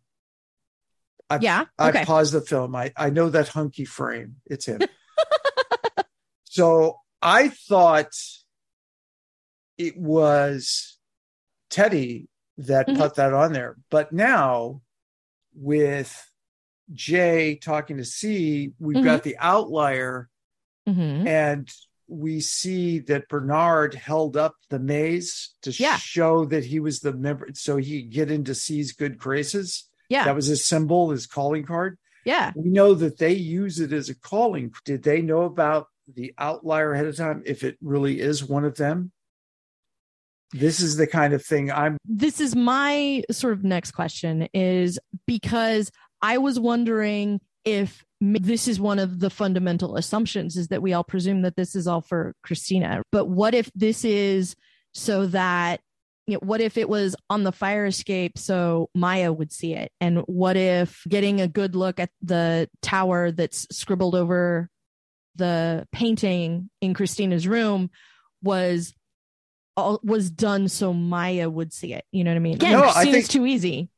I, 1.29 1.39
yeah. 1.41 1.65
Okay. 1.79 2.01
I 2.01 2.05
paused 2.05 2.33
the 2.33 2.41
film. 2.41 2.75
I, 2.75 2.93
I 2.95 3.09
know 3.09 3.29
that 3.29 3.49
hunky 3.49 3.85
frame. 3.85 4.37
It's 4.45 4.65
him. 4.65 4.81
so 6.45 6.99
I 7.21 7.49
thought 7.49 8.13
it 9.77 9.97
was 9.97 10.97
Teddy 11.69 12.29
that 12.59 12.87
mm-hmm. 12.87 13.01
put 13.01 13.15
that 13.15 13.33
on 13.33 13.53
there. 13.53 13.75
But 13.89 14.13
now 14.13 14.81
with 15.55 16.29
Jay 16.93 17.55
talking 17.55 17.97
to 17.97 18.05
C, 18.05 18.71
we've 18.79 18.97
mm-hmm. 18.97 19.05
got 19.05 19.23
the 19.23 19.37
outlier. 19.39 20.29
Mm-hmm. 20.87 21.27
And 21.27 21.73
we 22.07 22.39
see 22.39 22.99
that 22.99 23.27
Bernard 23.27 23.93
held 23.95 24.37
up 24.37 24.55
the 24.69 24.79
maze 24.79 25.55
to 25.63 25.71
yeah. 25.71 25.97
show 25.97 26.45
that 26.45 26.65
he 26.65 26.79
was 26.79 26.99
the 26.99 27.13
member, 27.13 27.49
so 27.53 27.77
he 27.77 28.03
could 28.03 28.11
get 28.11 28.31
into 28.31 28.55
C's 28.55 28.93
good 28.93 29.17
graces. 29.17 29.89
Yeah, 30.09 30.25
that 30.25 30.35
was 30.35 30.45
his 30.45 30.67
symbol, 30.67 31.09
his 31.09 31.25
calling 31.25 31.65
card. 31.65 31.97
Yeah, 32.25 32.51
we 32.55 32.69
know 32.69 32.93
that 32.93 33.17
they 33.17 33.33
use 33.33 33.79
it 33.79 33.91
as 33.91 34.09
a 34.09 34.15
calling. 34.15 34.73
Did 34.83 35.03
they 35.03 35.21
know 35.21 35.43
about 35.43 35.87
the 36.13 36.33
outlier 36.37 36.93
ahead 36.93 37.07
of 37.07 37.17
time? 37.17 37.43
If 37.45 37.63
it 37.63 37.77
really 37.81 38.19
is 38.19 38.43
one 38.43 38.65
of 38.65 38.75
them, 38.75 39.11
this 40.51 40.79
is 40.79 40.95
the 40.95 41.07
kind 41.07 41.33
of 41.33 41.43
thing 41.43 41.71
I'm. 41.71 41.97
This 42.05 42.39
is 42.39 42.55
my 42.55 43.23
sort 43.31 43.53
of 43.53 43.63
next 43.63 43.91
question 43.91 44.47
is 44.53 44.99
because 45.25 45.91
I 46.21 46.37
was 46.37 46.59
wondering 46.59 47.41
if 47.63 48.04
this 48.21 48.67
is 48.67 48.79
one 48.79 48.99
of 48.99 49.19
the 49.19 49.29
fundamental 49.29 49.97
assumptions 49.97 50.55
is 50.55 50.69
that 50.69 50.81
we 50.81 50.93
all 50.93 51.03
presume 51.03 51.41
that 51.41 51.55
this 51.55 51.75
is 51.75 51.87
all 51.87 52.01
for 52.01 52.33
Christina. 52.43 53.03
But 53.11 53.25
what 53.25 53.53
if 53.53 53.69
this 53.75 54.05
is 54.05 54.55
so 54.93 55.27
that 55.27 55.81
you 56.27 56.33
know, 56.33 56.39
what 56.41 56.61
if 56.61 56.77
it 56.77 56.89
was 56.89 57.15
on 57.29 57.43
the 57.43 57.51
fire 57.51 57.85
escape 57.85 58.37
so 58.37 58.89
Maya 58.95 59.31
would 59.31 59.51
see 59.51 59.73
it? 59.73 59.91
And 60.01 60.19
what 60.25 60.57
if 60.57 61.03
getting 61.07 61.39
a 61.39 61.47
good 61.47 61.75
look 61.75 61.99
at 61.99 62.09
the 62.21 62.67
tower 62.81 63.31
that's 63.31 63.67
scribbled 63.71 64.15
over 64.15 64.69
the 65.35 65.87
painting 65.91 66.69
in 66.81 66.93
Christina's 66.93 67.47
room 67.47 67.91
was 68.41 68.93
all 69.77 69.99
was 70.03 70.31
done 70.31 70.67
so 70.67 70.93
Maya 70.93 71.49
would 71.49 71.73
see 71.73 71.93
it? 71.93 72.05
You 72.11 72.23
know 72.23 72.31
what 72.31 72.37
I 72.37 72.39
mean? 72.39 72.55
Again, 72.55 72.71
no, 72.71 72.81
Christina's 72.83 73.07
I 73.07 73.11
think, 73.11 73.27
too 73.27 73.45
easy. 73.45 73.89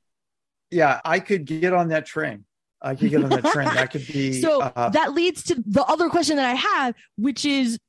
Yeah, 0.69 0.99
I 1.05 1.21
could 1.21 1.45
get 1.45 1.71
on 1.71 1.89
that 1.89 2.05
train. 2.05 2.43
I 2.81 2.95
could 2.95 3.09
get 3.09 3.23
on 3.23 3.29
that 3.29 3.45
trend. 3.45 3.75
That 3.75 3.91
could 3.91 4.05
be. 4.07 4.41
So 4.47 4.61
uh, 4.61 4.89
that 4.89 5.13
leads 5.13 5.43
to 5.43 5.55
the 5.65 5.83
other 5.83 6.09
question 6.09 6.35
that 6.37 6.45
I 6.45 6.53
have, 6.53 6.95
which 7.17 7.43
is 7.43 7.79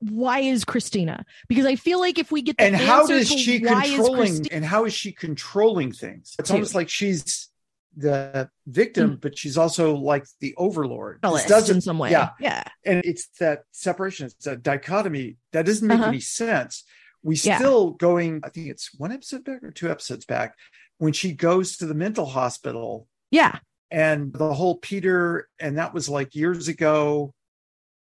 why 0.00 0.40
is 0.40 0.64
Christina? 0.64 1.24
Because 1.48 1.66
I 1.66 1.76
feel 1.76 2.00
like 2.00 2.18
if 2.18 2.32
we 2.32 2.42
get 2.42 2.56
the 2.56 2.64
and 2.64 2.76
how 2.76 3.06
does 3.06 3.28
she 3.28 3.60
controlling 3.60 4.46
and 4.50 4.64
how 4.64 4.84
is 4.84 4.92
she 4.92 5.12
controlling 5.12 5.92
things? 5.92 6.34
It's 6.38 6.50
almost 6.50 6.74
like 6.74 6.88
she's 6.88 7.48
the 7.96 8.50
victim, 8.66 9.12
mm 9.12 9.20
but 9.20 9.38
she's 9.38 9.56
also 9.56 9.94
like 9.94 10.26
the 10.40 10.54
overlord. 10.56 11.20
does 11.22 11.70
in 11.70 11.80
some 11.80 11.98
way. 11.98 12.10
Yeah, 12.10 12.30
yeah. 12.40 12.64
And 12.84 13.04
it's 13.04 13.28
that 13.38 13.64
separation. 13.70 14.26
It's 14.26 14.46
a 14.46 14.56
dichotomy 14.56 15.36
that 15.52 15.64
doesn't 15.66 15.86
make 15.86 16.00
uh-huh. 16.00 16.08
any 16.08 16.20
sense. 16.20 16.84
We 17.22 17.36
yeah. 17.36 17.56
still 17.56 17.92
going. 17.92 18.40
I 18.44 18.48
think 18.48 18.68
it's 18.68 18.90
one 18.98 19.12
episode 19.12 19.44
back 19.44 19.62
or 19.62 19.70
two 19.70 19.90
episodes 19.90 20.24
back 20.24 20.56
when 20.98 21.12
she 21.12 21.32
goes 21.32 21.76
to 21.78 21.86
the 21.86 21.94
mental 21.94 22.26
hospital. 22.26 23.06
Yeah 23.30 23.58
and 23.90 24.32
the 24.32 24.52
whole 24.52 24.76
Peter, 24.76 25.48
and 25.58 25.78
that 25.78 25.94
was 25.94 26.08
like 26.08 26.34
years 26.34 26.68
ago. 26.68 27.34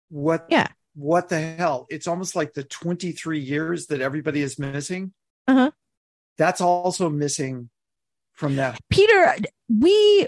What? 0.09 0.47
Yeah. 0.49 0.69
What 0.95 1.29
the 1.29 1.39
hell? 1.39 1.87
It's 1.91 2.09
almost 2.09 2.35
like 2.35 2.55
the 2.55 2.65
23 2.65 3.39
years 3.39 3.87
that 3.87 4.01
everybody 4.01 4.43
is 4.43 4.59
missing. 4.59 5.13
Uh-huh. 5.47 5.71
That's 6.37 6.61
also 6.61 7.09
missing 7.09 7.71
from 8.35 8.57
that. 8.57 8.79
Peter, 8.91 9.37
we 9.69 10.27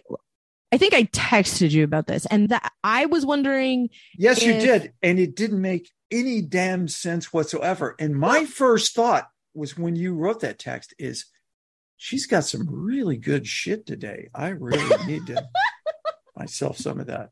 I 0.73 0.79
think 0.79 0.95
I 0.95 1.05
texted 1.05 1.71
you 1.71 1.83
about 1.83 2.07
this, 2.07 2.27
and 2.27 2.49
that 2.51 2.73
I 2.85 3.07
was 3.07 3.27
wondering. 3.27 3.91
Yes, 4.17 4.43
you 4.43 4.53
did, 4.53 4.93
and 5.03 5.19
it 5.19 5.35
didn't 5.35 5.61
make 5.61 5.91
any 6.11 6.43
damn 6.43 6.87
sense 6.87 7.33
whatsoever. 7.33 7.97
And 7.99 8.15
my 8.15 8.45
first 8.45 8.95
thought 8.95 9.29
was 9.53 9.77
when 9.77 9.97
you 9.97 10.15
wrote 10.15 10.41
that 10.41 10.59
text 10.59 10.95
is, 10.99 11.27
she's 12.01 12.25
got 12.27 12.45
some 12.45 12.67
really 12.67 13.19
good 13.19 13.47
shit 13.47 13.85
today. 13.85 14.31
I 14.35 14.49
really 14.49 15.05
need 15.07 15.27
to 15.27 15.47
myself 16.37 16.79
some 16.79 16.99
of 16.99 17.09
that. 17.09 17.31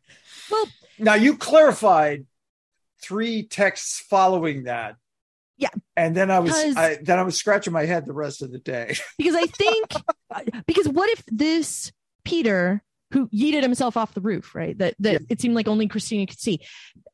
Well, 0.51 0.69
Now 0.99 1.15
you 1.15 1.39
clarified 1.39 2.27
three 3.03 3.45
texts 3.45 3.99
following 3.99 4.65
that. 4.65 4.97
Yeah. 5.57 5.71
And 5.97 6.15
then 6.15 6.31
I 6.31 6.41
was 6.41 6.53
I, 6.53 6.99
then 7.03 7.19
I 7.19 7.23
was 7.23 7.39
scratching 7.39 7.73
my 7.73 7.87
head 7.87 8.05
the 8.05 8.13
rest 8.13 8.43
of 8.43 8.53
the 8.53 8.59
day. 8.59 8.95
because 9.17 9.35
I 9.35 9.47
think 9.47 9.91
because 10.67 10.87
what 10.87 11.09
if 11.11 11.25
this 11.29 11.91
Peter 12.25 12.83
who 13.11 13.29
yeeted 13.29 13.63
himself 13.63 13.97
off 13.97 14.15
the 14.15 14.21
roof, 14.21 14.55
right? 14.55 14.77
That 14.79 14.95
that 14.99 15.13
Yeah. 15.13 15.19
it 15.31 15.41
seemed 15.41 15.55
like 15.55 15.69
only 15.69 15.89
Christina 15.89 16.27
could 16.27 16.41
see. 16.41 16.61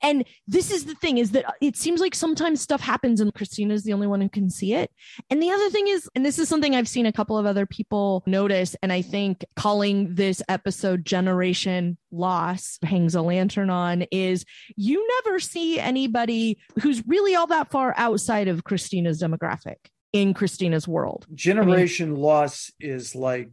And 0.02 0.24
this 0.46 0.70
is 0.70 0.84
the 0.84 0.94
thing 0.96 1.18
is 1.18 1.30
that 1.30 1.44
it 1.60 1.76
seems 1.76 2.00
like 2.00 2.14
sometimes 2.14 2.60
stuff 2.60 2.80
happens 2.80 3.20
and 3.20 3.32
Christina 3.32 3.72
is 3.74 3.84
the 3.84 3.92
only 3.92 4.06
one 4.06 4.20
who 4.20 4.28
can 4.28 4.50
see 4.50 4.74
it. 4.74 4.90
And 5.30 5.42
the 5.42 5.50
other 5.50 5.70
thing 5.70 5.88
is, 5.88 6.08
and 6.14 6.26
this 6.26 6.38
is 6.38 6.48
something 6.48 6.74
I've 6.74 6.88
seen 6.88 7.06
a 7.06 7.12
couple 7.12 7.38
of 7.38 7.46
other 7.46 7.64
people 7.64 8.22
notice, 8.26 8.76
and 8.82 8.92
I 8.92 9.02
think 9.02 9.44
calling 9.56 10.14
this 10.14 10.42
episode 10.48 11.04
Generation 11.06 11.96
Loss 12.10 12.78
hangs 12.82 13.14
a 13.14 13.22
lantern 13.22 13.70
on 13.70 14.02
is 14.10 14.44
you 14.76 15.06
never 15.24 15.40
see 15.40 15.80
anybody 15.80 16.58
who's 16.82 17.02
really 17.06 17.34
all 17.34 17.46
that 17.48 17.70
far 17.70 17.94
outside 17.96 18.46
of 18.48 18.64
Christina's 18.64 19.22
demographic 19.22 19.76
in 20.12 20.32
Christina's 20.34 20.86
world. 20.86 21.26
Generation 21.34 22.14
loss 22.14 22.70
is 22.78 23.16
like 23.16 23.50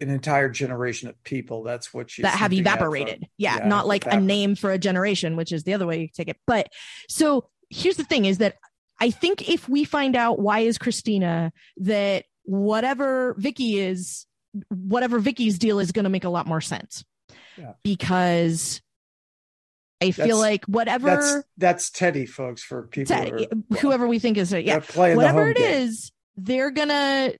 an 0.00 0.10
entire 0.10 0.48
generation 0.48 1.08
of 1.08 1.22
people. 1.24 1.62
That's 1.62 1.92
what 1.92 2.16
you 2.16 2.22
that 2.22 2.34
have 2.38 2.52
evaporated. 2.52 3.26
Yeah, 3.36 3.58
Yeah, 3.58 3.68
not 3.68 3.86
like 3.86 4.06
a 4.06 4.20
name 4.20 4.54
for 4.54 4.70
a 4.70 4.78
generation, 4.78 5.36
which 5.36 5.52
is 5.52 5.64
the 5.64 5.74
other 5.74 5.86
way 5.86 6.02
you 6.02 6.08
take 6.08 6.28
it. 6.28 6.36
But 6.46 6.68
so 7.08 7.48
here's 7.70 7.96
the 7.96 8.04
thing 8.04 8.24
is 8.24 8.38
that 8.38 8.56
I 9.00 9.10
think 9.10 9.48
if 9.48 9.68
we 9.68 9.84
find 9.84 10.16
out 10.16 10.38
why 10.38 10.60
is 10.60 10.78
Christina 10.78 11.52
that 11.78 12.24
whatever 12.44 13.34
Vicky 13.38 13.78
is, 13.78 14.26
whatever 14.68 15.18
Vicky's 15.18 15.58
deal 15.58 15.78
is 15.78 15.92
going 15.92 16.04
to 16.04 16.10
make 16.10 16.24
a 16.24 16.30
lot 16.30 16.46
more 16.46 16.60
sense. 16.60 17.04
Yeah. 17.56 17.72
Because 17.82 18.80
I 20.00 20.12
feel 20.12 20.26
That's- 20.26 20.40
like 20.40 20.64
whatever 20.66 21.06
That's 21.08 21.46
that's 21.56 21.90
Teddy, 21.90 22.24
folks. 22.26 22.62
For 22.62 22.84
people, 22.86 23.16
who 23.16 23.30
Teddy, 23.30 23.48
whoever 23.80 24.06
we 24.06 24.20
think 24.20 24.36
is, 24.36 24.52
it, 24.52 24.64
yeah, 24.64 24.74
they're 24.74 24.80
playing 24.82 25.16
the 25.16 25.24
whatever 25.24 25.48
it 25.50 25.58
is 25.58 26.12
they're 26.38 26.70
gonna 26.70 27.32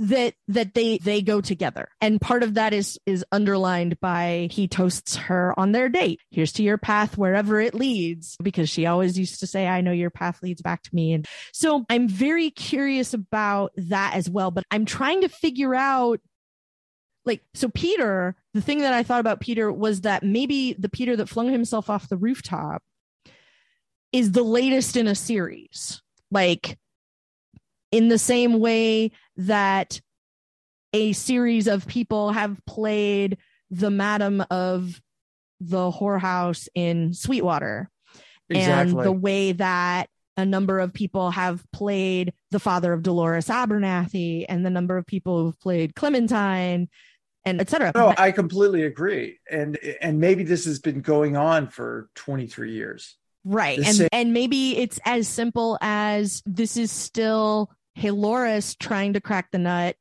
that 0.00 0.34
that 0.48 0.74
they 0.74 0.98
they 0.98 1.22
go 1.22 1.40
together. 1.40 1.88
And 2.00 2.20
part 2.20 2.42
of 2.42 2.54
that 2.54 2.74
is 2.74 2.98
is 3.06 3.24
underlined 3.30 4.00
by 4.00 4.48
he 4.50 4.66
toasts 4.66 5.16
her 5.16 5.54
on 5.58 5.72
their 5.72 5.88
date. 5.88 6.20
Here's 6.30 6.52
to 6.54 6.62
your 6.62 6.78
path 6.78 7.16
wherever 7.16 7.60
it 7.60 7.74
leads 7.74 8.36
because 8.42 8.68
she 8.68 8.86
always 8.86 9.18
used 9.18 9.40
to 9.40 9.46
say 9.46 9.68
i 9.68 9.80
know 9.80 9.92
your 9.92 10.10
path 10.10 10.42
leads 10.42 10.62
back 10.62 10.82
to 10.82 10.94
me. 10.94 11.12
And 11.12 11.26
so 11.52 11.84
i'm 11.88 12.08
very 12.08 12.50
curious 12.50 13.14
about 13.14 13.72
that 13.76 14.14
as 14.14 14.28
well 14.28 14.50
but 14.50 14.64
i'm 14.70 14.84
trying 14.84 15.20
to 15.20 15.28
figure 15.28 15.74
out 15.74 16.20
like 17.24 17.42
so 17.54 17.68
peter 17.68 18.34
the 18.54 18.62
thing 18.62 18.78
that 18.78 18.92
i 18.92 19.02
thought 19.02 19.20
about 19.20 19.40
peter 19.40 19.70
was 19.70 20.02
that 20.02 20.22
maybe 20.22 20.74
the 20.78 20.88
peter 20.88 21.16
that 21.16 21.28
flung 21.28 21.50
himself 21.50 21.90
off 21.90 22.08
the 22.08 22.16
rooftop 22.16 22.82
is 24.12 24.32
the 24.32 24.42
latest 24.42 24.96
in 24.96 25.06
a 25.06 25.14
series. 25.14 26.02
Like 26.30 26.78
in 27.92 28.08
the 28.08 28.18
same 28.18 28.58
way 28.60 29.10
that 29.36 30.00
a 30.92 31.12
series 31.12 31.66
of 31.66 31.86
people 31.86 32.32
have 32.32 32.60
played 32.66 33.38
the 33.70 33.90
madam 33.90 34.44
of 34.50 35.00
the 35.60 35.90
whorehouse 35.90 36.68
in 36.74 37.12
Sweetwater, 37.14 37.88
Exactly. 38.48 38.90
and 38.98 39.06
the 39.06 39.12
way 39.12 39.52
that 39.52 40.08
a 40.36 40.44
number 40.46 40.80
of 40.80 40.92
people 40.92 41.30
have 41.30 41.62
played 41.72 42.32
the 42.50 42.58
father 42.58 42.92
of 42.92 43.02
Dolores 43.02 43.46
Abernathy, 43.48 44.46
and 44.48 44.64
the 44.64 44.70
number 44.70 44.96
of 44.96 45.06
people 45.06 45.42
who've 45.44 45.60
played 45.60 45.94
Clementine, 45.94 46.88
and 47.44 47.60
etc. 47.60 47.92
no, 47.94 48.12
I 48.16 48.32
completely 48.32 48.82
agree. 48.84 49.38
And 49.50 49.78
and 50.00 50.18
maybe 50.18 50.42
this 50.44 50.64
has 50.64 50.78
been 50.78 51.00
going 51.00 51.36
on 51.36 51.68
for 51.68 52.08
23 52.16 52.72
years. 52.72 53.16
Right. 53.44 53.78
the 53.78 53.86
And 53.86 53.96
same- 53.96 54.08
and 54.12 54.32
maybe 54.32 54.76
it's 54.78 54.98
as 55.04 55.28
simple 55.28 55.78
as 55.80 56.42
this 56.46 56.76
is 56.76 56.90
still 56.90 57.70
Halores 58.00 58.76
trying 58.78 59.12
to 59.12 59.20
crack 59.20 59.50
the 59.50 59.58
nut 59.58 59.96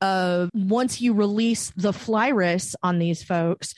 of 0.00 0.50
once 0.52 1.00
you 1.00 1.14
release 1.14 1.72
the 1.76 1.92
flyrus 1.92 2.74
on 2.82 2.98
these 2.98 3.22
folks, 3.22 3.74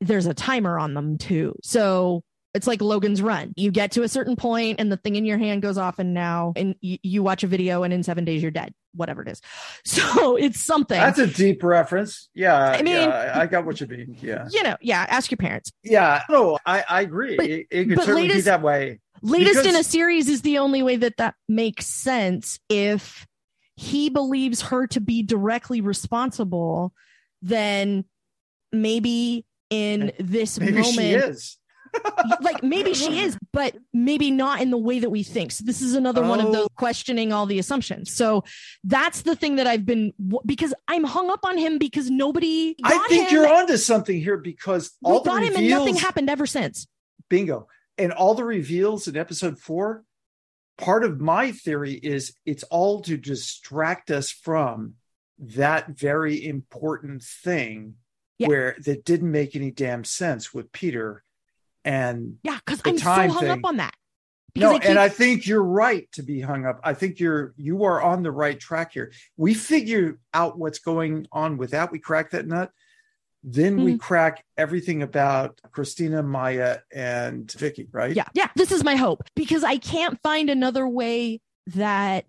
there's 0.00 0.26
a 0.26 0.34
timer 0.34 0.78
on 0.78 0.94
them 0.94 1.16
too. 1.18 1.54
So 1.62 2.22
it's 2.54 2.66
like 2.66 2.82
Logan's 2.82 3.22
run. 3.22 3.54
You 3.56 3.70
get 3.70 3.92
to 3.92 4.02
a 4.02 4.08
certain 4.08 4.36
point 4.36 4.78
and 4.80 4.92
the 4.92 4.98
thing 4.98 5.16
in 5.16 5.24
your 5.24 5.38
hand 5.38 5.62
goes 5.62 5.78
off 5.78 5.98
and 5.98 6.12
now 6.12 6.52
and 6.56 6.74
you, 6.82 6.98
you 7.02 7.22
watch 7.22 7.42
a 7.42 7.46
video 7.46 7.82
and 7.82 7.94
in 7.94 8.02
7 8.02 8.26
days 8.26 8.42
you're 8.42 8.50
dead, 8.50 8.74
whatever 8.94 9.22
it 9.22 9.28
is. 9.28 9.40
So 9.84 10.36
it's 10.36 10.60
something. 10.60 10.98
That's 11.00 11.18
a 11.18 11.26
deep 11.26 11.62
reference. 11.62 12.28
Yeah, 12.34 12.54
I 12.58 12.82
mean- 12.82 13.08
yeah, 13.08 13.32
I 13.34 13.46
got 13.46 13.64
what 13.64 13.80
you 13.80 13.86
mean. 13.86 14.18
Yeah, 14.20 14.48
you 14.50 14.62
know, 14.62 14.76
yeah, 14.82 15.06
ask 15.08 15.30
your 15.30 15.38
parents. 15.38 15.72
yeah. 15.82 16.22
No, 16.28 16.58
I, 16.66 16.84
I 16.88 17.00
agree. 17.00 17.36
But- 17.36 17.46
it, 17.46 17.66
it 17.70 17.84
could 17.88 17.98
certainly 18.00 18.28
be 18.28 18.40
that 18.42 18.60
way. 18.60 19.00
Latest 19.22 19.64
in 19.66 19.76
a 19.76 19.84
series 19.84 20.28
is 20.28 20.42
the 20.42 20.58
only 20.58 20.82
way 20.82 20.96
that 20.96 21.16
that 21.18 21.34
makes 21.48 21.86
sense 21.86 22.58
if 22.68 23.26
he 23.76 24.10
believes 24.10 24.60
her 24.62 24.86
to 24.88 25.00
be 25.00 25.22
directly 25.22 25.80
responsible 25.80 26.92
then 27.40 28.04
maybe 28.72 29.44
in 29.70 30.12
this 30.18 30.58
Maybe 30.60 30.72
moment 30.72 30.94
she 30.94 31.12
is. 31.12 31.58
like 32.40 32.62
maybe 32.62 32.94
she 32.94 33.20
is 33.20 33.36
but 33.52 33.76
maybe 33.92 34.30
not 34.30 34.60
in 34.62 34.70
the 34.70 34.78
way 34.78 34.98
that 34.98 35.10
we 35.10 35.22
think 35.22 35.52
so 35.52 35.62
this 35.64 35.82
is 35.82 35.94
another 35.94 36.22
one 36.22 36.40
of 36.40 36.46
Oh. 36.46 36.52
those 36.52 36.68
questioning 36.78 37.32
all 37.34 37.44
the 37.44 37.58
assumptions 37.58 38.10
so 38.14 38.44
that's 38.84 39.22
the 39.22 39.36
thing 39.36 39.56
that 39.56 39.66
i've 39.66 39.84
been 39.84 40.12
because 40.46 40.72
i'm 40.88 41.04
hung 41.04 41.30
up 41.30 41.40
on 41.44 41.58
him 41.58 41.76
because 41.78 42.08
nobody 42.10 42.74
got 42.82 42.92
I 42.94 43.08
think 43.08 43.28
him. 43.28 43.34
you're 43.34 43.48
onto 43.52 43.76
something 43.76 44.18
here 44.18 44.38
because 44.38 44.92
we 45.02 45.12
all 45.12 45.20
the 45.22 45.30
got 45.30 45.42
him 45.42 45.54
and 45.56 45.68
nothing 45.68 45.96
happened 45.96 46.30
ever 46.30 46.46
since 46.46 46.86
bingo, 47.28 47.66
and 47.98 48.12
all 48.12 48.34
the 48.34 48.44
reveals 48.44 49.08
in 49.08 49.16
episode 49.16 49.58
four. 49.58 50.04
Part 50.78 51.04
of 51.04 51.20
my 51.20 51.52
theory 51.52 51.92
is 51.92 52.34
it's 52.46 52.62
all 52.64 53.02
to 53.02 53.16
distract 53.16 54.10
us 54.10 54.30
from 54.30 54.94
that 55.38 55.88
very 55.90 56.44
important 56.46 57.22
thing 57.22 57.94
Yeah. 58.38 58.48
where 58.48 58.76
that 58.84 59.04
didn't 59.04 59.30
make 59.30 59.54
any 59.54 59.70
damn 59.70 60.04
sense 60.04 60.52
with 60.54 60.72
Peter 60.72 61.22
and 61.84 62.36
yeah 62.44 62.58
because 62.64 62.80
i'm 62.84 62.96
so 62.96 63.10
hung 63.10 63.40
thing. 63.40 63.50
up 63.50 63.58
on 63.64 63.76
that 63.78 63.92
no, 64.54 64.74
keep- 64.78 64.84
and 64.88 64.98
I 64.98 65.08
think 65.08 65.46
you're 65.46 65.62
right 65.64 66.06
to 66.12 66.22
be 66.22 66.40
hung 66.42 66.66
up. 66.66 66.78
I 66.84 66.92
think 66.92 67.18
you're 67.18 67.54
you 67.56 67.84
are 67.84 68.02
on 68.02 68.22
the 68.22 68.30
right 68.30 68.60
track 68.60 68.92
here. 68.92 69.10
We 69.38 69.54
figure 69.54 70.18
out 70.34 70.58
what's 70.58 70.78
going 70.78 71.26
on 71.32 71.56
with 71.56 71.70
that. 71.70 71.90
We 71.90 71.98
crack 71.98 72.32
that 72.32 72.46
nut. 72.46 72.70
Then 73.44 73.74
Mm-hmm. 73.76 73.84
we 73.84 73.98
crack 73.98 74.44
everything 74.56 75.02
about 75.02 75.60
Christina, 75.72 76.22
Maya, 76.22 76.78
and 76.94 77.50
Vicky, 77.50 77.88
right? 77.90 78.14
Yeah, 78.14 78.26
yeah. 78.34 78.48
This 78.56 78.70
is 78.72 78.84
my 78.84 78.96
hope 78.96 79.22
because 79.34 79.64
I 79.64 79.78
can't 79.78 80.18
find 80.22 80.48
another 80.48 80.86
way 80.86 81.40
that 81.68 82.26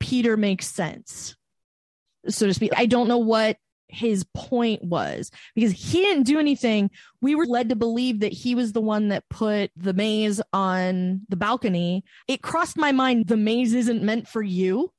Peter 0.00 0.36
makes 0.36 0.66
sense, 0.66 1.36
so 2.28 2.46
to 2.46 2.54
speak. 2.54 2.72
I 2.76 2.86
don't 2.86 3.08
know 3.08 3.18
what 3.18 3.56
his 3.88 4.24
point 4.34 4.82
was 4.82 5.30
because 5.54 5.70
he 5.70 6.00
didn't 6.00 6.24
do 6.24 6.40
anything. 6.40 6.90
We 7.20 7.36
were 7.36 7.46
led 7.46 7.68
to 7.68 7.76
believe 7.76 8.18
that 8.20 8.32
he 8.32 8.56
was 8.56 8.72
the 8.72 8.80
one 8.80 9.08
that 9.08 9.28
put 9.30 9.70
the 9.76 9.92
maze 9.94 10.42
on 10.52 11.22
the 11.28 11.36
balcony. 11.36 12.02
It 12.26 12.42
crossed 12.42 12.76
my 12.76 12.90
mind 12.90 13.28
the 13.28 13.36
maze 13.36 13.72
isn't 13.74 14.02
meant 14.02 14.26
for 14.26 14.42
you. 14.42 14.90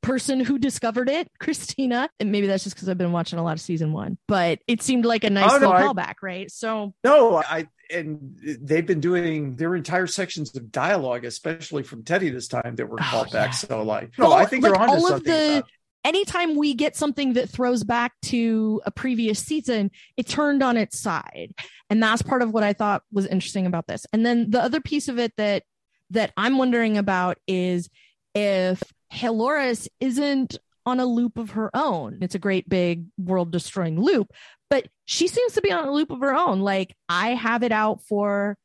Person 0.00 0.40
who 0.40 0.58
discovered 0.58 1.08
it, 1.08 1.28
Christina, 1.40 2.08
and 2.20 2.30
maybe 2.30 2.46
that's 2.46 2.62
just 2.64 2.76
because 2.76 2.88
I've 2.88 2.96
been 2.98 3.12
watching 3.12 3.38
a 3.38 3.42
lot 3.42 3.52
of 3.54 3.60
season 3.60 3.92
one, 3.92 4.16
but 4.28 4.60
it 4.68 4.80
seemed 4.82 5.04
like 5.04 5.24
a 5.24 5.30
nice 5.30 5.50
Oh, 5.52 5.58
no, 5.58 5.70
little 5.70 5.72
I- 5.72 5.82
callback, 5.92 6.14
right? 6.22 6.50
So 6.50 6.94
No, 7.04 7.36
I 7.36 7.66
and 7.90 8.38
they've 8.62 8.86
been 8.86 9.00
doing 9.00 9.56
their 9.56 9.74
entire 9.74 10.06
sections 10.06 10.54
of 10.54 10.70
dialogue, 10.70 11.24
especially 11.24 11.82
from 11.82 12.04
Teddy 12.04 12.28
this 12.30 12.46
time, 12.46 12.76
that 12.76 12.86
were 12.88 12.98
Oh, 13.00 13.04
called 13.04 13.28
yeah. 13.28 13.46
back. 13.46 13.54
So 13.54 13.82
like, 13.82 14.16
no, 14.18 14.32
I 14.32 14.44
think 14.44 14.62
like, 14.62 14.70
you're 14.70 14.78
onto 14.80 14.92
all 14.94 15.04
of 15.06 15.08
something. 15.08 15.32
the- 15.32 15.64
anytime 16.04 16.54
we 16.54 16.74
get 16.74 16.96
something 16.96 17.32
that 17.32 17.48
throws 17.50 17.82
back 17.84 18.12
to 18.22 18.80
a 18.86 18.90
previous 18.90 19.40
season, 19.40 19.90
it 20.16 20.26
turned 20.28 20.62
on 20.62 20.76
its 20.76 20.98
side. 20.98 21.52
And 21.90 22.02
that's 22.02 22.22
part 22.22 22.42
of 22.42 22.52
what 22.52 22.62
I 22.62 22.72
thought 22.72 23.02
was 23.10 23.26
interesting 23.26 23.66
about 23.66 23.86
this. 23.86 24.06
And 24.12 24.24
then 24.24 24.50
the 24.50 24.62
other 24.62 24.80
piece 24.80 25.08
of 25.08 25.18
it 25.18 25.32
that 25.38 25.64
that 26.10 26.32
I'm 26.36 26.56
wondering 26.56 26.96
about 26.98 27.38
is 27.48 27.90
if 28.34 28.82
Halores 29.12 29.88
isn't 30.00 30.58
on 30.86 31.00
a 31.00 31.06
loop 31.06 31.38
of 31.38 31.50
her 31.50 31.70
own. 31.74 32.18
It's 32.20 32.34
a 32.34 32.38
great 32.38 32.68
big 32.68 33.06
world 33.18 33.50
destroying 33.50 34.00
loop, 34.00 34.32
but 34.70 34.88
she 35.04 35.28
seems 35.28 35.52
to 35.54 35.60
be 35.60 35.72
on 35.72 35.86
a 35.86 35.92
loop 35.92 36.10
of 36.10 36.20
her 36.20 36.34
own. 36.34 36.60
Like 36.60 36.96
I 37.08 37.30
have 37.30 37.62
it 37.62 37.72
out 37.72 38.02
for 38.08 38.56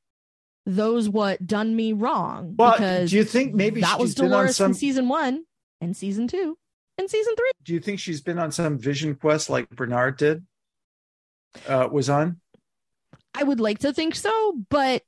those 0.66 1.10
what 1.10 1.46
done 1.46 1.76
me 1.76 1.92
wrong 1.92 2.56
Well, 2.58 2.72
because 2.72 3.10
do 3.10 3.18
you 3.18 3.26
think 3.26 3.54
maybe 3.54 3.82
that 3.82 4.00
was 4.00 4.12
she's 4.12 4.16
been 4.16 4.26
on 4.26 4.32
Dolores 4.32 4.56
some? 4.56 4.72
from 4.72 4.74
season 4.74 5.10
one 5.10 5.44
and 5.82 5.96
season 5.96 6.28
two 6.28 6.58
and 6.98 7.10
season 7.10 7.36
three. 7.36 7.52
Do 7.64 7.74
you 7.74 7.82
think 7.82 8.00
she's 8.00 8.22
been 8.22 8.40
on 8.40 8.52
some 8.52 8.78
vision 8.78 9.16
quest 9.16 9.50
like 9.50 9.70
Bernard 9.70 10.18
did? 10.18 10.46
uh, 11.68 11.88
was 11.92 12.10
on? 12.10 12.40
I 13.34 13.44
would 13.44 13.60
like 13.60 13.80
to 13.80 13.94
think 13.94 14.16
so, 14.16 14.54
but 14.70 15.04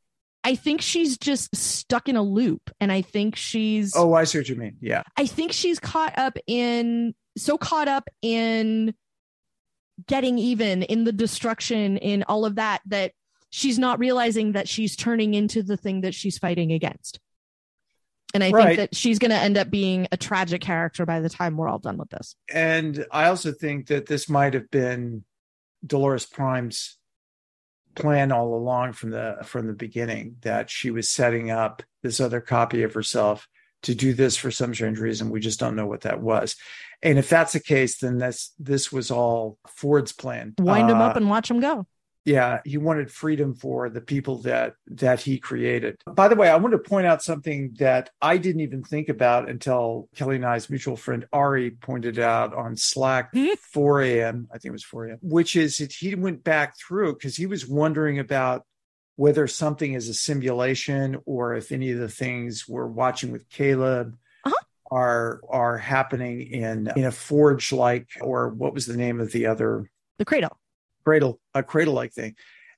I 0.46 0.54
think 0.54 0.82
she's 0.82 1.18
just 1.18 1.54
stuck 1.56 2.08
in 2.08 2.16
a 2.16 2.22
loop. 2.22 2.70
And 2.80 2.92
I 2.92 3.02
think 3.02 3.36
she's. 3.36 3.94
Oh, 3.96 4.14
I 4.14 4.26
see 4.26 4.38
what 4.38 4.48
you 4.48 4.56
mean. 4.56 4.78
Yeah. 4.80 5.02
I 5.18 5.26
think 5.26 5.52
she's 5.52 5.80
caught 5.80 6.18
up 6.18 6.38
in, 6.46 7.16
so 7.36 7.58
caught 7.58 7.88
up 7.88 8.08
in 8.22 8.94
getting 10.08 10.38
even, 10.38 10.84
in 10.84 11.04
the 11.04 11.12
destruction, 11.12 11.98
in 11.98 12.24
all 12.24 12.46
of 12.46 12.56
that, 12.56 12.82
that 12.86 13.14
she's 13.50 13.80
not 13.80 13.98
realizing 13.98 14.52
that 14.52 14.70
she's 14.70 14.96
turning 14.96 15.34
into 15.34 15.64
the 15.64 15.78
thing 15.78 16.02
that 16.02 16.14
she's 16.14 16.38
fighting 16.38 16.72
against. 16.72 17.20
And 18.36 18.44
I 18.44 18.52
right. 18.52 18.66
think 18.66 18.78
that 18.78 18.96
she's 18.96 19.18
going 19.18 19.32
to 19.32 19.38
end 19.38 19.58
up 19.58 19.72
being 19.72 20.08
a 20.12 20.18
tragic 20.18 20.62
character 20.62 21.06
by 21.06 21.22
the 21.22 21.30
time 21.30 21.58
we're 21.58 21.70
all 21.70 21.80
done 21.80 21.98
with 21.98 22.10
this. 22.10 22.36
And 22.54 23.06
I 23.10 23.30
also 23.30 23.52
think 23.52 23.88
that 23.88 24.06
this 24.06 24.30
might 24.30 24.54
have 24.54 24.70
been 24.70 25.24
Dolores 25.86 26.26
Prime's 26.26 26.98
plan 27.96 28.32
all 28.32 28.56
along 28.56 28.94
from 28.94 29.12
the 29.12 29.38
from 29.44 29.68
the 29.68 29.74
beginning 29.74 30.38
that 30.42 30.70
she 30.70 30.92
was 30.92 31.10
setting 31.10 31.52
up 31.52 31.84
this 32.04 32.20
other 32.20 32.42
copy 32.42 32.84
of 32.84 32.94
herself 32.94 33.48
to 33.84 33.96
do 33.96 34.14
this 34.14 34.36
for 34.36 34.52
some 34.52 34.74
strange 34.74 35.00
reason. 35.00 35.30
We 35.30 35.40
just 35.40 35.60
don't 35.60 35.76
know 35.76 35.88
what 35.88 36.02
that 36.02 36.22
was. 36.22 36.56
And 37.02 37.20
if 37.20 37.30
that's 37.30 37.54
the 37.54 37.60
case, 37.60 38.00
then 38.00 38.18
this 38.18 38.54
this 38.60 38.92
was 38.92 39.12
all 39.12 39.58
Ford's 39.68 40.12
plan. 40.12 40.54
Wind 40.60 40.90
uh, 40.90 40.96
him 40.96 41.02
up 41.02 41.16
and 41.16 41.30
watch 41.30 41.50
him 41.50 41.60
go 41.60 41.86
yeah 42.26 42.60
he 42.66 42.78
wanted 42.78 43.12
freedom 43.12 43.54
for 43.54 43.90
the 43.90 44.02
people 44.02 44.40
that 44.40 44.74
that 44.88 45.22
he 45.22 45.38
created 45.38 45.96
by 46.08 46.28
the 46.28 46.36
way 46.36 46.50
i 46.50 46.56
want 46.56 46.72
to 46.72 46.78
point 46.78 47.06
out 47.06 47.24
something 47.24 47.74
that 47.80 48.10
i 48.22 48.38
didn't 48.38 48.62
even 48.62 48.84
think 48.84 49.08
about 49.08 49.48
until 49.48 50.10
kelly 50.16 50.36
and 50.36 50.46
i's 50.46 50.70
mutual 50.70 50.98
friend 50.98 51.26
ari 51.32 51.72
pointed 51.72 52.20
out 52.20 52.54
on 52.54 52.76
slack 52.76 53.30
hmm? 53.32 53.54
4 53.72 54.02
a.m 54.02 54.48
i 54.52 54.58
think 54.58 54.66
it 54.66 54.72
was 54.72 54.84
4 54.84 55.06
a.m 55.06 55.20
which 55.22 55.56
is 55.56 55.78
that 55.78 55.94
he 55.94 56.16
went 56.16 56.44
back 56.44 56.78
through 56.78 57.14
because 57.14 57.38
he 57.38 57.46
was 57.46 57.68
wondering 57.68 58.20
about 58.20 58.66
whether 59.16 59.48
something 59.48 59.94
is 59.94 60.10
a 60.10 60.14
simulation 60.14 61.18
or 61.26 61.56
if 61.56 61.72
any 61.72 61.92
of 61.92 62.00
the 62.00 62.10
things 62.10 62.68
we're 62.68 62.88
watching 62.88 63.32
with 63.32 63.50
caleb 63.50 64.18
uh-huh. 64.44 64.56
are 64.92 65.42
are 65.48 65.78
happening 65.78 66.42
in 66.42 66.92
in 66.96 67.06
a 67.06 67.12
forge 67.12 67.72
like 67.72 68.10
or 68.20 68.50
what 68.50 68.74
was 68.74 68.88
the 68.88 68.98
name 68.98 69.20
of 69.20 69.32
the 69.32 69.46
other 69.46 69.90
the 70.18 70.26
cradle 70.26 70.58
cradle 71.06 71.40
a 71.54 71.64
cradle 71.64 71.94
like 71.94 72.12
thing. 72.12 72.36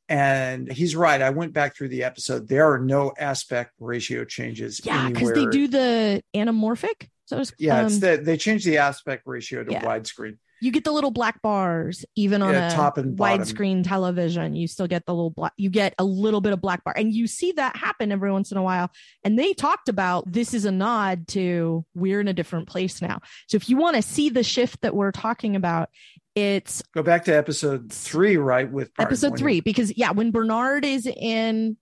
And 0.10 0.72
he's 0.72 0.96
right. 0.96 1.22
I 1.22 1.32
went 1.32 1.54
back 1.54 1.76
through 1.76 1.90
the 1.90 2.04
episode. 2.04 2.48
There 2.48 2.72
are 2.72 2.80
no 2.80 3.12
aspect 3.18 3.74
ratio 3.80 4.24
changes 4.24 4.80
yeah 4.84 5.10
because 5.10 5.34
they 5.34 5.46
do 5.48 5.68
the 5.68 6.24
anamorphic? 6.36 7.10
So 7.26 7.40
it's, 7.40 7.52
yeah 7.60 7.80
um, 7.80 7.88
it's 7.88 8.00
the, 8.00 8.22
they 8.24 8.38
change 8.38 8.64
the 8.64 8.78
aspect 8.78 9.24
ratio 9.26 9.64
to 9.64 9.72
yeah. 9.72 9.84
widescreen. 9.84 10.38
You 10.62 10.72
get 10.72 10.86
the 10.86 10.92
little 10.92 11.12
black 11.12 11.42
bars 11.42 12.04
even 12.16 12.42
on 12.42 12.54
yeah, 12.54 12.72
a 12.72 12.76
top 12.76 12.98
and 12.98 13.18
widescreen 13.18 13.84
television 13.84 14.56
you 14.56 14.68
still 14.68 14.88
get 14.88 15.06
the 15.06 15.14
little 15.14 15.30
black 15.30 15.54
you 15.56 15.70
get 15.70 15.94
a 16.00 16.06
little 16.06 16.42
bit 16.42 16.54
of 16.54 16.62
black 16.62 16.86
bar. 16.86 16.94
And 16.96 17.14
you 17.14 17.28
see 17.28 17.52
that 17.52 17.76
happen 17.76 18.14
every 18.14 18.32
once 18.32 18.54
in 18.54 18.58
a 18.58 18.64
while. 18.64 18.90
And 19.26 19.38
they 19.38 19.54
talked 19.54 19.90
about 19.90 20.32
this 20.32 20.54
is 20.54 20.64
a 20.64 20.72
nod 20.72 21.28
to 21.30 21.86
we're 21.94 22.22
in 22.22 22.30
a 22.30 22.34
different 22.34 22.70
place 22.70 23.02
now. 23.02 23.20
So 23.50 23.58
if 23.58 23.70
you 23.70 23.76
want 23.76 23.98
to 23.98 24.02
see 24.02 24.30
the 24.30 24.44
shift 24.44 24.82
that 24.82 24.96
we're 24.96 25.12
talking 25.12 25.58
about 25.58 25.90
it's 26.38 26.84
go 26.94 27.02
back 27.02 27.26
to 27.26 27.36
episode 27.36 27.92
three 27.92 28.38
right 28.38 28.72
with 28.72 28.92
episode 29.00 29.38
three 29.38 29.60
because 29.60 29.96
yeah 29.98 30.12
when 30.12 30.32
bernard 30.32 30.86
is 30.86 31.08
in 31.08 31.76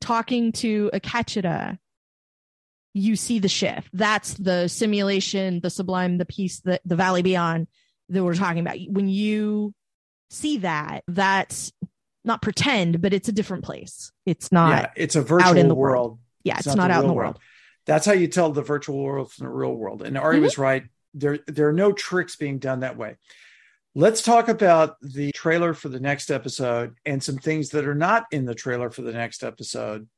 talking 0.00 0.50
to 0.52 0.90
akecheta 0.92 1.78
you 2.94 3.16
see 3.16 3.38
the 3.38 3.48
shift. 3.48 3.88
That's 3.92 4.34
the 4.34 4.68
simulation, 4.68 5.60
the 5.60 5.70
sublime, 5.70 6.18
the 6.18 6.26
piece, 6.26 6.60
the, 6.60 6.80
the 6.84 6.96
valley 6.96 7.22
beyond 7.22 7.66
that 8.10 8.22
we're 8.22 8.34
talking 8.34 8.60
about. 8.60 8.76
When 8.88 9.08
you 9.08 9.74
see 10.30 10.58
that, 10.58 11.02
that's 11.08 11.72
not 12.24 12.42
pretend, 12.42 13.00
but 13.00 13.12
it's 13.12 13.28
a 13.28 13.32
different 13.32 13.64
place. 13.64 14.12
It's 14.26 14.52
not. 14.52 14.70
Yeah, 14.70 14.90
it's 14.96 15.16
a 15.16 15.22
virtual 15.22 15.50
out 15.50 15.56
in 15.56 15.68
the 15.68 15.74
world. 15.74 15.94
world. 15.94 16.18
Yeah, 16.44 16.58
it's, 16.58 16.66
it's 16.66 16.76
not, 16.76 16.88
not 16.88 16.90
out 16.90 17.04
in 17.04 17.08
the 17.08 17.14
world. 17.14 17.34
world. 17.34 17.42
That's 17.86 18.06
how 18.06 18.12
you 18.12 18.28
tell 18.28 18.52
the 18.52 18.62
virtual 18.62 19.02
world 19.02 19.32
from 19.32 19.46
the 19.46 19.52
real 19.52 19.74
world. 19.74 20.02
And 20.02 20.18
Ari 20.18 20.36
mm-hmm. 20.36 20.44
was 20.44 20.58
right. 20.58 20.84
There, 21.14 21.38
there 21.46 21.68
are 21.68 21.72
no 21.72 21.92
tricks 21.92 22.36
being 22.36 22.58
done 22.58 22.80
that 22.80 22.96
way. 22.96 23.16
Let's 23.94 24.22
talk 24.22 24.48
about 24.48 24.96
the 25.02 25.32
trailer 25.32 25.74
for 25.74 25.88
the 25.90 26.00
next 26.00 26.30
episode 26.30 26.94
and 27.04 27.22
some 27.22 27.36
things 27.36 27.70
that 27.70 27.86
are 27.86 27.94
not 27.94 28.26
in 28.30 28.46
the 28.46 28.54
trailer 28.54 28.90
for 28.90 29.02
the 29.02 29.12
next 29.12 29.44
episode 29.44 30.08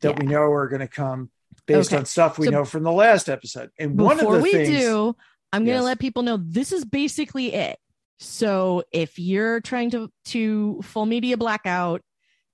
that 0.00 0.12
yeah. 0.12 0.18
we 0.20 0.26
know 0.26 0.50
are 0.50 0.68
going 0.68 0.80
to 0.80 0.88
come 0.88 1.30
based 1.66 1.92
okay. 1.92 1.98
on 1.98 2.06
stuff 2.06 2.38
we 2.38 2.46
so 2.46 2.52
know 2.52 2.64
from 2.64 2.82
the 2.82 2.92
last 2.92 3.28
episode. 3.28 3.70
And 3.78 3.98
one 3.98 4.18
of 4.20 4.30
the 4.30 4.40
we 4.40 4.52
things, 4.52 4.68
do, 4.68 5.14
I'm 5.52 5.64
going 5.64 5.76
to 5.76 5.82
yes. 5.82 5.84
let 5.84 5.98
people 5.98 6.22
know 6.22 6.38
this 6.38 6.72
is 6.72 6.84
basically 6.84 7.52
it. 7.52 7.78
So 8.20 8.84
if 8.92 9.18
you're 9.18 9.60
trying 9.60 9.90
to 9.90 10.10
to 10.26 10.80
full 10.82 11.06
media 11.06 11.36
blackout 11.36 12.02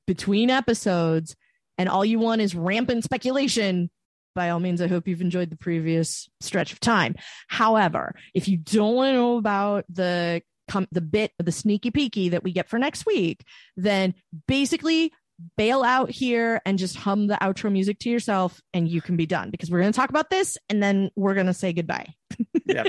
between 0.06 0.50
episodes 0.50 1.34
and 1.76 1.88
all 1.88 2.04
you 2.04 2.18
want 2.18 2.40
is 2.40 2.54
rampant 2.54 3.04
speculation, 3.04 3.90
by 4.36 4.50
all 4.50 4.60
means, 4.60 4.80
I 4.80 4.86
hope 4.86 5.08
you've 5.08 5.20
enjoyed 5.20 5.50
the 5.50 5.56
previous 5.56 6.28
stretch 6.40 6.72
of 6.72 6.78
time. 6.78 7.16
However, 7.48 8.14
if 8.34 8.46
you 8.46 8.56
don't 8.56 8.94
want 8.94 9.08
to 9.08 9.14
know 9.14 9.38
about 9.38 9.84
the 9.88 10.42
the 10.90 11.00
bit 11.00 11.32
of 11.38 11.46
the 11.46 11.52
sneaky 11.52 11.90
peeky 11.90 12.30
that 12.32 12.42
we 12.44 12.52
get 12.52 12.68
for 12.68 12.78
next 12.78 13.06
week, 13.06 13.44
then 13.76 14.14
basically 14.46 15.12
bail 15.56 15.82
out 15.82 16.10
here 16.10 16.60
and 16.64 16.78
just 16.78 16.96
hum 16.96 17.26
the 17.26 17.36
outro 17.36 17.70
music 17.70 17.98
to 18.00 18.10
yourself 18.10 18.60
and 18.72 18.88
you 18.88 19.00
can 19.00 19.16
be 19.16 19.26
done 19.26 19.50
because 19.50 19.70
we're 19.70 19.80
going 19.80 19.92
to 19.92 19.96
talk 19.96 20.10
about 20.10 20.30
this 20.30 20.56
and 20.68 20.82
then 20.82 21.10
we're 21.14 21.34
going 21.34 21.46
to 21.46 21.54
say 21.54 21.72
goodbye. 21.72 22.12
yeah. 22.64 22.84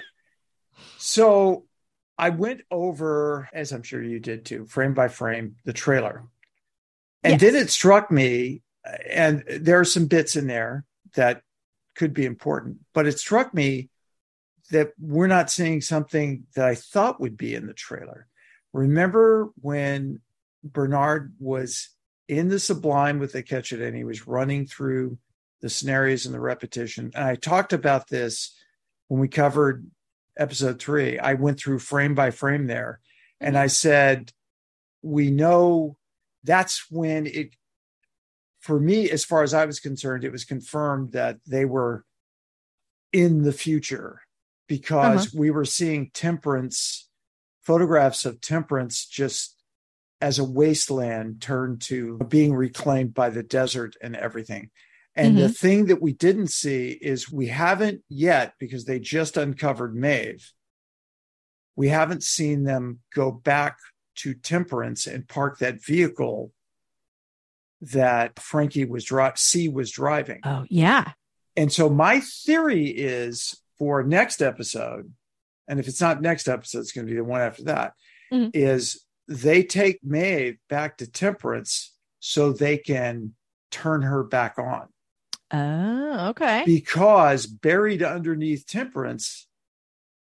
So 0.97 1.65
I 2.17 2.29
went 2.29 2.61
over, 2.71 3.47
as 3.53 3.71
I'm 3.71 3.83
sure 3.83 4.01
you 4.01 4.19
did 4.19 4.45
too, 4.45 4.65
frame 4.65 4.93
by 4.93 5.07
frame, 5.07 5.55
the 5.65 5.73
trailer. 5.73 6.23
And 7.23 7.33
yes. 7.33 7.41
then 7.41 7.61
it 7.61 7.69
struck 7.69 8.09
me, 8.09 8.61
and 9.07 9.43
there 9.47 9.79
are 9.79 9.85
some 9.85 10.05
bits 10.05 10.35
in 10.35 10.47
there 10.47 10.85
that 11.15 11.41
could 11.95 12.13
be 12.13 12.25
important, 12.25 12.77
but 12.93 13.07
it 13.07 13.19
struck 13.19 13.53
me 13.53 13.89
that 14.71 14.91
we're 14.99 15.27
not 15.27 15.49
seeing 15.49 15.81
something 15.81 16.45
that 16.55 16.65
I 16.65 16.75
thought 16.75 17.21
would 17.21 17.37
be 17.37 17.55
in 17.55 17.67
the 17.67 17.73
trailer. 17.73 18.27
Remember 18.73 19.49
when 19.61 20.19
Bernard 20.63 21.33
was 21.39 21.89
in 22.27 22.49
the 22.49 22.59
sublime 22.59 23.19
with 23.19 23.33
Akecheta 23.33 23.87
and 23.87 23.95
he 23.95 24.03
was 24.03 24.27
running 24.27 24.67
through 24.67 25.17
the 25.61 25.69
scenarios 25.69 26.25
and 26.25 26.35
the 26.35 26.39
repetition 26.39 27.11
and 27.15 27.23
i 27.23 27.35
talked 27.35 27.73
about 27.73 28.07
this 28.07 28.55
when 29.07 29.19
we 29.19 29.27
covered 29.27 29.89
episode 30.37 30.79
three 30.79 31.17
i 31.19 31.33
went 31.33 31.59
through 31.59 31.79
frame 31.79 32.13
by 32.13 32.29
frame 32.31 32.67
there 32.67 32.99
and 33.39 33.55
mm-hmm. 33.55 33.63
i 33.63 33.67
said 33.67 34.31
we 35.01 35.31
know 35.31 35.97
that's 36.43 36.89
when 36.91 37.25
it 37.25 37.55
for 38.67 38.79
me 38.79 39.09
as 39.09 39.23
far 39.25 39.41
as 39.43 39.53
i 39.53 39.65
was 39.65 39.79
concerned 39.79 40.23
it 40.23 40.31
was 40.31 40.43
confirmed 40.43 41.13
that 41.13 41.37
they 41.47 41.65
were 41.65 42.05
in 43.13 43.43
the 43.43 43.53
future 43.53 44.21
because 44.67 45.27
uh-huh. 45.27 45.39
we 45.39 45.49
were 45.49 45.65
seeing 45.65 46.11
temperance 46.13 47.09
photographs 47.63 48.25
of 48.25 48.39
temperance 48.39 49.05
just 49.05 49.57
as 50.21 50.39
a 50.39 50.43
wasteland 50.43 51.41
turned 51.41 51.81
to 51.81 52.17
being 52.29 52.53
reclaimed 52.53 53.13
by 53.13 53.29
the 53.29 53.43
desert 53.43 53.95
and 54.01 54.15
everything. 54.15 54.69
And 55.15 55.33
mm-hmm. 55.33 55.43
the 55.43 55.49
thing 55.49 55.85
that 55.87 56.01
we 56.01 56.13
didn't 56.13 56.49
see 56.51 56.91
is 57.01 57.31
we 57.31 57.47
haven't 57.47 58.03
yet, 58.07 58.53
because 58.59 58.85
they 58.85 58.99
just 58.99 59.37
uncovered 59.37 59.95
Maeve, 59.95 60.53
we 61.75 61.89
haven't 61.89 62.23
seen 62.23 62.63
them 62.63 62.99
go 63.13 63.31
back 63.31 63.77
to 64.17 64.33
Temperance 64.33 65.05
and 65.05 65.27
park 65.27 65.59
that 65.59 65.83
vehicle 65.83 66.51
that 67.81 68.39
Frankie 68.39 68.85
was 68.85 69.03
driving, 69.03 69.37
C 69.37 69.69
was 69.69 69.91
driving. 69.91 70.41
Oh, 70.43 70.65
yeah. 70.69 71.11
And 71.55 71.71
so 71.71 71.89
my 71.89 72.19
theory 72.19 72.87
is 72.87 73.61
for 73.77 74.03
next 74.03 74.41
episode, 74.41 75.11
and 75.67 75.79
if 75.79 75.87
it's 75.87 76.01
not 76.01 76.21
next 76.21 76.47
episode, 76.47 76.79
it's 76.79 76.91
going 76.91 77.07
to 77.07 77.11
be 77.11 77.17
the 77.17 77.23
one 77.23 77.41
after 77.41 77.63
that, 77.65 77.93
mm-hmm. 78.31 78.49
is 78.53 79.03
they 79.27 79.63
take 79.63 79.99
Maeve 80.03 80.57
back 80.69 80.97
to 80.97 81.09
Temperance 81.09 81.93
so 82.19 82.51
they 82.51 82.77
can 82.77 83.33
turn 83.71 84.01
her 84.01 84.23
back 84.23 84.57
on. 84.57 84.87
Oh, 85.51 86.29
okay. 86.29 86.63
Because 86.65 87.45
buried 87.45 88.03
underneath 88.03 88.65
Temperance 88.67 89.47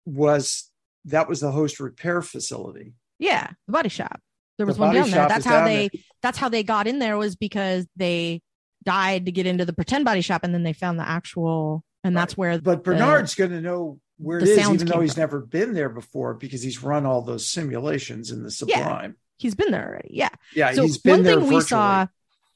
was 0.05 0.69
that 1.05 1.27
was 1.27 1.39
the 1.39 1.51
host 1.51 1.79
repair 1.79 2.21
facility. 2.21 2.93
Yeah, 3.17 3.49
the 3.67 3.71
body 3.71 3.89
shop. 3.89 4.21
There 4.57 4.65
was 4.65 4.75
the 4.75 4.81
one 4.81 4.95
down 4.95 5.09
there. 5.09 5.27
That's 5.27 5.45
how 5.45 5.65
they 5.65 5.89
there. 5.89 6.01
That's 6.21 6.37
how 6.37 6.49
they 6.49 6.63
got 6.63 6.87
in 6.87 6.99
there 6.99 7.17
was 7.17 7.35
because 7.35 7.87
they 7.95 8.41
died 8.83 9.25
to 9.25 9.31
get 9.31 9.45
into 9.45 9.65
the 9.65 9.73
pretend 9.73 10.05
body 10.05 10.21
shop 10.21 10.43
and 10.43 10.53
then 10.53 10.63
they 10.63 10.73
found 10.73 10.99
the 10.99 11.07
actual 11.07 11.83
and 12.03 12.15
right. 12.15 12.21
that's 12.21 12.37
where 12.37 12.59
But 12.59 12.83
Bernard's 12.83 13.35
going 13.35 13.51
to 13.51 13.61
know 13.61 13.99
where 14.17 14.39
it 14.39 14.47
is, 14.47 14.57
even 14.57 14.87
though 14.87 15.01
he's 15.01 15.13
from. 15.13 15.21
never 15.21 15.39
been 15.39 15.73
there 15.73 15.89
before 15.89 16.33
because 16.33 16.61
he's 16.61 16.83
run 16.83 17.05
all 17.05 17.21
those 17.21 17.47
simulations 17.47 18.31
in 18.31 18.43
the 18.43 18.51
Sublime. 18.51 19.11
Yeah, 19.11 19.17
he's 19.37 19.55
been 19.55 19.71
there 19.71 19.87
already. 19.87 20.09
Yeah. 20.11 20.29
Yeah. 20.53 20.73
So 20.73 20.87
one 21.03 21.23
thing 21.23 21.47
we 21.47 21.61
saw 21.61 22.07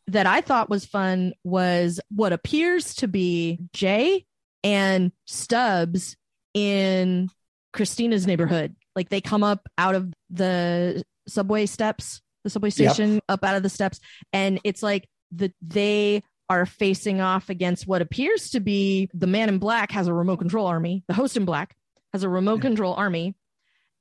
that 0.07 0.26
I 0.26 0.41
thought 0.41 0.70
was 0.70 0.86
fun 0.86 1.34
was 1.43 1.99
what 2.09 2.34
appears 2.34 2.95
to 2.95 3.07
be 3.07 3.59
Jay 3.74 4.26
and 4.64 5.11
Stubbs 5.26 6.18
in 6.53 7.30
Christina's 7.72 8.28
neighborhood. 8.28 8.76
Like 8.95 9.09
they 9.09 9.22
come 9.22 9.43
up 9.43 9.68
out 9.78 9.95
of 9.95 10.14
the 10.30 11.03
subway 11.28 11.66
steps, 11.66 12.22
the 12.43 12.49
subway 12.49 12.69
station 12.69 13.21
up 13.29 13.43
out 13.43 13.55
of 13.55 13.63
the 13.63 13.69
steps, 13.69 13.99
and 14.31 14.59
it's 14.63 14.83
like 14.83 15.07
the 15.31 15.51
they 15.61 16.23
are 16.49 16.65
facing 16.65 17.21
off 17.21 17.49
against 17.49 17.87
what 17.87 18.01
appears 18.01 18.51
to 18.51 18.59
be 18.59 19.09
the 19.13 19.27
man 19.27 19.49
in 19.49 19.57
black 19.59 19.91
has 19.91 20.07
a 20.07 20.13
remote 20.13 20.37
control 20.37 20.67
army. 20.67 21.03
The 21.07 21.13
host 21.13 21.37
in 21.37 21.45
black 21.45 21.75
has 22.11 22.23
a 22.23 22.29
remote 22.29 22.61
control 22.61 22.93
army, 22.93 23.35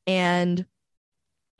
and 0.07 0.67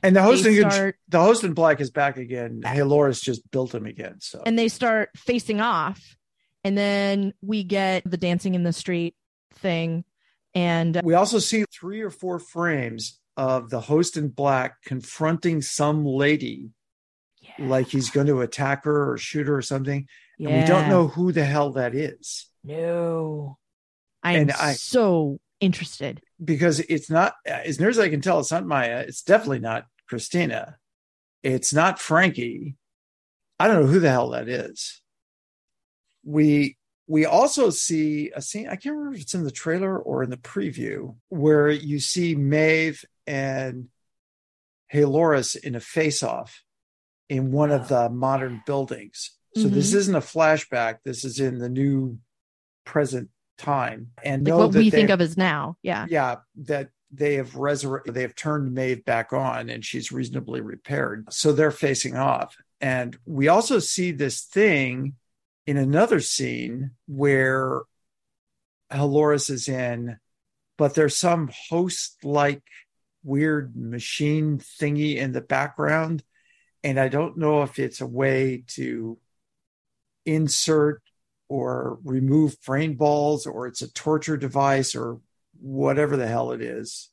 And 0.03 0.17
the 0.17 0.23
host 0.23 0.45
in 0.45 0.59
start- 0.59 0.97
the 1.09 1.21
host 1.21 1.45
in 1.45 1.55
black 1.55 1.81
is 1.81 1.91
back 1.91 2.17
again. 2.17 2.63
Halores 2.65 3.23
just 3.23 3.49
built 3.51 3.75
him 3.75 3.87
again. 3.87 4.17
So 4.21 4.43
and 4.45 4.59
they 4.59 4.69
start 4.69 5.11
facing 5.17 5.61
off, 5.61 6.17
and 6.65 6.77
then 6.77 7.33
we 7.41 7.65
get 7.65 8.03
the 8.05 8.17
dancing 8.17 8.55
in 8.55 8.65
the 8.65 8.73
street 8.73 9.15
thing, 9.55 10.05
and 10.55 10.97
uh, 10.97 11.03
we 11.05 11.15
also 11.15 11.39
see 11.39 11.65
three 11.73 12.01
or 12.03 12.11
four 12.11 12.39
frames 12.41 13.21
of 13.37 13.71
the 13.71 13.81
host 13.81 14.17
in 14.17 14.29
black 14.29 14.83
confronting 14.85 15.63
some 15.63 16.05
lady 16.05 16.71
like 17.59 17.89
he's 17.89 18.11
going 18.11 18.27
to 18.27 18.41
attack 18.41 18.85
her 18.85 19.13
or 19.13 19.19
shoot 19.19 19.47
her 19.47 19.57
or 19.57 19.63
something. 19.63 20.07
And 20.39 20.49
we 20.61 20.65
don't 20.65 20.89
know 20.89 21.07
who 21.09 21.33
the 21.33 21.45
hell 21.45 21.73
that 21.73 21.95
is 21.95 22.47
No. 22.65 23.59
I 24.23 24.33
am 24.33 24.41
And 24.43 24.53
I- 24.53 24.73
so 24.75 25.41
interested. 25.61 26.23
because 26.45 26.81
it's 26.81 27.11
not, 27.11 27.35
as 27.47 27.79
near 27.81 27.89
as 27.89 27.99
I 27.99 28.09
can 28.09 28.21
tell, 28.21 28.41
it's 28.41 28.51
not 28.53 28.67
Maya. 28.67 29.05
It's 29.07 29.23
definitely 29.23 29.61
not 29.61 29.87
Christina. 30.09 30.77
It's 31.43 31.73
not 31.73 31.99
Frankie. 32.01 32.77
I 33.59 33.67
don't 33.69 33.83
know 33.83 33.87
who 33.87 34.01
the 34.01 34.11
hell 34.11 34.31
that 34.31 34.49
is. 34.49 35.01
We 36.25 36.77
we 37.09 37.27
also 37.27 37.69
see 37.71 38.31
a 38.35 38.41
scene. 38.41 38.69
I 38.69 38.77
can't 38.77 38.95
remember 38.97 39.15
if 39.17 39.23
it's 39.23 39.35
in 39.35 39.43
the 39.45 39.51
trailer 39.51 39.99
or 39.99 40.23
in 40.23 40.31
the 40.31 40.37
preview 40.37 41.17
where 41.29 41.69
you 41.69 41.99
see 41.99 42.35
Maeve 42.37 43.05
and 43.27 43.89
Halores 44.93 45.57
in 45.57 45.75
a 45.75 45.81
face-off 45.81 46.63
in 47.29 47.51
one 47.51 47.71
of 47.71 47.89
the 47.89 48.11
modern 48.11 48.63
buildings. 48.67 49.31
So 49.57 49.69
this 49.69 49.93
Mhm. 49.93 49.97
isn't 49.97 50.15
a 50.15 50.21
flashback. 50.21 50.99
This 51.05 51.25
is 51.25 51.41
in 51.41 51.59
the 51.59 51.69
new 51.69 52.19
present 52.85 53.31
time. 53.57 54.13
And 54.23 54.47
Like 54.47 54.55
what 54.59 54.75
we 54.75 54.91
think 54.91 55.11
of 55.11 55.21
as 55.21 55.37
now. 55.37 55.77
Yeah. 55.83 56.07
yeah 56.09 56.37
that 56.57 56.91
they 57.15 57.35
have 57.35 57.55
resurrected 57.57 58.15
they 58.15 58.23
have 58.23 58.35
turned 58.35 58.73
Maeve 58.75 59.05
back 59.05 59.33
on 59.35 59.69
and 59.69 59.85
she's 59.85 60.11
reasonably 60.11 60.63
repaired 60.63 61.27
so 61.31 61.53
they're 61.53 61.71
facing 61.71 62.17
off 62.17 62.57
and 62.81 63.19
we 63.27 63.49
also 63.49 63.79
see 63.81 64.13
this 64.13 64.41
thing 64.41 65.15
in 65.67 65.77
another 65.77 66.21
scene 66.21 66.93
where 67.07 67.83
Halores 68.91 69.51
is 69.51 69.69
in 69.69 70.19
but 70.79 70.95
there's 70.95 71.15
some 71.17 71.51
host 71.69 72.17
like 72.25 72.63
weird 73.23 73.77
machine 73.77 74.59
thingy 74.59 75.17
in 75.17 75.33
the 75.33 75.41
background 75.41 76.23
and 76.85 76.99
I 76.99 77.09
don't 77.09 77.37
know 77.37 77.63
if 77.63 77.79
it's 77.79 78.01
a 78.01 78.07
way 78.07 78.65
to 78.69 79.19
insert 80.27 81.03
or 81.49 81.99
remove 82.05 82.61
brain 82.63 82.95
balls 82.95 83.47
or 83.47 83.67
it's 83.67 83.83
a 83.83 83.93
torture 83.93 84.37
device 84.37 84.95
or 84.95 85.21
whatever 85.61 86.17
the 86.17 86.27
hell 86.27 86.53
it 86.53 86.61
is. 86.61 87.11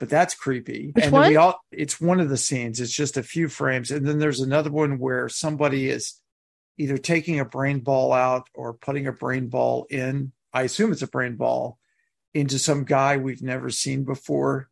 But 0.00 0.08
that's 0.08 0.34
creepy. 0.34 0.90
Which 0.92 1.04
and 1.04 1.12
we 1.12 1.36
all 1.36 1.60
it's 1.70 2.00
one 2.00 2.18
of 2.18 2.28
the 2.28 2.36
scenes. 2.36 2.80
It's 2.80 2.92
just 2.92 3.16
a 3.16 3.22
few 3.22 3.48
frames. 3.48 3.92
And 3.92 4.04
then 4.04 4.18
there's 4.18 4.40
another 4.40 4.70
one 4.70 4.98
where 4.98 5.28
somebody 5.28 5.88
is 5.88 6.20
either 6.78 6.98
taking 6.98 7.38
a 7.38 7.44
brain 7.44 7.80
ball 7.80 8.12
out 8.12 8.48
or 8.54 8.74
putting 8.74 9.06
a 9.06 9.12
brain 9.12 9.48
ball 9.48 9.86
in. 9.88 10.32
I 10.52 10.62
assume 10.62 10.90
it's 10.90 11.02
a 11.02 11.06
brain 11.06 11.36
ball 11.36 11.78
into 12.34 12.58
some 12.58 12.82
guy 12.82 13.16
we've 13.18 13.42
never 13.42 13.70
seen 13.70 14.02
before. 14.02 14.68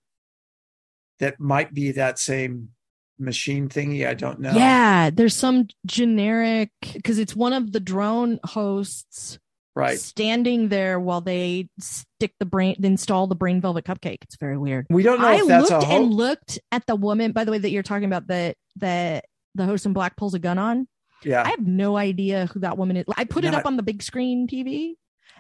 That 1.21 1.39
might 1.39 1.73
be 1.73 1.93
that 1.93 2.19
same 2.19 2.71
machine 3.19 3.69
thingy. 3.69 4.07
I 4.07 4.15
don't 4.15 4.41
know. 4.41 4.53
Yeah. 4.53 5.11
There's 5.11 5.35
some 5.37 5.69
generic, 5.87 6.71
because 6.93 7.19
it's 7.19 7.37
one 7.37 7.53
of 7.53 7.73
the 7.73 7.81
drone 7.81 8.41
hosts 8.45 9.39
Right. 9.77 9.99
standing 10.01 10.69
there 10.69 10.99
while 10.99 11.21
they 11.21 11.69
stick 11.79 12.33
the 12.41 12.45
brain, 12.45 12.77
install 12.83 13.29
the 13.29 13.37
brain 13.37 13.61
velvet 13.61 13.85
cupcake. 13.85 14.19
It's 14.23 14.37
very 14.37 14.59
weird. 14.59 14.87
We 14.91 15.03
don't 15.05 15.21
know 15.21 15.29
I 15.29 15.37
if 15.37 15.47
that's 15.47 15.71
looked 15.71 15.85
ho- 15.85 15.97
and 15.97 16.13
looked 16.13 16.59
at 16.73 16.85
the 16.87 16.97
woman, 16.97 17.31
by 17.33 17.45
the 17.45 17.53
way, 17.53 17.59
that 17.59 17.71
you're 17.71 17.85
talking 17.85 18.05
about 18.07 18.27
that 18.27 18.57
that 18.77 19.27
the 19.55 19.65
host 19.67 19.87
in 19.87 19.93
black 19.93 20.17
pulls 20.17 20.35
a 20.35 20.39
gun 20.41 20.59
on. 20.59 20.89
yeah. 21.25 21.43
I 21.45 21.51
have 21.51 21.65
no 21.67 21.97
idea 21.97 22.47
who 22.47 22.61
that 22.61 22.79
woman 22.79 22.97
is. 22.97 23.05
I 23.17 23.25
put 23.25 23.45
it 23.45 23.55
up 23.55 23.65
on 23.65 23.77
the 23.77 23.83
big 23.83 24.03
screen 24.03 24.49
TV 24.49 24.95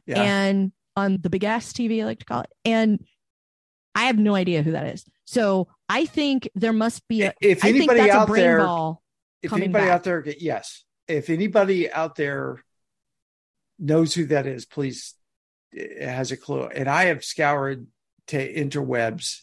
yeah. 0.06 0.22
and 0.22 0.72
on 0.96 1.18
the 1.20 1.28
big 1.30 1.44
ass 1.44 1.72
TV, 1.72 2.00
I 2.02 2.04
like 2.06 2.18
to 2.20 2.24
call 2.24 2.40
it. 2.42 2.50
And 2.64 3.04
I 3.94 4.04
have 4.04 4.18
no 4.18 4.34
idea 4.34 4.62
who 4.62 4.72
that 4.72 4.86
is. 4.94 5.04
So 5.30 5.68
I 5.88 6.06
think 6.06 6.50
there 6.56 6.72
must 6.72 7.06
be 7.06 7.22
a. 7.22 7.32
if 7.40 7.64
anybody 7.64 8.10
out 8.10 8.26
brain 8.26 8.42
there 8.42 8.58
ball. 8.66 9.00
if 9.42 9.52
anybody 9.52 9.84
back. 9.84 9.94
out 9.94 10.02
there 10.02 10.24
yes 10.26 10.82
if 11.06 11.30
anybody 11.30 11.88
out 11.90 12.16
there 12.16 12.64
knows 13.78 14.12
who 14.12 14.26
that 14.26 14.46
is 14.46 14.66
please 14.66 15.14
has 16.00 16.32
a 16.32 16.36
clue 16.36 16.64
and 16.64 16.88
i 16.88 17.04
have 17.04 17.24
scoured 17.24 17.86
to 18.26 18.54
interwebs 18.54 19.42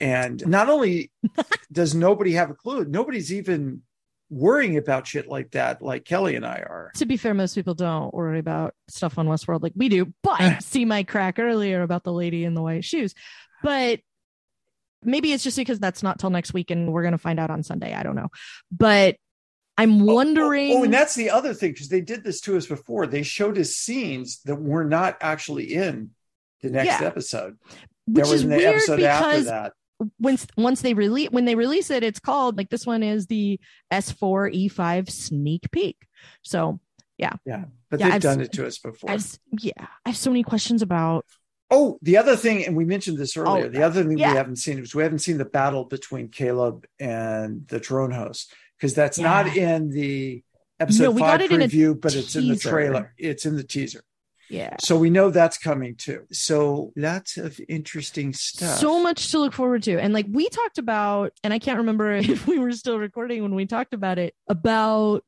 and 0.00 0.44
not 0.48 0.68
only 0.68 1.12
does 1.72 1.94
nobody 1.94 2.32
have 2.32 2.50
a 2.50 2.54
clue 2.54 2.84
nobody's 2.84 3.32
even 3.32 3.82
worrying 4.30 4.76
about 4.76 5.06
shit 5.06 5.28
like 5.28 5.52
that 5.52 5.80
like 5.80 6.04
kelly 6.04 6.34
and 6.34 6.44
i 6.44 6.56
are 6.56 6.90
To 6.96 7.06
be 7.06 7.16
fair, 7.16 7.34
most 7.34 7.54
people 7.54 7.74
don't 7.74 8.12
worry 8.12 8.40
about 8.40 8.74
stuff 8.88 9.16
on 9.16 9.28
Westworld 9.28 9.62
like 9.62 9.74
we 9.76 9.88
do. 9.88 10.12
But 10.24 10.62
see 10.62 10.84
my 10.84 11.04
crack 11.04 11.38
earlier 11.38 11.82
about 11.82 12.02
the 12.02 12.12
lady 12.12 12.44
in 12.44 12.54
the 12.54 12.62
white 12.62 12.84
shoes. 12.84 13.14
But 13.62 14.00
maybe 15.02 15.32
it's 15.32 15.44
just 15.44 15.56
because 15.56 15.78
that's 15.78 16.02
not 16.02 16.18
till 16.18 16.30
next 16.30 16.52
week 16.52 16.70
and 16.70 16.92
we're 16.92 17.02
going 17.02 17.12
to 17.12 17.18
find 17.18 17.38
out 17.38 17.50
on 17.50 17.62
Sunday. 17.62 17.94
I 17.94 18.02
don't 18.02 18.16
know. 18.16 18.28
But 18.70 19.16
I'm 19.76 20.00
wondering. 20.00 20.72
oh, 20.72 20.74
oh, 20.74 20.80
oh 20.80 20.84
and 20.84 20.92
that's 20.92 21.14
the 21.14 21.30
other 21.30 21.54
thing 21.54 21.72
because 21.72 21.88
they 21.88 22.00
did 22.00 22.24
this 22.24 22.40
to 22.42 22.56
us 22.56 22.66
before 22.66 23.06
they 23.06 23.22
showed 23.22 23.58
us 23.58 23.70
scenes 23.70 24.40
that 24.44 24.56
were 24.56 24.84
not 24.84 25.16
actually 25.20 25.72
in 25.74 26.10
the 26.62 26.70
next 26.70 27.00
Yeah. 27.00 27.06
episode 27.06 27.56
which 28.06 28.24
that 28.24 28.28
were 28.28 28.34
is 28.34 28.42
in 28.42 28.50
the 28.50 28.56
weird 28.56 28.74
episode 28.74 29.00
after 29.02 29.42
that 29.44 29.72
once 30.18 30.46
once 30.56 30.80
they 30.80 30.94
release 30.94 31.30
when 31.30 31.44
they 31.44 31.54
release 31.54 31.90
it, 31.90 32.04
it's 32.04 32.20
called 32.20 32.56
like 32.56 32.70
this 32.70 32.86
one 32.86 33.02
is 33.02 33.26
the 33.26 33.58
S4 33.92 34.70
E5 34.70 35.10
sneak 35.10 35.70
peek. 35.72 35.96
So 36.42 36.80
yeah, 37.16 37.32
yeah, 37.44 37.64
but 37.90 37.98
Yeah, 38.00 38.06
they've 38.06 38.14
I've 38.14 38.22
done 38.22 38.40
it 38.40 38.52
to 38.52 38.66
us 38.66 38.78
before 38.78 39.10
I've, 39.10 39.38
yeah, 39.60 39.86
I 40.06 40.10
have 40.10 40.16
so 40.16 40.30
many 40.30 40.42
questions 40.42 40.82
about. 40.82 41.24
Oh, 41.70 41.98
the 42.00 42.16
other 42.16 42.34
thing, 42.34 42.64
and 42.64 42.76
we 42.76 42.84
mentioned 42.84 43.18
this 43.18 43.36
oh, 43.36 43.42
earlier. 43.42 43.66
Oh, 43.66 43.68
the 43.68 43.82
other 43.82 44.02
thing 44.02 44.16
yeah. 44.16 44.32
we 44.32 44.36
haven't 44.36 44.56
seen 44.56 44.78
is 44.78 44.94
we 44.94 45.02
haven't 45.02 45.18
seen 45.18 45.36
the 45.36 45.44
battle 45.44 45.84
between 45.84 46.28
Caleb 46.28 46.86
and 46.98 47.66
the 47.68 47.78
drone 47.78 48.10
host 48.10 48.54
because 48.76 48.94
that's 48.94 49.18
not 49.18 49.54
in 49.54 49.90
the 49.90 50.42
episode 50.80 51.02
No, 51.04 51.10
we 51.10 51.20
five 51.20 51.40
got 51.40 51.40
it 51.42 51.52
in 51.52 51.62
a 51.62 51.68
preview, 51.68 52.00
but 52.00 52.14
it's 52.14 52.36
in 52.36 52.48
the 52.48 52.56
trailer. 52.56 53.12
It's 53.18 53.44
in 53.44 53.56
the 53.56 53.64
teaser, 53.64 54.02
Yeah, 54.48 54.76
so 54.80 54.96
we 54.96 55.10
know 55.10 55.28
that's 55.28 55.58
coming 55.58 55.96
too. 55.96 56.24
So 56.32 56.92
lots 56.96 57.36
of 57.36 57.60
interesting 57.68 58.32
stuff. 58.32 58.78
so 58.78 59.02
much 59.02 59.30
to 59.32 59.38
look 59.38 59.52
forward 59.52 59.82
to, 59.84 59.98
and 59.98 60.14
like 60.14 60.26
we 60.30 60.48
talked 60.48 60.78
about, 60.78 61.32
and 61.44 61.52
I 61.52 61.58
can't 61.58 61.78
remember 61.78 62.12
if 62.16 62.46
we 62.46 62.58
were 62.58 62.72
still 62.72 62.98
recording 62.98 63.42
when 63.42 63.54
we 63.54 63.66
talked 63.66 63.92
about 63.92 64.18
it 64.18 64.34
about 64.48 65.22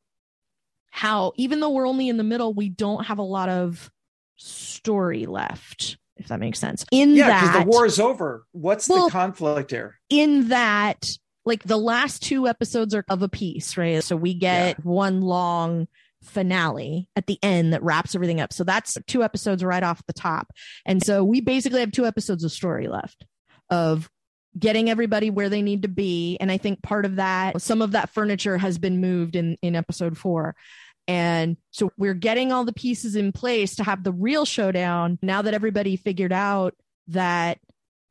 how 0.91 1.33
even 1.37 1.61
though 1.61 1.71
we're 1.71 1.87
only 1.87 2.09
in 2.09 2.17
the 2.17 2.25
middle, 2.25 2.55
we 2.55 2.71
don't 2.71 3.05
have 3.05 3.19
a 3.19 3.23
lot 3.23 3.49
of 3.49 3.91
story 4.37 5.27
left. 5.27 5.99
If 6.21 6.29
that 6.29 6.39
makes 6.39 6.59
sense. 6.59 6.85
In 6.93 7.15
yeah, 7.15 7.29
that, 7.29 7.41
because 7.41 7.65
the 7.65 7.71
war 7.71 7.87
is 7.87 7.99
over. 7.99 8.45
What's 8.53 8.89
Well- 8.89 9.07
the 9.07 9.11
conflict 9.11 9.71
there? 9.71 9.99
in 10.09 10.49
that 10.49 11.09
like 11.47 11.63
the 11.63 11.79
last 11.79 12.23
two 12.23 12.47
episodes 12.47 12.95
are 12.95 13.05
of 13.09 13.23
a 13.23 13.29
piece 13.29 13.77
right 13.79 14.05
so 14.05 14.15
we 14.15 14.35
get 14.35 14.85
one 14.85 15.23
long 15.23 15.89
finale 16.23 17.09
at 17.17 17.27
the 17.27 17.39
end 17.43 17.73
that 17.73 17.83
wraps 17.83 18.15
everything 18.15 18.41
up 18.41 18.53
so 18.53 18.63
that's 18.63 18.99
two 19.07 19.23
episodes 19.23 19.65
right 19.65 19.83
off 19.83 20.05
the 20.07 20.13
top 20.13 20.53
and 20.85 21.03
so 21.03 21.25
we 21.25 21.41
basically 21.41 21.81
have 21.81 21.93
two 21.93 22.05
episodes 22.07 22.45
of 22.45 22.53
story 22.53 22.89
left 22.89 23.25
of 23.71 24.11
getting 24.59 24.91
everybody 24.91 25.31
where 25.31 25.49
they 25.49 25.63
need 25.63 25.83
to 25.83 25.89
be 25.89 26.37
and 26.41 26.53
i 26.53 26.59
think 26.59 26.83
part 26.83 27.07
of 27.07 27.17
that 27.17 27.61
some 27.63 27.81
of 27.81 27.93
that 27.93 28.11
furniture 28.11 28.59
has 28.59 28.77
been 28.79 29.01
moved 29.01 29.35
in 29.35 29.57
in 29.63 29.75
episode 29.75 30.19
4 30.19 30.55
and 31.11 31.57
so 31.73 31.91
we're 31.99 32.15
getting 32.15 32.53
all 32.53 32.65
the 32.65 32.73
pieces 32.73 33.17
in 33.17 33.33
place 33.33 33.75
to 33.75 33.83
have 33.83 34.05
the 34.05 34.13
real 34.13 34.45
showdown 34.45 35.19
now 35.21 35.43
that 35.43 35.55
everybody 35.55 35.97
figured 35.97 36.33
out 36.33 36.77
that 37.09 37.59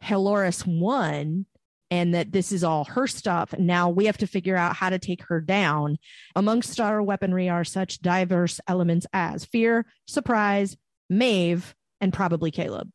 Halores 0.03 0.67
won 0.67 1.45
and 1.89 2.13
that 2.13 2.33
this 2.33 2.51
is 2.51 2.61
all 2.61 2.83
her 2.83 3.07
stuff. 3.07 3.57
Now 3.57 3.87
we 3.87 4.07
have 4.07 4.17
to 4.17 4.27
figure 4.27 4.57
out 4.57 4.75
how 4.75 4.89
to 4.89 4.99
take 4.99 5.23
her 5.27 5.39
down. 5.39 5.97
Amongst 6.35 6.81
our 6.81 7.01
weaponry 7.01 7.47
are 7.47 7.63
such 7.63 8.01
diverse 8.01 8.59
elements 8.67 9.07
as 9.13 9.45
fear, 9.45 9.85
surprise, 10.05 10.75
Maeve, 11.09 11.73
and 12.01 12.11
probably 12.11 12.51
Caleb. 12.51 12.91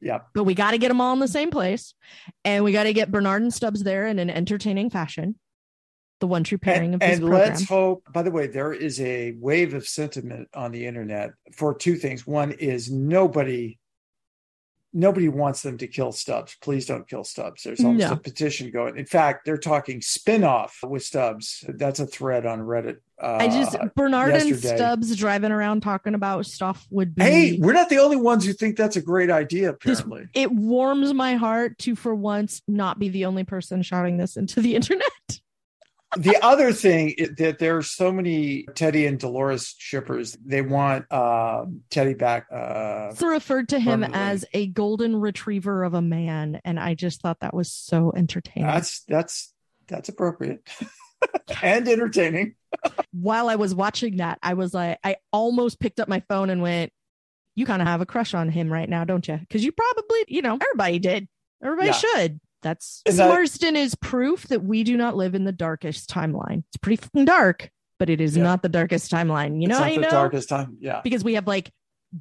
Yeah, 0.00 0.20
But 0.32 0.44
we 0.44 0.54
got 0.54 0.72
to 0.72 0.78
get 0.78 0.88
them 0.88 1.00
all 1.00 1.12
in 1.12 1.18
the 1.18 1.26
same 1.26 1.50
place. 1.50 1.92
And 2.44 2.62
we 2.62 2.70
got 2.70 2.84
to 2.84 2.92
get 2.92 3.10
Bernard 3.10 3.42
and 3.42 3.52
Stubbs 3.52 3.82
there 3.82 4.06
in 4.06 4.20
an 4.20 4.30
entertaining 4.30 4.90
fashion. 4.90 5.34
The 6.20 6.26
one 6.26 6.44
true 6.44 6.58
pairing 6.58 6.94
and, 6.94 6.94
of 6.94 7.00
this 7.00 7.10
and 7.18 7.20
program. 7.20 7.48
let's 7.48 7.68
hope. 7.68 8.04
By 8.12 8.22
the 8.22 8.30
way, 8.30 8.46
there 8.46 8.72
is 8.72 9.00
a 9.00 9.32
wave 9.38 9.74
of 9.74 9.86
sentiment 9.86 10.48
on 10.54 10.72
the 10.72 10.86
internet 10.86 11.32
for 11.52 11.74
two 11.74 11.96
things. 11.96 12.26
One 12.26 12.52
is 12.52 12.90
nobody 12.90 13.78
nobody 14.96 15.28
wants 15.28 15.62
them 15.62 15.76
to 15.76 15.88
kill 15.88 16.12
Stubbs. 16.12 16.56
Please 16.62 16.86
don't 16.86 17.08
kill 17.08 17.24
Stubbs. 17.24 17.64
There's 17.64 17.80
almost 17.84 18.06
No. 18.06 18.12
a 18.12 18.16
petition 18.16 18.70
going. 18.70 18.96
In 18.96 19.06
fact, 19.06 19.44
they're 19.44 19.58
talking 19.58 20.00
spin-off 20.00 20.78
with 20.84 21.02
Stubbs. 21.02 21.64
That's 21.68 21.98
a 21.98 22.06
thread 22.06 22.46
on 22.46 22.60
Reddit. 22.60 22.98
Uh, 23.20 23.38
I 23.40 23.48
just 23.48 23.76
Bernard 23.96 24.34
and. 24.34 24.56
Stubbs 24.56 25.16
driving 25.16 25.50
around 25.50 25.82
talking 25.82 26.14
about 26.14 26.46
stuff 26.46 26.86
would 26.90 27.14
be. 27.14 27.22
hey, 27.24 27.58
we're 27.60 27.72
not 27.72 27.88
the 27.88 27.98
only 27.98 28.16
ones 28.16 28.44
who 28.46 28.52
think 28.52 28.76
that's 28.76 28.94
a 28.96 29.02
great 29.02 29.30
idea. 29.30 29.70
Apparently, 29.70 30.28
it 30.32 30.50
warms 30.52 31.12
my 31.12 31.34
heart 31.34 31.76
to, 31.78 31.96
for 31.96 32.14
once, 32.14 32.62
not 32.68 32.98
be 33.00 33.08
the 33.08 33.24
only 33.24 33.42
person 33.42 33.82
shouting 33.82 34.16
this 34.16 34.36
into 34.36 34.60
the 34.60 34.74
internet. 34.76 35.08
The 36.16 36.36
other 36.42 36.72
thing 36.72 37.10
is 37.10 37.30
that 37.36 37.58
there 37.58 37.76
are 37.76 37.82
so 37.82 38.12
many 38.12 38.64
Teddy 38.74 39.06
and 39.06 39.18
Dolores 39.18 39.74
shippers. 39.78 40.36
They 40.44 40.62
want 40.62 41.10
um, 41.12 41.80
Teddy 41.90 42.14
back. 42.14 42.46
Uh, 42.52 43.06
Also 43.10 43.26
referred 43.26 43.68
to 43.70 43.78
him 43.78 44.04
as 44.04 44.44
a 44.52 44.66
golden 44.68 45.16
retriever 45.16 45.84
of 45.84 45.94
a 45.94 46.02
man, 46.02 46.60
and 46.64 46.78
I 46.78 46.94
just 46.94 47.20
thought 47.20 47.40
that 47.40 47.54
was 47.54 47.70
so 47.72 48.12
entertaining. 48.14 48.66
that's 48.68 49.00
that's 49.08 49.52
that's 49.88 50.08
appropriate 50.08 50.66
and 51.62 51.86
entertaining. 51.88 52.54
While 53.12 53.48
I 53.48 53.56
was 53.56 53.74
watching 53.74 54.16
that, 54.16 54.38
I 54.42 54.54
was 54.54 54.74
like, 54.74 54.98
I 55.04 55.16
almost 55.32 55.78
picked 55.80 56.00
up 56.00 56.08
my 56.08 56.20
phone 56.28 56.50
and 56.50 56.60
went, 56.62 56.92
"You 57.54 57.66
kind 57.66 57.82
of 57.82 57.88
have 57.88 58.00
a 58.00 58.06
crush 58.06 58.34
on 58.34 58.48
him 58.48 58.72
right 58.72 58.88
now, 58.88 59.04
don't 59.04 59.26
you?" 59.26 59.36
Because 59.36 59.64
you 59.64 59.72
probably, 59.72 60.24
you 60.28 60.42
know, 60.42 60.58
everybody 60.60 60.98
did. 60.98 61.28
Everybody 61.62 61.88
Yeah. 61.88 61.92
should. 61.94 62.40
That's 62.64 63.02
And 63.06 63.16
that- 63.18 63.28
Marsden 63.28 63.76
is 63.76 63.94
proof 63.94 64.48
that 64.48 64.64
we 64.64 64.82
do 64.82 64.96
not 64.96 65.14
live 65.16 65.34
in 65.36 65.44
the 65.44 65.52
darkest 65.52 66.10
timeline. 66.10 66.64
It's 66.68 66.78
pretty 66.78 66.96
fucking 67.00 67.26
dark, 67.26 67.70
but 68.00 68.10
it 68.10 68.20
is 68.20 68.36
Yeah. 68.36 68.42
not 68.42 68.62
the 68.62 68.68
darkest 68.68 69.12
timeline. 69.12 69.60
You 69.62 69.68
know 69.68 69.78
it's 69.84 69.90
you 69.94 70.00
the 70.00 70.06
know? 70.06 70.10
darkest 70.10 70.48
time. 70.48 70.78
Yeah. 70.80 71.00
because 71.04 71.22
we 71.22 71.34
have 71.34 71.46
like 71.46 71.70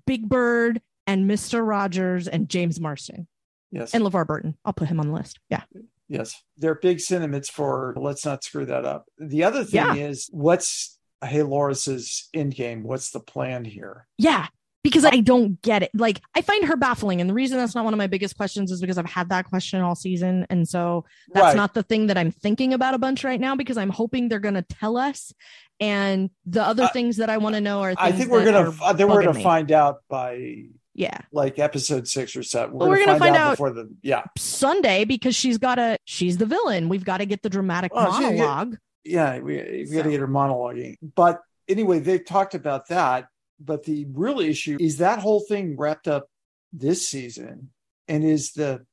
Big 0.05 0.27
Bird 0.29 0.81
and 1.07 1.29
Mr. 1.29 1.65
Rogers 1.65 2.27
and 2.27 2.49
James 2.49 2.79
Marsden 2.79 3.27
Yes. 3.71 3.93
and 3.93 4.03
LeVar 4.03 4.27
Burton. 4.27 4.57
I'll 4.65 4.73
put 4.73 4.89
him 4.89 4.99
on 4.99 5.07
the 5.07 5.13
list. 5.13 5.39
Yeah. 5.49 5.63
Yes, 6.09 6.43
they're 6.57 6.75
big 6.75 6.99
sentiments 6.99 7.49
for 7.49 7.93
let's 7.97 8.25
not 8.25 8.43
screw 8.43 8.65
that 8.65 8.85
up. 8.85 9.05
The 9.17 9.43
other 9.45 9.63
thing 9.63 9.75
Yeah. 9.75 9.95
is 9.95 10.29
what's 10.31 10.99
Halores's 11.23 12.27
end 12.33 12.53
game? 12.55 12.83
What's 12.83 13.11
the 13.11 13.19
plan 13.21 13.63
here? 13.65 14.07
Yeah. 14.17 14.47
Because 14.83 15.05
I 15.05 15.21
don't 15.21 15.61
get 15.61 15.81
it. 15.83 15.91
Like, 15.93 16.21
I 16.35 16.41
find 16.41 16.65
her 16.65 16.75
baffling. 16.75 17.21
And 17.21 17.29
the 17.29 17.33
reason 17.33 17.57
that's 17.57 17.73
not 17.73 17.85
one 17.85 17.93
of 17.93 17.97
my 17.97 18.07
biggest 18.07 18.35
questions 18.35 18.69
is 18.69 18.81
because 18.81 18.97
I've 18.97 19.05
had 19.05 19.29
that 19.29 19.45
question 19.45 19.79
all 19.81 19.95
season. 19.95 20.45
And 20.49 20.67
so 20.67 21.05
that's 21.33 21.43
Right. 21.45 21.55
not 21.55 21.73
the 21.73 21.83
thing 21.83 22.07
that 22.07 22.17
I'm 22.17 22.31
thinking 22.31 22.73
about 22.73 22.93
a 22.93 22.97
bunch 22.97 23.23
right 23.23 23.39
now 23.39 23.55
because 23.55 23.77
I'm 23.77 23.89
hoping 23.89 24.27
they're 24.27 24.39
going 24.39 24.55
to 24.55 24.61
tell 24.61 24.97
us. 24.97 25.33
And 25.79 26.29
the 26.45 26.61
other 26.61 26.83
I- 26.83 26.87
things 26.89 27.17
that 27.17 27.29
I 27.29 27.37
want 27.37 27.55
to 27.55 27.61
know 27.61 27.81
are 27.81 27.95
things 27.95 27.99
I 27.99 28.11
think 28.11 28.29
we're 28.29 28.43
gonna. 28.45 28.69
are 28.69 28.73
I 28.83 28.89
uh, 28.89 28.93
think 28.93 29.09
we're 29.09 29.23
gonna 29.23 29.41
find 29.41 29.71
out 29.71 30.01
by 30.09 30.65
Yeah. 30.93 31.17
like 31.31 31.59
episode 31.59 32.07
six 32.07 32.35
or 32.35 32.43
seven. 32.43 32.73
We're, 32.75 32.79
Well, 32.79 32.87
gonna, 32.89 32.99
we're 32.99 33.05
gonna 33.05 33.19
find, 33.19 33.19
find 33.19 33.35
out, 33.35 33.47
out- 33.47 33.51
before 33.53 33.69
the. 33.71 33.89
Yeah, 34.03 34.23
Sunday 34.37 35.03
because 35.05 35.35
she's 35.35 35.57
got 35.57 35.79
a 35.79 35.97
she's 36.05 36.37
the 36.37 36.45
villain. 36.45 36.89
We've 36.89 37.03
got 37.05 37.17
to 37.17 37.25
get 37.25 37.41
the 37.41 37.49
dramatic 37.49 37.91
Oh, 37.95 38.11
monologue. 38.11 38.75
yeah. 39.03 39.39
We, 39.39 39.85
we 39.89 39.95
gotta 39.95 40.09
get 40.11 40.19
her 40.19 40.27
monologuing. 40.27 40.97
But 41.15 41.41
anyway, 41.67 41.99
they've 41.99 42.23
talked 42.23 42.53
about 42.53 42.87
that. 42.89 43.27
But 43.63 43.83
the 43.83 44.05
real 44.11 44.39
issue 44.39 44.77
is 44.79 44.97
that 44.97 45.19
whole 45.19 45.39
thing 45.39 45.77
wrapped 45.77 46.07
up 46.07 46.29
this 46.71 47.07
season, 47.07 47.71
and 48.07 48.23
is 48.23 48.53
the 48.53 48.85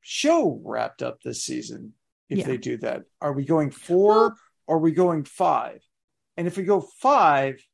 show 0.00 0.60
wrapped 0.64 1.02
up 1.02 1.20
this 1.22 1.44
season? 1.44 1.94
If 2.28 2.38
Yeah. 2.38 2.46
they 2.46 2.56
do 2.56 2.76
that, 2.78 3.02
are 3.20 3.32
we 3.32 3.44
going 3.44 3.70
four 3.70 4.36
or 4.66 4.76
are 4.76 4.80
we 4.80 4.92
going 4.92 5.24
five? 5.24 5.80
And 6.36 6.46
if 6.46 6.56
we 6.56 6.64
go 6.64 6.80
five, 6.80 7.64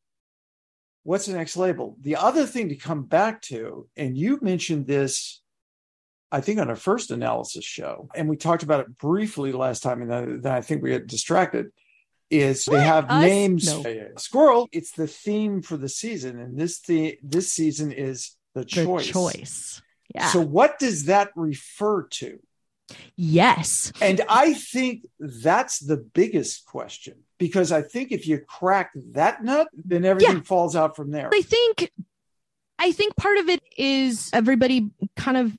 what's 1.05 1.27
the 1.27 1.33
next 1.33 1.57
label? 1.57 1.97
The 2.01 2.17
other 2.17 2.47
thing 2.47 2.69
to 2.69 2.77
come 2.77 3.05
back 3.05 3.43
to, 3.43 3.89
and 3.97 4.17
you 4.17 4.39
mentioned 4.43 4.87
this, 4.87 5.43
I 6.31 6.41
think 6.41 6.59
on 6.61 6.69
our 6.69 6.77
first 6.77 7.11
analysis 7.11 7.65
show, 7.65 8.09
and 8.15 8.29
we 8.29 8.37
talked 8.37 8.63
about 8.63 8.81
it 8.81 8.99
briefly 8.99 9.53
last 9.53 9.83
time, 9.83 10.03
and 10.03 10.43
then 10.43 10.53
I 10.53 10.61
think 10.61 10.83
we 10.83 10.91
got 10.91 11.07
distracted. 11.07 11.67
Is 12.33 12.65
they 12.65 12.81
have 12.81 13.11
Us? 13.11 13.23
names? 13.23 13.67
No. 13.67 14.09
Squirrel. 14.17 14.69
It's 14.73 14.93
the 14.93 15.07
theme 15.07 15.61
for 15.63 15.77
the 15.77 15.89
season, 15.89 16.41
and 16.41 16.59
this 16.59 16.81
the 16.81 17.19
this 17.23 17.53
season 17.53 17.93
is 17.93 18.37
the 18.55 18.61
The 18.61 18.67
choice. 18.67 19.07
choice. 19.07 19.83
Yeah. 20.15 20.29
So 20.29 20.41
what 20.41 20.79
does 20.79 21.05
that 21.07 21.31
refer 21.37 22.05
to? 22.21 22.39
yes. 23.17 23.93
And 24.01 24.21
I 24.29 24.53
think 24.55 25.07
that's 25.19 25.79
the 25.79 25.97
biggest 25.97 26.67
question 26.67 27.15
because 27.39 27.73
I 27.73 27.83
think 27.83 28.13
if 28.13 28.27
you 28.27 28.39
crack 28.39 28.91
that 29.13 29.43
nut, 29.43 29.69
then 29.73 30.05
everything 30.05 30.43
falls 30.43 30.77
out 30.77 30.97
from 30.97 31.11
there. 31.11 31.31
I 31.33 31.41
think 31.43 31.91
I 32.79 32.93
think 32.93 33.17
part 33.17 33.39
of 33.39 33.49
it 33.49 33.63
is 33.77 34.31
everybody 34.33 34.91
kind 35.17 35.37
of 35.37 35.57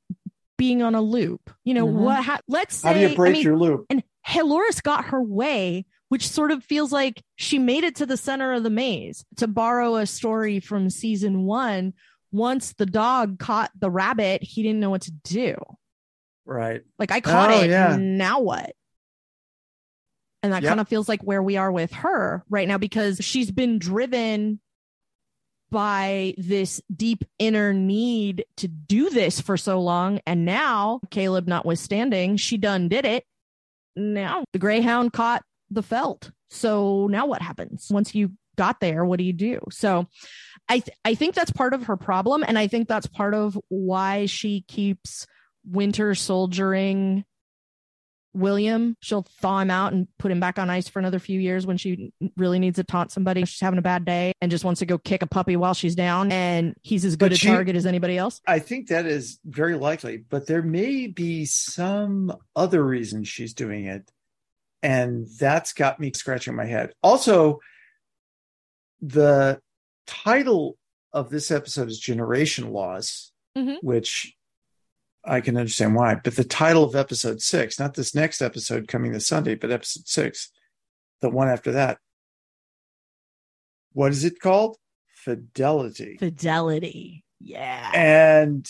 being 0.57 0.81
on 0.83 0.93
a 0.95 1.01
loop. 1.01 1.49
You 1.63 1.73
know, 1.73 1.87
Mhm. 1.87 1.93
what 1.93 2.23
ha- 2.23 2.41
let's 2.47 2.75
say 2.77 2.87
How 2.87 2.93
do 2.93 2.99
you 2.99 3.15
break 3.15 3.31
I 3.31 3.33
mean, 3.37 3.43
your 3.43 3.57
loop? 3.57 3.85
and 3.89 4.03
Halores 4.27 4.81
got 4.83 5.05
her 5.05 5.21
way, 5.21 5.85
which 6.13 6.29
sort 6.29 6.51
of 6.51 6.63
feels 6.63 6.91
like 6.91 7.23
she 7.37 7.57
made 7.57 7.83
it 7.83 7.95
to 7.95 8.05
the 8.05 8.15
center 8.17 8.53
of 8.53 8.61
the 8.61 8.69
maze. 8.69 9.25
To 9.37 9.47
borrow 9.47 9.95
a 9.95 10.05
story 10.05 10.59
from 10.59 10.91
season 10.91 11.41
1, 11.41 11.91
once 12.31 12.73
the 12.73 12.85
dog 12.85 13.39
caught 13.39 13.71
the 13.79 13.89
rabbit, 13.89 14.43
he 14.43 14.61
didn't 14.61 14.79
know 14.79 14.91
what 14.91 15.01
to 15.01 15.11
do. 15.23 15.55
Right. 16.45 16.81
Like 16.99 17.09
I 17.11 17.19
caught 17.19 17.49
Oh, 17.49 17.61
it. 17.61 17.71
yeah. 17.71 17.97
Now 17.99 18.41
what? 18.41 18.75
And 20.43 20.53
that 20.53 20.61
Yep. 20.61 20.69
kind 20.69 20.79
of 20.81 20.87
feels 20.87 21.09
like 21.09 21.23
where 21.23 21.41
we 21.41 21.57
are 21.57 21.71
with 21.71 21.91
her 21.93 22.43
right 22.47 22.67
now 22.67 22.77
because 22.77 23.17
she's 23.19 23.49
been 23.49 23.79
driven 23.79 24.59
by 25.71 26.35
this 26.37 26.79
deep 26.95 27.23
inner 27.39 27.73
need 27.73 28.45
to 28.57 28.67
do 28.67 29.09
this 29.09 29.41
for 29.41 29.57
so 29.57 29.81
long. 29.81 30.19
And 30.27 30.45
now, 30.45 30.99
Caleb 31.09 31.47
notwithstanding, 31.47 32.37
she 32.37 32.57
done 32.57 32.87
did 32.87 33.03
it. 33.03 33.25
Now 33.95 34.43
the 34.53 34.59
Greyhound 34.59 35.11
caught 35.11 35.41
the 35.73 35.83
felt. 35.83 36.31
So 36.49 37.07
now 37.07 37.25
what 37.25 37.41
happens 37.41 37.87
once 37.91 38.13
you 38.13 38.31
got 38.57 38.79
there? 38.79 39.03
What 39.05 39.17
do 39.17 39.23
you 39.25 39.33
do? 39.33 39.59
So 39.71 40.07
I 40.69 40.79
th- 40.79 40.97
I 41.03 41.15
think 41.15 41.35
that's 41.35 41.51
part 41.51 41.73
of 41.73 41.83
her 41.85 41.97
problem, 41.97 42.43
and 42.47 42.57
I 42.57 42.67
think 42.67 42.87
that's 42.87 43.07
part 43.07 43.33
of 43.33 43.59
why 43.69 44.27
she 44.27 44.61
keeps 44.67 45.25
winter 45.65 46.13
soldiering 46.15 47.25
William. 48.35 48.97
She'll 48.99 49.21
thaw 49.41 49.59
him 49.59 49.69
out 49.69 49.93
and 49.93 50.07
put 50.17 50.31
him 50.31 50.39
back 50.39 50.57
on 50.57 50.69
ice 50.69 50.87
for 50.87 50.97
another 50.99 51.19
few 51.19 51.39
years 51.39 51.67
when 51.67 51.77
she 51.77 52.11
really 52.35 52.57
needs 52.59 52.77
to 52.77 52.83
taunt 52.83 53.11
somebody. 53.11 53.45
She's 53.45 53.59
having 53.59 53.77
a 53.77 53.83
bad 53.83 54.05
day 54.05 54.33
and 54.41 54.49
just 54.49 54.63
wants 54.65 54.79
to 54.79 54.85
go 54.87 54.97
kick 54.97 55.21
a 55.21 55.27
puppy 55.27 55.55
while 55.55 55.73
she's 55.75 55.95
down, 55.95 56.31
and 56.31 56.75
he's 56.81 57.05
as 57.05 57.15
good 57.15 57.25
But 57.29 57.31
a 57.33 57.35
she- 57.35 57.47
target 57.47 57.75
as 57.75 57.85
anybody 57.85 58.17
else. 58.17 58.41
I 58.47 58.59
think 58.59 58.87
that 58.87 59.05
is 59.05 59.39
very 59.45 59.75
likely, 59.75 60.17
but 60.17 60.47
there 60.47 60.63
may 60.63 61.07
be 61.07 61.45
some 61.45 62.35
other 62.55 62.83
reason 62.83 63.23
she's 63.23 63.53
doing 63.53 63.85
it. 63.85 64.09
And 64.83 65.27
that's 65.39 65.73
got 65.73 65.99
me 65.99 66.11
scratching 66.13 66.55
my 66.55 66.65
head. 66.65 66.93
Also, 67.01 67.59
the 69.01 69.59
title 70.05 70.77
of 71.13 71.29
this 71.29 71.49
episode 71.51 71.87
is 71.87 71.99
Generation 71.99 72.71
Loss, 72.71 73.31
Mhm. 73.57 73.77
which 73.81 74.35
I 75.23 75.39
can 75.39 75.55
understand 75.57 75.95
why. 75.95 76.15
But 76.15 76.35
the 76.35 76.43
title 76.43 76.83
of 76.83 76.95
episode 76.95 77.41
six, 77.41 77.79
not 77.79 77.93
this 77.93 78.13
next 78.13 78.41
episode 78.41 78.87
coming 78.89 79.13
this 79.13 79.25
Sunday, 79.27 79.55
but 79.55 79.71
episode 79.71 80.07
six, 80.07 80.51
the 81.21 81.29
one 81.29 81.47
after 81.47 81.71
that. 81.71 81.99
What 83.93 84.11
is 84.11 84.23
it 84.25 84.39
called? 84.39 84.77
Fidelity. 85.15 86.17
Fidelity. 86.17 87.23
Yeah. 87.39 87.91
And 87.93 88.69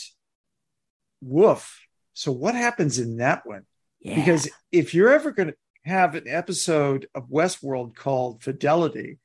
woof. 1.22 1.80
So 2.14 2.32
what 2.32 2.54
happens 2.56 3.00
in 3.00 3.18
that 3.18 3.46
one? 3.46 3.66
yeah. 4.00 4.16
Because 4.16 4.48
if 4.72 4.94
you're 4.94 5.12
ever 5.14 5.32
going 5.32 5.48
to 5.48 5.56
have 5.86 6.16
an 6.16 6.28
episode 6.28 7.08
of 7.14 7.30
Westworld 7.30 7.96
called 7.96 8.42
Fidelity, 8.44 9.20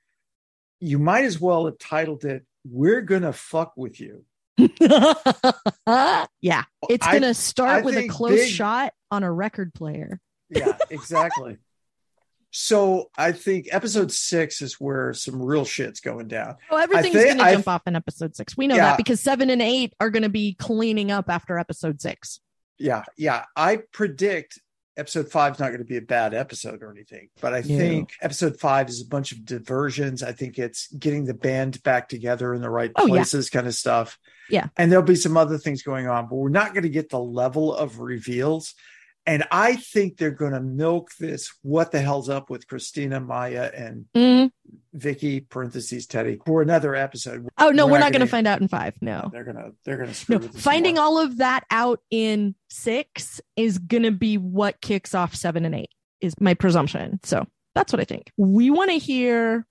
you 0.80 0.98
might 0.98 1.24
as 1.24 1.40
well 1.40 1.66
have 1.66 1.78
titled 1.78 2.24
it 2.24 2.44
"We're 2.68 3.02
Gonna 3.02 3.32
Fuck 3.32 3.74
with 3.76 4.00
You." 4.00 4.24
yeah. 6.40 6.64
It's 6.88 7.06
I- 7.06 7.18
to 7.18 7.34
start 7.34 7.70
I 7.70 7.82
with 7.82 7.96
a 7.96 8.08
close 8.08 8.32
big- 8.40 8.50
shot 8.52 8.92
on 9.10 9.22
a 9.22 9.32
record 9.32 9.74
player. 9.74 10.20
Yeah, 10.50 10.78
exactly. 10.88 11.58
so 12.50 13.10
I 13.18 13.32
think 13.32 13.68
episode 13.70 14.10
six 14.10 14.62
is 14.62 14.80
where 14.80 15.12
some 15.12 15.42
real 15.42 15.66
shit's 15.66 16.00
going 16.00 16.28
down. 16.28 16.56
Oh, 16.70 16.78
everything's 16.78 17.14
think- 17.14 17.38
to 17.38 17.44
I- 17.44 17.52
jump 17.52 17.68
off 17.68 17.82
in 17.86 17.94
episode 17.94 18.34
six. 18.34 18.56
We 18.56 18.66
know 18.66 18.76
Yeah. 18.76 18.86
that 18.86 18.96
because 18.96 19.20
seven 19.20 19.50
and 19.50 19.60
eight 19.60 19.92
are 20.00 20.08
to 20.22 20.30
be 20.30 20.54
cleaning 20.54 21.10
up 21.10 21.28
after 21.28 21.58
episode 21.58 22.00
six. 22.00 22.40
Yeah, 22.78 23.02
yeah. 23.18 23.44
I 23.56 23.80
predict 23.92 24.58
episode 24.98 25.30
five 25.30 25.54
is 25.54 25.60
not 25.60 25.68
going 25.68 25.78
to 25.78 25.84
be 25.84 25.96
a 25.96 26.02
bad 26.02 26.34
episode 26.34 26.82
or 26.82 26.90
anything, 26.90 27.28
but 27.40 27.54
I 27.54 27.58
Yeah. 27.58 27.78
think 27.78 28.10
episode 28.20 28.58
five 28.58 28.88
is 28.88 29.00
a 29.00 29.06
bunch 29.06 29.32
of 29.32 29.44
diversions. 29.44 30.22
I 30.22 30.32
think 30.32 30.58
it's 30.58 30.88
getting 30.92 31.24
the 31.24 31.34
band 31.34 31.82
back 31.82 32.08
together 32.08 32.52
in 32.54 32.60
the 32.60 32.70
right 32.70 32.90
Oh, 32.96 33.06
yeah. 33.06 33.14
places, 33.14 33.48
kind 33.48 33.66
of 33.66 33.74
stuff. 33.74 34.18
Yeah. 34.50 34.66
And 34.76 34.90
there'll 34.90 35.04
be 35.04 35.14
some 35.14 35.36
other 35.36 35.58
things 35.58 35.82
going 35.82 36.08
on, 36.08 36.28
but 36.28 36.36
we're 36.36 36.48
not 36.48 36.74
going 36.74 36.82
to 36.82 36.88
get 36.88 37.10
the 37.10 37.20
level 37.20 37.74
of 37.74 38.00
reveals. 38.00 38.74
And 39.28 39.44
I 39.52 39.76
think 39.76 40.16
they're 40.16 40.30
going 40.30 40.52
to 40.52 40.60
milk 40.60 41.10
this. 41.20 41.52
What 41.62 41.92
the 41.92 42.00
hell's 42.00 42.28
up 42.28 42.48
with 42.50 42.66
Christina, 42.66 43.20
Maya, 43.20 43.70
and 43.76 44.06
Mm. 44.16 44.50
Vicky 44.94 45.40
(parentheses 45.40 46.06
Teddy) 46.06 46.38
for 46.46 46.62
another 46.62 46.94
episode? 46.94 47.46
Oh 47.58 47.68
no, 47.70 47.86
We're 47.86 47.92
we're, 47.92 47.98
not 47.98 48.06
not 48.06 48.12
going 48.12 48.20
gonna- 48.20 48.30
find 48.30 48.46
out 48.46 48.60
in 48.60 48.68
five. 48.68 48.94
No, 49.00 49.28
They're 49.32 49.44
gonna 49.44 49.70
they're 49.84 49.98
gonna 49.98 50.12
no. 50.28 50.38
Finding 50.40 50.98
all 50.98 51.18
of 51.18 51.38
that 51.38 51.64
out 51.70 52.00
in 52.10 52.54
six 52.70 53.40
is 53.56 53.78
going 53.78 54.02
to 54.04 54.10
be 54.12 54.38
what 54.38 54.80
kicks 54.80 55.14
off 55.14 55.34
seven 55.34 55.64
and 55.64 55.74
eight. 55.74 55.90
Is 56.20 56.34
my 56.40 56.54
presumption. 56.54 57.20
So 57.22 57.46
that's 57.74 57.92
what 57.92 58.00
I 58.00 58.04
think. 58.04 58.32
We 58.36 58.70
want 58.70 58.90
to 58.90 58.98
hear 58.98 59.66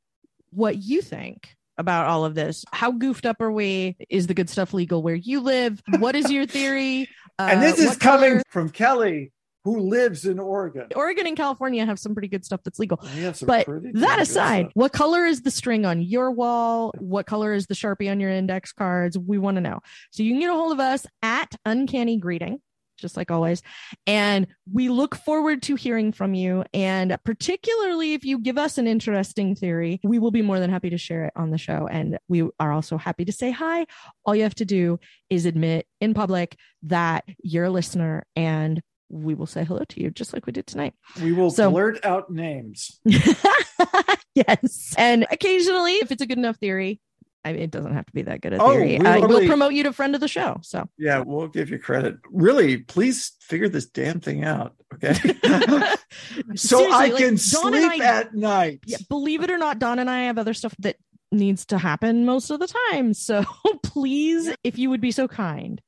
what 0.52 0.78
you 0.78 1.02
think 1.02 1.50
about 1.78 2.08
all 2.08 2.24
of 2.26 2.36
this. 2.36 2.64
How 2.72 2.92
goofed 2.92 3.26
up 3.26 3.42
are 3.42 3.52
we? 3.52 3.98
Is 4.10 4.28
the 4.28 4.34
good 4.34 4.50
stuff 4.50 4.74
legal 4.74 5.04
where 5.04 5.16
you 5.16 5.42
live? 5.42 5.82
What 6.00 6.16
is 6.16 6.32
your 6.32 6.46
theory? 6.58 7.10
and 7.40 7.60
Uh, 7.60 7.62
this 7.62 7.80
is 7.80 7.98
coming 7.98 8.30
color- 8.32 8.44
from 8.50 8.70
Kelly, 8.70 9.32
who 9.68 9.82
lives 9.82 10.26
in 10.26 10.40
Oregon. 10.40 10.88
Oregon 10.96 11.28
and 11.28 11.36
California 11.36 11.86
have 11.86 12.00
some 12.00 12.14
pretty 12.14 12.30
good 12.30 12.46
stuff 12.46 12.62
that's 12.64 12.80
legal. 12.80 13.02
But 13.46 13.68
that 13.96 14.20
aside, 14.20 14.70
what 14.76 14.94
color 14.94 15.26
is 15.26 15.42
the 15.42 15.52
string 15.52 15.86
on 15.86 16.02
your 16.02 16.32
wall? 16.32 16.94
What 17.00 17.26
color 17.26 17.54
is 17.54 17.68
the 17.68 17.74
Sharpie 17.74 18.10
on 18.10 18.22
your 18.22 18.30
index 18.30 18.72
cards? 18.72 19.18
We 19.18 19.38
want 19.38 19.56
to 19.56 19.62
know. 19.62 19.80
So 20.12 20.24
you 20.24 20.32
can 20.32 20.40
get 20.40 20.50
a 20.50 20.54
hold 20.54 20.72
of 20.72 20.80
us 20.80 21.06
at 21.22 21.54
Uncanny 21.66 22.18
Greeting, 22.18 22.62
just 22.98 23.18
like 23.18 23.30
always. 23.30 23.62
And 24.06 24.48
we 24.72 24.88
look 24.88 25.16
forward 25.16 25.62
to 25.64 25.76
hearing 25.76 26.14
from 26.14 26.34
you. 26.34 26.64
And 26.74 27.18
particularly 27.26 28.14
if 28.14 28.24
you 28.24 28.40
give 28.40 28.58
us 28.58 28.78
an 28.78 28.88
interesting 28.88 29.54
theory, 29.54 30.00
we 30.02 30.18
will 30.18 30.32
be 30.32 30.42
more 30.42 30.62
than 30.62 30.70
happy 30.70 30.92
to 30.92 30.98
share 30.98 31.26
it 31.26 31.34
on 31.36 31.52
the 31.52 31.58
show. 31.58 31.90
And 31.92 32.18
we 32.30 32.48
are 32.58 32.72
also 32.72 32.98
happy 32.98 33.26
to 33.26 33.34
say 33.34 33.52
hi. 33.52 33.86
All 34.26 34.34
you 34.34 34.44
have 34.44 34.56
to 34.56 34.66
do 34.66 34.98
is 35.30 35.46
admit 35.46 35.88
in 36.00 36.14
public 36.14 36.56
that 36.84 37.26
you're 37.44 37.66
a 37.66 37.70
listener 37.70 38.24
and 38.34 38.82
we 39.10 39.36
will 39.36 39.46
say 39.46 39.64
hello 39.64 39.84
to 39.90 40.02
you, 40.02 40.10
just 40.12 40.34
like 40.34 40.46
we 40.46 40.52
did 40.54 40.68
tonight. 40.68 40.94
we 41.22 41.32
will 41.34 41.50
so- 41.52 41.72
blurt 41.72 42.04
out 42.06 42.30
names. 42.30 43.00
yes. 44.36 44.94
And 44.98 45.26
occasionally, 45.32 45.94
if 45.96 46.12
it's 46.12 46.22
a 46.22 46.26
good 46.26 46.38
enough 46.38 46.58
theory, 46.58 47.00
I 47.46 47.54
mean, 47.54 47.62
it 47.62 47.72
doesn't 47.72 47.94
have 47.94 48.06
to 48.06 48.12
be 48.12 48.24
that 48.24 48.42
good 48.42 48.54
a 48.54 48.58
Oh, 48.62 48.72
theory. 48.74 49.00
we 49.00 49.06
uh, 49.06 49.26
we'll 49.26 49.48
promote 49.48 49.72
you 49.72 49.84
to 49.84 49.94
friend 49.94 50.16
of 50.16 50.22
the 50.22 50.28
show. 50.28 50.58
So, 50.64 50.90
Yeah, 50.98 51.20
we'll 51.20 51.48
give 51.48 51.70
you 51.70 51.80
credit. 51.80 52.18
Really, 52.30 52.78
please 52.78 53.34
figure 53.40 53.70
this 53.70 53.86
damn 53.86 54.20
thing 54.20 54.44
out, 54.44 54.74
okay? 54.96 55.14
so 56.56 56.92
I 56.92 57.08
like, 57.08 57.16
can 57.16 57.30
Don 57.30 57.38
sleep 57.38 58.02
I- 58.02 58.06
at 58.06 58.34
night. 58.34 58.82
yeah, 58.86 58.98
believe 59.08 59.44
it 59.44 59.52
or 59.52 59.58
not, 59.58 59.80
Don 59.80 60.00
and 60.00 60.10
I 60.10 60.24
have 60.24 60.38
other 60.38 60.54
stuff 60.54 60.76
that 60.80 60.98
needs 61.32 61.66
to 61.68 61.78
happen 61.78 62.26
most 62.26 62.50
of 62.50 62.60
the 62.60 62.68
time. 62.92 63.14
So 63.14 63.46
please, 63.84 64.54
if 64.64 64.78
you 64.78 64.90
would 64.90 65.02
be 65.02 65.12
so 65.12 65.28
kind, 65.30 65.82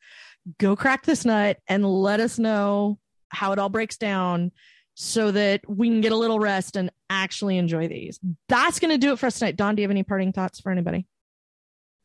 go 0.60 0.76
crack 0.78 1.04
this 1.06 1.26
nut 1.26 1.58
and 1.68 1.86
let 1.86 2.22
us 2.22 2.40
know 2.40 3.00
how 3.30 3.52
it 3.52 3.60
all 3.60 3.70
breaks 3.70 3.98
down 3.98 4.52
so 4.96 5.32
that 5.32 5.62
we 5.68 5.88
can 5.88 6.02
get 6.02 6.12
a 6.12 6.18
little 6.18 6.40
rest 6.40 6.76
and 6.76 6.92
actually 7.10 7.58
enjoy 7.58 7.88
these. 7.88 8.20
That's 8.50 8.80
going 8.80 8.92
to 8.92 8.98
do 8.98 9.14
it 9.14 9.20
for 9.20 9.28
us 9.28 9.40
tonight. 9.40 9.56
Don, 9.56 9.76
do 9.76 9.82
you 9.82 9.86
have 9.86 9.92
any 9.92 10.04
parting 10.04 10.34
thoughts 10.34 10.60
for 10.60 10.72
anybody? 10.72 11.08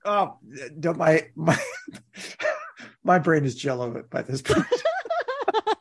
Oh, 0.05 0.39
don't 0.79 0.99
my 0.99 1.27
my 1.35 1.59
my 3.05 3.19
brain 3.19 3.45
is 3.45 3.55
jello 3.55 4.05
by 4.11 4.23
this 4.23 4.43
point. 4.43 4.67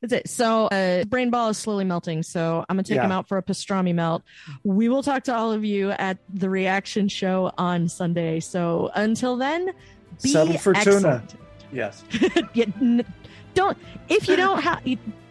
That's 0.00 0.12
it. 0.12 0.28
So, 0.28 0.66
uh, 0.66 1.04
brain 1.04 1.30
ball 1.30 1.50
is 1.50 1.58
slowly 1.58 1.84
melting. 1.84 2.22
So, 2.22 2.64
I'm 2.68 2.76
gonna 2.76 2.84
take 2.84 2.96
Yeah. 2.96 3.04
him 3.04 3.12
out 3.12 3.28
for 3.28 3.38
a 3.38 3.42
pastrami 3.42 3.94
melt. 3.94 4.22
We 4.64 4.88
will 4.88 5.02
talk 5.02 5.24
to 5.24 5.34
all 5.36 5.52
of 5.52 5.64
you 5.64 5.90
at 5.90 6.18
the 6.32 6.48
reaction 6.50 7.08
show 7.08 7.52
on 7.58 7.88
Sunday. 7.88 8.40
So, 8.40 8.90
until 8.94 9.36
then, 9.36 9.72
be 10.22 10.28
Settle 10.30 10.58
for 10.58 10.74
tuna. 10.74 11.22
Yes. 11.72 12.04
Yeah, 12.54 12.66
n- 12.80 13.04
don't 13.56 13.76
if 14.08 14.28
you 14.28 14.36
don't 14.36 14.62
have 14.62 14.80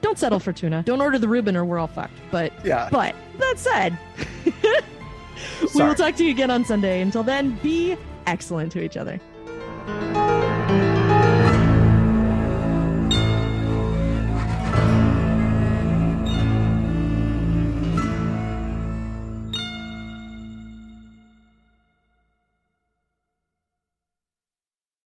don't 0.02 0.20
settle 0.20 0.40
for 0.40 0.52
tuna. 0.52 0.84
Don't 0.84 1.02
order 1.02 1.18
the 1.18 1.28
Reuben 1.30 1.56
or 1.56 1.64
we're 1.64 1.80
all 1.80 1.88
fucked. 1.88 2.14
But 2.32 2.52
Yeah. 2.66 2.90
but 2.92 3.16
that 3.40 3.54
said, 3.58 3.98
we 5.74 5.82
will 5.84 5.96
talk 5.96 6.16
to 6.18 6.26
you 6.26 6.32
again 6.32 6.52
on 6.52 6.66
Sunday. 6.66 7.02
Until 7.02 7.24
then, 7.24 7.58
be 7.64 7.96
excellent 8.28 8.72
to 8.74 8.84
each 8.84 8.98
other. 8.98 9.22